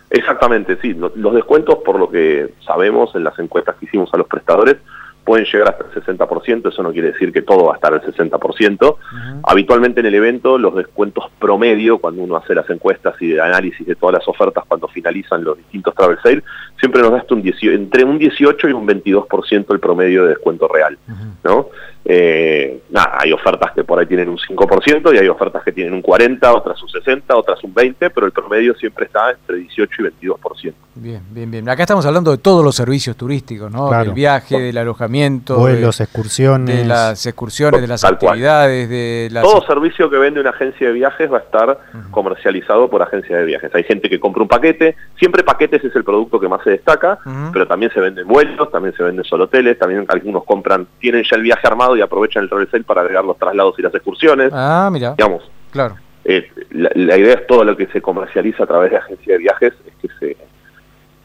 Exactamente, 0.10 0.78
sí. 0.82 0.94
Lo- 0.94 1.12
Los 1.16 1.34
descuentos, 1.34 1.80
por 1.86 2.00
lo 2.00 2.10
que 2.10 2.54
sabemos 2.66 3.14
en 3.16 3.24
las 3.24 3.38
encuestas 3.40 3.76
que 3.76 3.86
hicimos 3.86 4.14
a 4.14 4.18
los 4.18 4.28
prestadores, 4.28 4.78
pueden 5.24 5.46
llegar 5.52 5.70
hasta 5.70 5.86
el 5.86 6.18
60%, 6.18 6.70
eso 6.70 6.84
no 6.84 6.92
quiere 6.92 7.12
decir 7.12 7.34
que 7.34 7.42
todo 7.42 7.66
va 7.66 7.72
a 7.74 7.76
estar 7.78 7.92
al 7.92 8.02
60%. 8.04 8.98
Habitualmente 9.44 10.00
en 10.02 10.06
el 10.06 10.14
evento 10.14 10.60
los 10.60 10.76
descuentos 10.76 11.26
promedio, 11.40 11.98
cuando 11.98 12.22
uno 12.22 12.36
hace 12.36 12.54
las 12.54 12.70
encuestas 12.70 13.16
y 13.20 13.30
de 13.30 13.42
análisis 13.42 13.88
de 13.88 13.96
todas 13.96 14.14
las 14.20 14.28
ofertas 14.28 14.64
cuando 14.68 14.88
finalizan 14.88 15.44
los 15.44 15.58
distintos 15.58 15.96
travel 15.96 16.20
sale, 16.22 16.44
siempre 16.80 17.02
nos 17.02 17.10
da 17.12 17.18
hasta 17.18 17.34
un 17.34 17.42
18 17.42 17.72
entre 17.76 18.04
un 18.04 18.20
18 18.20 18.70
y 18.70 18.74
un 18.74 18.86
22% 18.88 19.74
el 19.74 19.80
promedio 19.80 20.24
de 20.24 20.30
descuento 20.30 20.68
real. 20.68 20.96
¿no? 21.44 21.70
Eh, 22.08 22.84
nada, 22.92 23.18
hay 23.20 23.32
ofertas 23.32 23.72
que 23.72 23.84
por 23.84 23.98
ahí 23.98 24.06
tienen 24.06 24.30
un 24.30 24.38
5% 24.38 25.14
y 25.14 25.18
hay 25.18 25.28
ofertas 25.28 25.64
que 25.64 25.72
tienen 25.72 25.92
un 25.92 26.04
40, 26.04 26.54
otras 26.54 26.82
un 26.84 26.90
60, 26.90 27.36
otras 27.36 27.64
un 27.64 27.74
20, 27.74 28.12
pero 28.12 28.28
el 28.28 28.32
promedio 28.32 28.76
siempre 28.76 29.06
está 29.06 29.32
entre 29.32 29.58
18 29.58 30.04
y 30.04 30.28
22%. 30.28 30.74
Bien, 30.98 31.22
bien, 31.32 31.50
bien. 31.50 31.68
Acá 31.68 31.84
estamos 31.84 32.06
hablando 32.06 32.30
de 32.30 32.38
todos 32.38 32.64
los 32.64 32.76
servicios 32.76 33.18
turísticos, 33.18 33.72
¿no? 33.72 33.88
Claro. 33.88 34.06
Del 34.06 34.14
viaje, 34.14 34.60
del 34.60 34.78
alojamiento, 34.78 35.58
Vuelos, 35.58 35.98
de, 35.98 36.04
excursiones. 36.04 36.78
de 36.78 36.86
las 36.86 37.26
excursiones, 37.26 37.82
de 37.82 37.88
las 37.88 38.02
Tal 38.02 38.20
cual. 38.20 38.34
actividades, 38.34 38.88
de 38.88 39.30
las... 39.32 39.44
Todo 39.44 39.66
servicio 39.66 40.10
que 40.10 40.18
vende 40.18 40.40
una 40.40 40.52
agencia 40.52 40.88
de 40.88 40.94
viajes 40.94 41.32
va 41.32 41.38
a 41.38 41.42
estar 41.42 41.80
comercializado 42.12 42.88
por 42.88 43.02
agencias 43.02 43.40
de 43.40 43.46
viajes. 43.46 43.74
Hay 43.74 43.84
gente 43.84 44.10
que 44.10 44.20
compra 44.20 44.44
un 44.44 44.48
paquete, 44.48 44.96
siempre 45.18 45.44
paquetes 45.44 45.84
es 45.84 45.96
el 45.96 46.04
producto 46.04 46.40
que 46.40 46.48
más 46.48 46.64
se 46.64 46.70
destaca, 46.70 47.18
pero 47.52 47.68
también 47.68 47.92
se 47.92 48.00
venden 48.00 48.28
vuelos, 48.28 48.72
también 48.72 48.96
se 48.96 49.04
venden 49.04 49.26
solo 49.26 49.46
hoteles, 49.46 49.80
también 49.80 50.06
algunos 50.08 50.44
compran, 50.46 50.88
tienen 51.00 51.24
ya 51.24 51.36
el 51.36 51.42
viaje 51.42 51.68
armado 51.68 51.95
y 51.98 52.02
aprovechan 52.02 52.44
el 52.44 52.50
travel 52.50 52.70
sale 52.70 52.84
para 52.84 53.02
agregar 53.02 53.24
los 53.26 53.38
traslados 53.38 53.76
y 53.78 53.82
las 53.82 53.94
excursiones. 53.94 54.52
Ah, 54.54 54.90
mira. 54.92 55.16
Digamos, 55.18 55.44
Claro. 55.72 55.96
eh, 56.24 56.50
la, 56.72 56.90
la 56.96 57.18
idea 57.18 57.34
es 57.36 57.48
todo 57.48 57.64
lo 57.64 57.76
que 57.76 57.88
se 57.88 58.02
comercializa 58.02 58.64
a 58.64 58.68
través 58.68 58.92
de 58.92 58.98
agencias 58.98 59.28
de 59.28 59.38
viajes 59.38 59.74
es 59.86 59.94
que 60.02 60.08
se, 60.20 60.38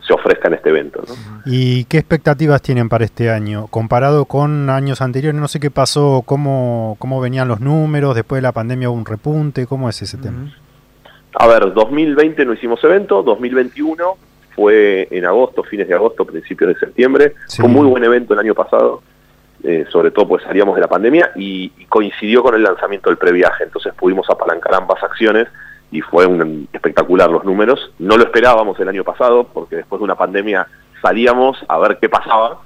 se 0.06 0.12
ofrezca 0.12 0.48
en 0.48 0.54
este 0.54 0.70
evento. 0.70 1.02
¿no? 1.06 1.14
¿Y 1.46 1.84
qué 1.84 1.98
expectativas 1.98 2.60
tienen 2.62 2.88
para 2.88 3.04
este 3.04 3.30
año? 3.30 3.66
Comparado 3.68 4.24
con 4.24 4.68
años 4.70 5.00
anteriores, 5.02 5.40
no 5.40 5.46
sé 5.48 5.60
qué 5.60 5.70
pasó, 5.70 6.22
cómo, 6.26 6.96
cómo 6.98 7.20
venían 7.20 7.46
los 7.48 7.60
números, 7.60 8.14
después 8.16 8.38
de 8.38 8.42
la 8.42 8.52
pandemia 8.52 8.90
hubo 8.90 8.98
un 8.98 9.06
repunte, 9.06 9.66
¿cómo 9.66 9.88
es 9.88 10.02
ese 10.02 10.16
tema? 10.18 10.52
A 11.34 11.46
ver, 11.46 11.72
2020 11.72 12.44
no 12.44 12.54
hicimos 12.54 12.82
evento, 12.82 13.22
2021 13.22 14.04
fue 14.56 15.06
en 15.12 15.24
agosto, 15.24 15.62
fines 15.62 15.86
de 15.86 15.94
agosto, 15.94 16.24
principios 16.24 16.74
de 16.74 16.80
septiembre. 16.80 17.34
Fue 17.56 17.66
un 17.66 17.72
muy 17.72 17.86
buen 17.86 18.02
evento 18.02 18.34
el 18.34 18.40
año 18.40 18.52
pasado, 18.54 19.00
eh, 19.62 19.84
sobre 19.90 20.10
todo 20.10 20.26
pues 20.28 20.42
salíamos 20.42 20.74
de 20.74 20.80
la 20.80 20.88
pandemia 20.88 21.32
y, 21.36 21.70
coincidió 21.88 22.42
con 22.42 22.54
el 22.54 22.62
lanzamiento 22.62 23.10
del 23.10 23.18
previaje, 23.18 23.64
entonces 23.64 23.92
pudimos 23.94 24.28
apalancar 24.30 24.74
ambas 24.74 25.02
acciones 25.02 25.48
y 25.90 26.00
fue 26.00 26.24
un, 26.24 26.68
espectacular 26.72 27.28
los 27.28 27.44
números. 27.44 27.92
No 27.98 28.16
lo 28.16 28.22
esperábamos 28.22 28.78
el 28.78 28.88
año 28.88 29.02
pasado 29.02 29.44
porque 29.52 29.76
después 29.76 29.98
de 29.98 30.04
una 30.04 30.14
pandemia 30.14 30.68
salíamos 31.02 31.58
a 31.68 31.78
ver 31.78 31.98
qué 32.00 32.08
pasaba, 32.08 32.60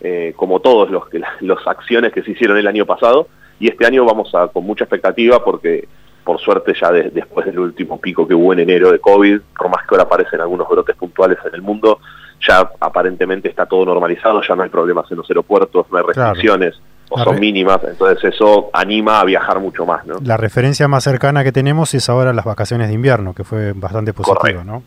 eh, 0.00 0.32
como 0.34 0.60
todos 0.60 0.90
los 0.90 1.08
que 1.08 1.20
las 1.40 1.66
acciones 1.66 2.12
que 2.12 2.22
se 2.22 2.30
hicieron 2.30 2.56
el 2.56 2.66
año 2.66 2.86
pasado 2.86 3.28
y 3.58 3.68
este 3.68 3.86
año 3.86 4.04
vamos 4.06 4.34
a 4.34 4.48
con 4.48 4.64
mucha 4.64 4.84
expectativa 4.84 5.44
porque 5.44 5.86
por 6.24 6.40
suerte 6.40 6.72
ya 6.80 6.90
de- 6.90 7.10
después 7.10 7.46
del 7.46 7.58
último 7.58 8.00
pico 8.00 8.26
que 8.26 8.34
hubo 8.34 8.52
en 8.52 8.60
enero 8.60 8.90
de 8.90 8.98
COVID, 8.98 9.40
por 9.56 9.68
más 9.68 9.86
que 9.86 9.94
ahora 9.94 10.04
aparecen 10.04 10.40
algunos 10.40 10.68
brotes 10.68 10.96
puntuales 10.96 11.38
en 11.46 11.54
el 11.54 11.62
mundo, 11.62 12.00
ya 12.46 12.70
aparentemente 12.80 13.48
está 13.48 13.66
todo 13.66 13.84
normalizado, 13.84 14.40
ya 14.46 14.54
no 14.56 14.62
hay 14.62 14.68
problemas 14.70 15.10
en 15.10 15.18
los 15.18 15.28
aeropuertos, 15.30 15.86
no 15.90 15.98
hay 15.98 16.04
Claro. 16.04 16.30
restricciones 16.32 16.80
o 17.10 17.18
son 17.22 17.34
re- 17.34 17.40
mínimas, 17.40 17.80
entonces 17.84 18.32
eso 18.34 18.70
anima 18.72 19.20
a 19.20 19.24
viajar 19.24 19.58
mucho 19.60 19.84
más, 19.84 20.06
¿no? 20.06 20.16
La 20.24 20.36
referencia 20.36 20.86
más 20.88 21.02
cercana 21.04 21.42
que 21.44 21.52
tenemos 21.52 21.92
es 21.94 22.08
ahora 22.08 22.32
las 22.32 22.44
vacaciones 22.44 22.88
de 22.88 22.94
invierno, 22.94 23.34
que 23.34 23.44
fue 23.44 23.72
bastante 23.72 24.12
positiva, 24.12 24.38
Correcto. 24.40 24.64
¿no? 24.64 24.82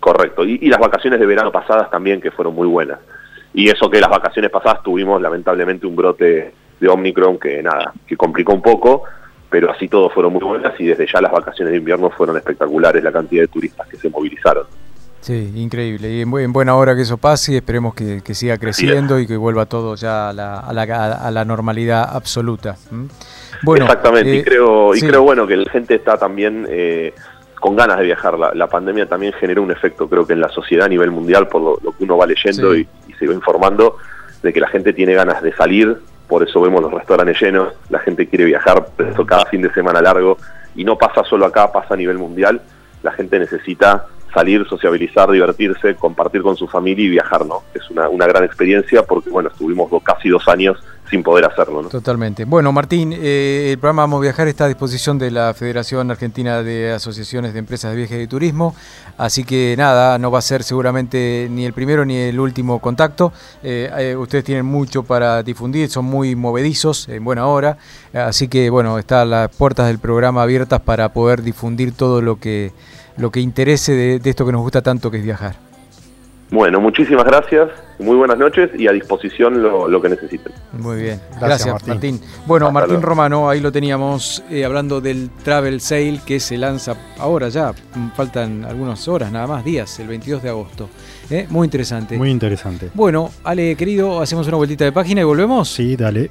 Correcto. 0.00 0.44
Y, 0.44 0.58
y 0.60 0.68
las 0.68 0.80
vacaciones 0.80 1.18
de 1.20 1.26
verano 1.26 1.50
pasadas 1.52 1.90
también, 1.90 2.20
que 2.20 2.30
fueron 2.30 2.54
muy 2.54 2.66
buenas. 2.68 2.98
Y 3.54 3.68
eso 3.70 3.88
que 3.88 4.00
las 4.00 4.10
vacaciones 4.10 4.50
pasadas 4.50 4.82
tuvimos 4.82 5.22
lamentablemente 5.22 5.86
un 5.86 5.94
brote 5.96 6.52
de 6.80 6.88
Omicron 6.88 7.38
que 7.38 7.62
nada, 7.62 7.92
que 8.06 8.16
complicó 8.16 8.52
un 8.52 8.60
poco, 8.60 9.04
pero 9.48 9.70
así 9.70 9.86
todo 9.88 10.10
fueron 10.10 10.32
muy 10.32 10.42
buenas 10.42 10.78
y 10.80 10.86
desde 10.86 11.06
ya 11.06 11.20
las 11.20 11.30
vacaciones 11.30 11.70
de 11.70 11.78
invierno 11.78 12.10
fueron 12.10 12.36
espectaculares 12.36 13.02
la 13.04 13.12
cantidad 13.12 13.42
de 13.42 13.48
turistas 13.48 13.86
que 13.86 13.96
se 13.96 14.10
movilizaron. 14.10 14.64
Sí, 15.24 15.52
increíble. 15.56 16.10
Y 16.10 16.20
en, 16.20 16.30
bu- 16.30 16.42
en 16.42 16.52
buena 16.52 16.74
hora 16.76 16.94
que 16.94 17.00
eso 17.00 17.16
pase 17.16 17.52
y 17.54 17.56
esperemos 17.56 17.94
que, 17.94 18.20
que 18.22 18.34
siga 18.34 18.58
creciendo 18.58 19.18
y 19.18 19.26
que 19.26 19.38
vuelva 19.38 19.64
todo 19.64 19.94
ya 19.94 20.28
a 20.28 20.32
la, 20.34 20.58
a 20.60 20.70
la, 20.74 20.82
a 21.14 21.30
la 21.30 21.44
normalidad 21.46 22.06
absoluta. 22.14 22.76
Exactamente, 23.76 24.34
y 24.34 24.38
eh, 24.40 24.44
creo, 24.44 24.94
y 24.94 25.00
sí. 25.00 25.06
creo 25.06 25.22
bueno 25.22 25.46
que 25.46 25.56
la 25.56 25.70
gente 25.70 25.94
está 25.94 26.18
también 26.18 26.66
eh, 26.68 27.14
con 27.58 27.74
ganas 27.74 27.98
de 27.98 28.04
viajar. 28.04 28.38
La, 28.38 28.52
la 28.54 28.66
pandemia 28.66 29.08
también 29.08 29.32
generó 29.32 29.62
un 29.62 29.70
efecto, 29.70 30.10
creo 30.10 30.26
que 30.26 30.34
en 30.34 30.40
la 30.40 30.50
sociedad 30.50 30.84
a 30.84 30.88
nivel 30.90 31.10
mundial, 31.10 31.48
por 31.48 31.62
lo, 31.62 31.78
lo 31.82 31.92
que 31.96 32.04
uno 32.04 32.18
va 32.18 32.26
leyendo 32.26 32.74
Sí. 32.74 32.86
y, 33.08 33.12
y 33.12 33.14
se 33.14 33.26
va 33.26 33.32
informando, 33.32 33.96
de 34.42 34.52
que 34.52 34.60
la 34.60 34.68
gente 34.68 34.92
tiene 34.92 35.14
ganas 35.14 35.42
de 35.42 35.54
salir, 35.54 35.96
por 36.28 36.46
eso 36.46 36.60
vemos 36.60 36.82
los 36.82 36.92
restaurantes 36.92 37.40
llenos, 37.40 37.72
la 37.88 37.98
gente 38.00 38.26
quiere 38.28 38.44
viajar, 38.44 38.88
por 38.94 39.06
eso 39.06 39.24
cada 39.24 39.46
fin 39.46 39.62
de 39.62 39.72
semana 39.72 40.02
largo, 40.02 40.36
y 40.76 40.84
no 40.84 40.98
pasa 40.98 41.24
solo 41.24 41.46
acá, 41.46 41.72
pasa 41.72 41.94
a 41.94 41.96
nivel 41.96 42.18
mundial, 42.18 42.60
la 43.02 43.12
gente 43.12 43.38
necesita 43.38 44.06
salir, 44.34 44.66
sociabilizar, 44.68 45.30
divertirse, 45.30 45.94
compartir 45.94 46.42
con 46.42 46.56
su 46.56 46.66
familia 46.66 47.06
y 47.06 47.10
viajar, 47.10 47.46
¿no? 47.46 47.62
Es 47.72 47.88
una, 47.90 48.08
una 48.08 48.26
gran 48.26 48.44
experiencia 48.44 49.02
porque, 49.04 49.30
bueno, 49.30 49.48
estuvimos 49.48 49.90
casi 50.02 50.28
dos 50.28 50.46
años 50.48 50.76
sin 51.10 51.22
poder 51.22 51.44
hacerlo, 51.44 51.82
¿no? 51.82 51.88
Totalmente. 51.88 52.44
Bueno, 52.44 52.72
Martín, 52.72 53.12
eh, 53.12 53.70
el 53.72 53.78
programa 53.78 54.02
Vamos 54.02 54.18
a 54.18 54.22
Viajar 54.22 54.48
está 54.48 54.64
a 54.64 54.68
disposición 54.68 55.18
de 55.18 55.30
la 55.30 55.54
Federación 55.54 56.10
Argentina 56.10 56.62
de 56.62 56.92
Asociaciones 56.92 57.52
de 57.52 57.58
Empresas 57.58 57.90
de 57.90 57.98
Viajes 57.98 58.24
y 58.24 58.26
Turismo, 58.26 58.74
así 59.18 59.44
que 59.44 59.74
nada, 59.76 60.18
no 60.18 60.30
va 60.30 60.38
a 60.38 60.42
ser 60.42 60.62
seguramente 60.62 61.46
ni 61.50 61.66
el 61.66 61.72
primero 61.72 62.04
ni 62.04 62.16
el 62.16 62.40
último 62.40 62.80
contacto. 62.80 63.32
Eh, 63.62 63.90
eh, 63.98 64.16
ustedes 64.16 64.44
tienen 64.44 64.66
mucho 64.66 65.02
para 65.02 65.42
difundir, 65.42 65.88
son 65.90 66.06
muy 66.06 66.34
movedizos 66.34 67.08
en 67.08 67.22
buena 67.22 67.46
hora, 67.46 67.76
así 68.12 68.48
que 68.48 68.70
bueno, 68.70 68.98
están 68.98 69.30
las 69.30 69.54
puertas 69.54 69.86
del 69.86 69.98
programa 69.98 70.42
abiertas 70.42 70.80
para 70.80 71.10
poder 71.12 71.42
difundir 71.42 71.92
todo 71.92 72.22
lo 72.22 72.40
que, 72.40 72.72
lo 73.16 73.30
que 73.30 73.40
interese 73.40 73.92
de, 73.92 74.18
de 74.18 74.30
esto 74.30 74.44
que 74.46 74.52
nos 74.52 74.62
gusta 74.62 74.82
tanto, 74.82 75.10
que 75.10 75.18
es 75.18 75.24
viajar. 75.24 75.56
Bueno, 76.50 76.80
muchísimas 76.80 77.24
gracias, 77.24 77.68
muy 77.98 78.14
buenas 78.16 78.38
noches 78.38 78.70
y 78.78 78.86
a 78.86 78.92
disposición 78.92 79.60
lo, 79.60 79.88
lo 79.88 80.00
que 80.00 80.10
necesiten. 80.10 80.52
Muy 80.72 80.98
bien, 81.02 81.20
Gracias, 81.40 81.66
gracias, 81.66 81.72
Martín. 81.88 81.88
Martín. 82.20 82.20
Bueno, 82.46 82.66
Hasta 82.66 82.72
Martín 82.74 82.92
luego. 82.94 83.06
Romano, 83.08 83.48
ahí 83.48 83.60
lo 83.60 83.72
teníamos 83.72 84.44
eh, 84.50 84.64
hablando 84.64 85.00
del 85.00 85.30
Travel 85.42 85.80
Sale 85.80 86.20
que 86.24 86.38
se 86.38 86.56
lanza 86.56 86.94
ahora 87.18 87.48
ya, 87.48 87.72
mm, 87.72 88.10
faltan 88.14 88.64
algunas 88.66 89.08
horas 89.08 89.32
nada 89.32 89.48
más, 89.48 89.64
días, 89.64 89.98
el 89.98 90.06
22 90.06 90.42
de 90.44 90.48
agosto. 90.50 90.88
Eh, 91.28 91.46
Muy 91.48 91.64
interesante. 91.64 92.16
Muy 92.16 92.30
interesante. 92.30 92.90
Bueno, 92.94 93.30
Ale, 93.42 93.74
querido, 93.74 94.20
hacemos 94.20 94.46
una 94.46 94.58
vueltita 94.58 94.84
de 94.84 94.92
página 94.92 95.22
y 95.22 95.24
volvemos. 95.24 95.68
Sí, 95.68 95.96
dale. 95.96 96.30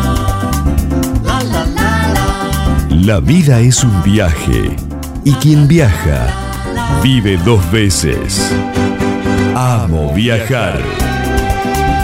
vida 3.19 3.59
es 3.59 3.83
un 3.83 4.03
viaje 4.03 4.75
y 5.25 5.33
quien 5.33 5.67
viaja 5.67 6.27
vive 7.01 7.35
dos 7.37 7.59
veces. 7.71 8.53
Amo 9.55 10.13
Viajar, 10.13 10.79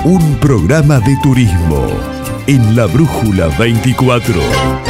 un 0.03 0.35
programa 0.37 0.99
de 0.99 1.15
turismo 1.21 1.85
en 2.47 2.75
la 2.75 2.87
Brújula 2.87 3.47
24. 3.59 4.86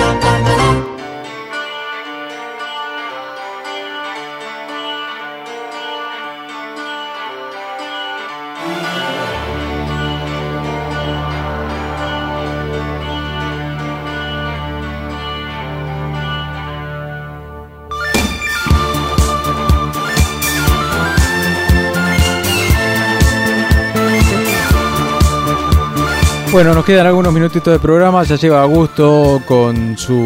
Bueno, 26.57 26.73
nos 26.73 26.85
quedan 26.85 27.05
algunos 27.05 27.31
minutitos 27.31 27.71
de 27.71 27.77
programa. 27.77 28.23
Ya 28.23 28.35
lleva 28.35 28.63
Augusto 28.63 29.43
con 29.45 29.95
su 29.95 30.25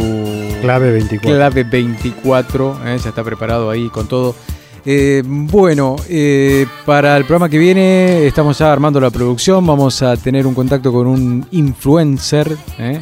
Clave 0.61 0.93
24. 0.93 1.29
clave 1.29 1.63
24. 1.65 2.79
eh, 2.85 2.97
ya 3.03 3.09
está 3.09 3.21
preparado 3.21 3.69
ahí 3.69 3.89
con 3.89 4.07
todo. 4.07 4.33
Eh, 4.85 5.23
bueno, 5.25 5.97
eh, 6.07 6.65
para 6.85 7.17
el 7.17 7.25
programa 7.25 7.49
que 7.49 7.57
viene 7.57 8.25
estamos 8.25 8.57
ya 8.57 8.71
armando 8.71 9.01
la 9.01 9.09
producción. 9.09 9.67
Vamos 9.67 10.01
a 10.03 10.15
tener 10.15 10.47
un 10.47 10.53
contacto 10.53 10.93
con 10.93 11.05
un 11.05 11.45
influencer, 11.51 12.55
eh, 12.79 13.01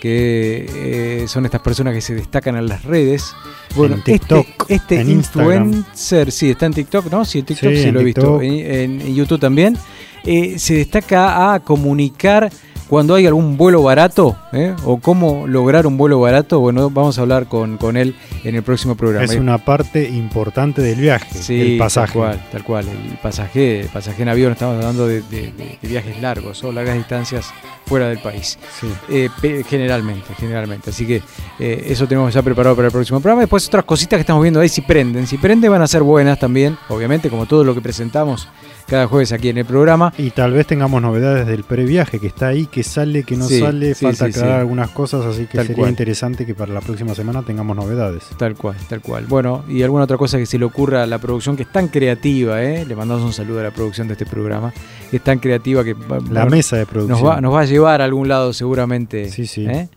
que 0.00 1.26
son 1.28 1.44
estas 1.44 1.60
personas 1.60 1.92
que 1.92 2.00
se 2.00 2.14
destacan 2.14 2.56
en 2.56 2.66
las 2.66 2.82
redes. 2.82 3.34
Bueno, 3.76 3.96
En 3.96 4.04
TikTok, 4.04 4.46
este, 4.68 4.74
este 4.74 5.00
en 5.02 5.10
Instagram. 5.10 5.66
influencer, 5.66 6.32
sí, 6.32 6.48
está 6.48 6.64
en 6.64 6.72
TikTok, 6.72 7.12
¿no? 7.12 7.26
Sí, 7.26 7.40
en 7.40 7.44
TikTok 7.44 7.72
Sí, 7.72 7.76
sí, 7.76 7.88
en 7.88 7.94
lo 7.94 8.00
he 8.00 8.04
visto. 8.04 8.40
En, 8.40 9.02
en 9.02 9.14
YouTube 9.14 9.38
también. 9.38 9.76
Se 10.24 10.74
destaca 10.74 11.52
a 11.52 11.60
comunicar 11.60 12.50
cuando 12.90 13.14
hay 13.14 13.24
algún 13.26 13.56
vuelo 13.56 13.82
barato, 13.84 14.36
¿eh? 14.52 14.74
o 14.84 14.98
cómo 14.98 15.46
lograr 15.46 15.86
un 15.86 15.96
vuelo 15.96 16.18
barato. 16.20 16.58
Bueno, 16.60 16.90
vamos 16.90 17.16
a 17.18 17.22
hablar 17.22 17.46
con, 17.46 17.76
con 17.78 17.96
él 17.96 18.16
en 18.44 18.56
el 18.56 18.62
próximo 18.64 18.96
programa. 18.96 19.24
Es 19.24 19.36
una 19.36 19.58
parte 19.58 20.08
importante 20.08 20.82
del 20.82 21.00
viaje, 21.00 21.32
Sí, 21.38 21.60
el 21.60 21.78
pasaje. 21.78 22.12
Tal 22.12 22.20
cual, 22.20 22.40
tal 22.50 22.64
cual. 22.64 22.88
El 22.88 23.16
pasaje, 23.18 23.80
el 23.82 23.86
pasaje 23.88 24.22
en 24.22 24.28
avión, 24.28 24.50
estamos 24.52 24.74
hablando 24.76 25.06
de, 25.06 25.22
de- 25.22 25.52
de- 25.52 25.78
de 25.80 25.88
viajes 25.88 26.20
largos 26.20 26.62
o 26.64 26.72
largas 26.72 26.96
distancias 26.96 27.52
fuera 27.86 28.08
del 28.08 28.18
país. 28.18 28.58
Sí. 28.80 28.88
Eh, 29.08 29.28
generalmente, 29.68 30.34
generalmente. 30.38 30.90
Así 30.90 31.06
que 31.06 31.22
eh, 31.60 31.84
eso 31.88 32.08
tenemos 32.08 32.34
ya 32.34 32.42
preparado 32.42 32.74
para 32.74 32.86
el 32.88 32.92
próximo 32.92 33.20
programa. 33.20 33.42
Después 33.42 33.66
otras 33.68 33.84
cositas 33.84 34.16
que 34.16 34.22
estamos 34.22 34.42
viendo 34.42 34.58
ahí, 34.60 34.68
si 34.68 34.80
prenden. 34.80 35.26
Si 35.28 35.38
prenden 35.38 35.70
van 35.70 35.82
a 35.82 35.86
ser 35.86 36.02
buenas 36.02 36.38
también, 36.40 36.76
obviamente, 36.88 37.30
como 37.30 37.46
todo 37.46 37.62
lo 37.62 37.72
que 37.74 37.80
presentamos 37.80 38.48
cada 38.90 39.06
jueves 39.06 39.32
aquí 39.32 39.48
en 39.48 39.58
el 39.58 39.64
programa. 39.64 40.12
Y 40.18 40.30
tal 40.30 40.52
vez 40.52 40.66
tengamos 40.66 41.00
novedades 41.00 41.46
del 41.46 41.62
previaje 41.64 42.18
que 42.18 42.26
está 42.26 42.48
ahí, 42.48 42.66
que 42.66 42.82
sale, 42.82 43.22
que 43.22 43.36
no 43.36 43.46
Sí, 43.46 43.60
sale, 43.60 43.94
sí, 43.94 44.04
falta 44.04 44.24
aclarar 44.26 44.56
sí. 44.56 44.60
algunas 44.60 44.90
cosas, 44.90 45.24
así 45.24 45.46
que 45.46 45.56
Tal 45.58 45.66
sería 45.68 45.76
cual. 45.82 45.90
interesante 45.90 46.44
que 46.44 46.54
para 46.54 46.72
la 46.72 46.80
próxima 46.80 47.14
semana 47.14 47.42
tengamos 47.42 47.76
novedades. 47.76 48.24
Tal 48.36 48.56
cual, 48.56 48.76
tal 48.88 49.00
cual. 49.00 49.26
Bueno, 49.28 49.64
y 49.68 49.82
alguna 49.82 50.04
otra 50.04 50.16
cosa 50.18 50.36
que 50.38 50.46
se 50.46 50.58
le 50.58 50.64
ocurra 50.64 51.04
a 51.04 51.06
la 51.06 51.18
producción, 51.18 51.56
que 51.56 51.62
es 51.62 51.70
tan 51.72 51.88
creativa, 51.88 52.62
¿eh? 52.62 52.84
le 52.84 52.96
mandamos 52.96 53.22
un 53.24 53.32
saludo 53.32 53.60
a 53.60 53.62
la 53.62 53.70
producción 53.70 54.08
de 54.08 54.14
este 54.14 54.26
programa, 54.26 54.72
que 55.10 55.18
es 55.18 55.22
tan 55.24 55.38
creativa 55.38 55.84
que 55.84 55.94
va- 55.94 56.18
La 56.30 56.46
mesa 56.46 56.76
de 56.76 56.84
producción. 56.86 57.20
nos 57.20 57.26
va, 57.28 57.40
nos 57.40 57.54
va 57.54 57.60
a 57.60 57.64
llevar 57.64 58.00
a 58.00 58.04
algún 58.04 58.26
lado 58.28 58.52
seguramente. 58.52 59.30
Sí, 59.30 59.46
sí. 59.46 59.66
¿eh? 59.66 59.88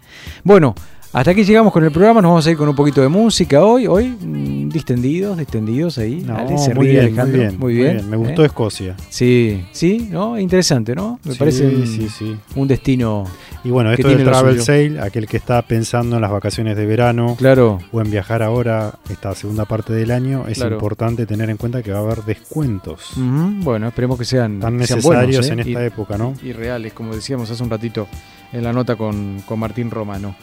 Bueno, 0.43 0.75
hasta 1.13 1.29
aquí 1.29 1.43
llegamos 1.43 1.71
con 1.71 1.83
el 1.83 1.91
programa, 1.91 2.21
nos 2.23 2.29
vamos 2.31 2.47
a 2.47 2.51
ir 2.51 2.57
con 2.57 2.67
un 2.67 2.75
poquito 2.75 2.99
de 3.01 3.07
música 3.07 3.63
hoy. 3.63 3.85
Hoy 3.85 4.07
mm, 4.19 4.69
distendidos, 4.69 5.37
distendidos 5.37 5.99
ahí. 5.99 6.23
No, 6.25 6.33
Dale, 6.33 6.57
se 6.57 6.73
muy 6.73 6.87
ríe 6.87 6.91
bien, 7.01 7.05
Alejandro. 7.19 7.37
muy 7.37 7.39
bien, 7.45 7.51
Muy 7.51 7.59
muy 7.59 7.73
bien. 7.75 7.93
bien. 7.97 8.09
Me 8.09 8.17
gustó 8.17 8.41
¿eh? 8.41 8.45
Escocia. 8.47 8.95
Sí, 9.09 9.63
sí, 9.73 10.07
¿no? 10.11 10.39
Interesante, 10.39 10.95
¿no? 10.95 11.19
Me 11.23 11.33
Sí, 11.33 11.37
parece 11.39 11.67
un, 11.67 11.85
sí, 11.85 12.09
sí. 12.09 12.35
un 12.55 12.67
destino. 12.67 13.25
Y 13.63 13.69
bueno, 13.69 13.91
esto 13.93 14.07
del 14.09 14.23
travel 14.23 14.59
sale, 14.61 14.99
aquel 14.99 15.27
que 15.27 15.37
está 15.37 15.61
pensando 15.61 16.15
en 16.15 16.21
las 16.23 16.31
vacaciones 16.31 16.75
de 16.75 16.85
verano 16.87 17.35
Claro, 17.37 17.77
o 17.91 18.01
en 18.01 18.09
viajar 18.09 18.41
ahora, 18.41 18.95
esta 19.09 19.35
segunda 19.35 19.65
parte 19.65 19.93
del 19.93 20.09
año, 20.09 20.45
es 20.47 20.57
Claro. 20.57 20.75
importante 20.75 21.25
tener 21.27 21.49
en 21.51 21.57
cuenta 21.57 21.83
que 21.83 21.91
va 21.91 21.99
a 21.99 22.01
haber 22.01 22.23
descuentos 22.23 23.11
bueno, 23.15 23.87
esperemos 23.87 24.17
que 24.19 24.25
sean, 24.25 24.59
tan 24.59 24.77
que 24.79 24.87
sean 24.87 24.97
necesarios 24.97 25.03
buenos, 25.37 25.47
¿eh? 25.49 25.53
en 25.53 25.59
esta 25.59 25.83
Y- 25.83 25.85
época, 25.87 26.17
¿no? 26.17 26.33
y 26.43 26.51
reales, 26.53 26.91
como 26.93 27.15
decíamos 27.15 27.49
hace 27.51 27.61
un 27.63 27.69
ratito 27.69 28.07
en 28.51 28.63
la 28.63 28.73
nota 28.73 28.95
con, 28.95 29.41
con 29.45 29.59
Martín 29.59 29.89
Romano. 29.91 30.35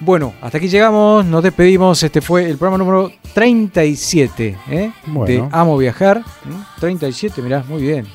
Bueno, 0.00 0.32
hasta 0.40 0.58
aquí 0.58 0.68
llegamos, 0.68 1.26
nos 1.26 1.42
despedimos. 1.42 2.02
Este 2.02 2.20
fue 2.20 2.48
el 2.48 2.56
programa 2.56 2.78
número 2.78 3.12
37 3.34 4.56
¿eh? 4.70 4.92
Bueno. 5.06 5.44
de 5.44 5.48
Amo 5.54 5.76
Viajar. 5.76 6.20
¿Mm? 6.20 6.80
37, 6.80 7.42
mirá, 7.42 7.62
muy 7.68 7.82
bien. 7.82 8.06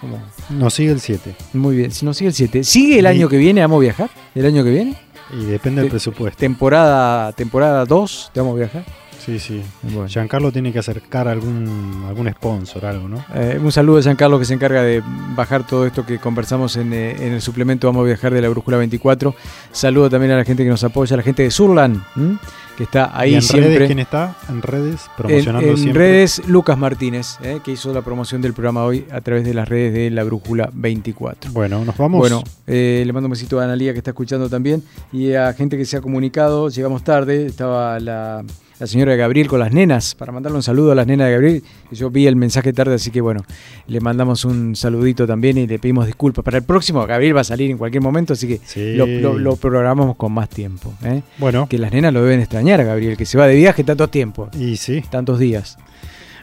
¿Cómo? 0.00 0.18
Nos 0.48 0.72
sigue 0.72 0.92
el 0.92 1.00
7 1.00 1.34
Muy 1.52 1.76
bien, 1.76 1.90
si 1.90 2.06
no 2.06 2.14
sigue 2.14 2.28
el 2.28 2.34
7. 2.34 2.64
¿Sigue 2.64 2.98
el 3.00 3.04
Y- 3.04 3.08
año 3.08 3.28
que 3.28 3.36
viene 3.36 3.62
Amo 3.62 3.78
Viajar? 3.78 4.08
¿El 4.34 4.46
año 4.46 4.62
que 4.64 4.70
viene? 4.70 4.96
y 5.32 5.44
depende 5.44 5.80
del 5.82 5.88
Te- 5.88 5.92
presupuesto. 5.92 6.38
Temporada 6.38 7.32
temporada 7.32 7.84
2 7.84 8.30
de 8.34 8.40
Amo 8.40 8.54
Viajar. 8.54 8.84
Sí, 9.24 9.38
sí. 9.38 9.62
Bueno. 9.82 10.08
Giancarlo 10.08 10.50
tiene 10.50 10.72
que 10.72 10.78
acercar 10.78 11.28
algún 11.28 12.04
algún 12.08 12.28
sponsor, 12.30 12.86
algo, 12.86 13.08
¿no? 13.08 13.24
Eh, 13.34 13.60
un 13.62 13.70
saludo 13.70 13.98
a 13.98 14.02
Giancarlo 14.02 14.38
que 14.38 14.44
se 14.46 14.54
encarga 14.54 14.82
de 14.82 15.02
bajar 15.36 15.66
todo 15.66 15.86
esto 15.86 16.06
que 16.06 16.18
conversamos 16.18 16.76
en, 16.76 16.92
eh, 16.92 17.16
en 17.20 17.32
el 17.34 17.42
suplemento 17.42 17.86
Vamos 17.86 18.02
a 18.02 18.06
Viajar 18.06 18.32
de 18.32 18.40
la 18.40 18.48
Brújula 18.48 18.78
24. 18.78 19.34
Saludo 19.72 20.08
también 20.10 20.32
a 20.32 20.36
la 20.36 20.44
gente 20.44 20.64
que 20.64 20.70
nos 20.70 20.82
apoya, 20.84 21.14
a 21.14 21.16
la 21.18 21.22
gente 21.22 21.42
de 21.42 21.50
Surlan, 21.50 22.02
¿m? 22.16 22.38
que 22.78 22.84
está 22.84 23.10
ahí 23.18 23.32
¿Y 23.32 23.34
en 23.34 23.42
siempre. 23.42 23.74
redes 23.74 23.86
quién 23.88 23.98
está? 23.98 24.36
En 24.48 24.62
redes, 24.62 25.02
En- 25.04 25.10
promocionando 25.18 25.68
en, 25.70 25.76
siempre. 25.76 26.02
redes, 26.12 26.42
Lucas 26.48 26.78
Martínez, 26.78 27.36
eh, 27.42 27.60
que 27.62 27.72
hizo 27.72 27.92
la 27.92 28.00
promoción 28.00 28.40
del 28.40 28.54
programa 28.54 28.84
hoy 28.84 29.04
a 29.12 29.20
través 29.20 29.44
de 29.44 29.52
las 29.52 29.68
redes 29.68 29.92
de 29.92 30.08
la 30.10 30.24
Brújula 30.24 30.70
24. 30.72 31.52
Bueno, 31.52 31.84
nos 31.84 31.96
vamos. 31.98 32.20
Bueno, 32.20 32.42
eh, 32.66 33.02
le 33.04 33.12
mando 33.12 33.26
un 33.26 33.32
besito 33.32 33.60
a 33.60 33.64
Analía 33.64 33.92
que 33.92 33.98
está 33.98 34.12
escuchando 34.12 34.48
también 34.48 34.82
y 35.12 35.34
a 35.34 35.52
gente 35.52 35.76
que 35.76 35.84
se 35.84 35.98
ha 35.98 36.00
comunicado. 36.00 36.70
Llegamos 36.70 37.04
tarde, 37.04 37.44
estaba 37.46 38.00
la, 38.00 38.42
la 38.80 38.86
señora 38.86 39.14
Gabriel 39.14 39.46
con 39.46 39.60
las 39.60 39.72
nenas, 39.72 40.14
para 40.14 40.32
mandarle 40.32 40.56
un 40.56 40.62
saludo 40.62 40.90
a 40.92 40.94
las 40.94 41.06
nenas 41.06 41.26
de 41.28 41.32
Gabriel. 41.34 41.62
Yo 41.92 42.10
vi 42.10 42.26
el 42.26 42.34
mensaje 42.34 42.72
tarde, 42.72 42.94
así 42.94 43.10
que 43.10 43.20
bueno, 43.20 43.44
le 43.86 44.00
mandamos 44.00 44.44
un 44.46 44.74
saludito 44.74 45.26
también 45.26 45.58
y 45.58 45.66
le 45.66 45.78
pedimos 45.78 46.06
disculpas. 46.06 46.42
Para 46.44 46.56
el 46.58 46.64
próximo, 46.64 47.06
Gabriel 47.06 47.36
va 47.36 47.42
a 47.42 47.44
salir 47.44 47.70
en 47.70 47.78
cualquier 47.78 48.02
momento, 48.02 48.32
así 48.32 48.48
que 48.48 48.58
Sí. 48.64 48.94
lo, 48.94 49.06
lo- 49.06 49.38
lo 49.38 49.56
programamos 49.56 50.16
con 50.16 50.32
más 50.32 50.48
tiempo. 50.48 50.92
¿eh? 51.04 51.22
Bueno, 51.38 51.68
Que 51.68 51.78
las 51.78 51.92
nenas 51.92 52.12
lo 52.12 52.22
deben 52.24 52.40
extrañar 52.40 52.80
a 52.80 52.84
Gabriel, 52.84 53.16
que 53.16 53.26
se 53.26 53.36
va 53.38 53.46
de 53.46 53.54
viaje 53.54 53.84
tanto 53.84 54.08
tiempo, 54.08 54.48
y 54.58 54.76
sí. 54.76 55.02
tantos 55.10 55.38
días. 55.38 55.76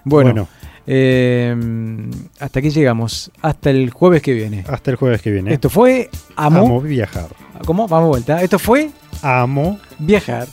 Bueno, 0.06 0.30
Bueno. 0.32 0.48
eh, 0.86 1.56
hasta 2.40 2.60
aquí 2.60 2.70
llegamos. 2.70 3.32
Hasta 3.42 3.72
el 3.72 3.90
jueves 3.90 4.22
que 4.22 4.34
viene. 4.34 4.64
Hasta 4.68 4.92
el 4.92 4.98
jueves 4.98 5.22
que 5.22 5.32
viene. 5.32 5.54
Esto 5.54 5.70
fue 5.70 6.10
Amo. 6.36 6.60
Amo 6.62 6.82
viajar. 6.82 7.28
¿Cómo? 7.66 7.88
Vamos 7.88 8.10
vuelta. 8.10 8.42
Esto 8.44 8.60
fue 8.60 8.92
Amo 9.22 9.80
Viajar. 10.00 10.48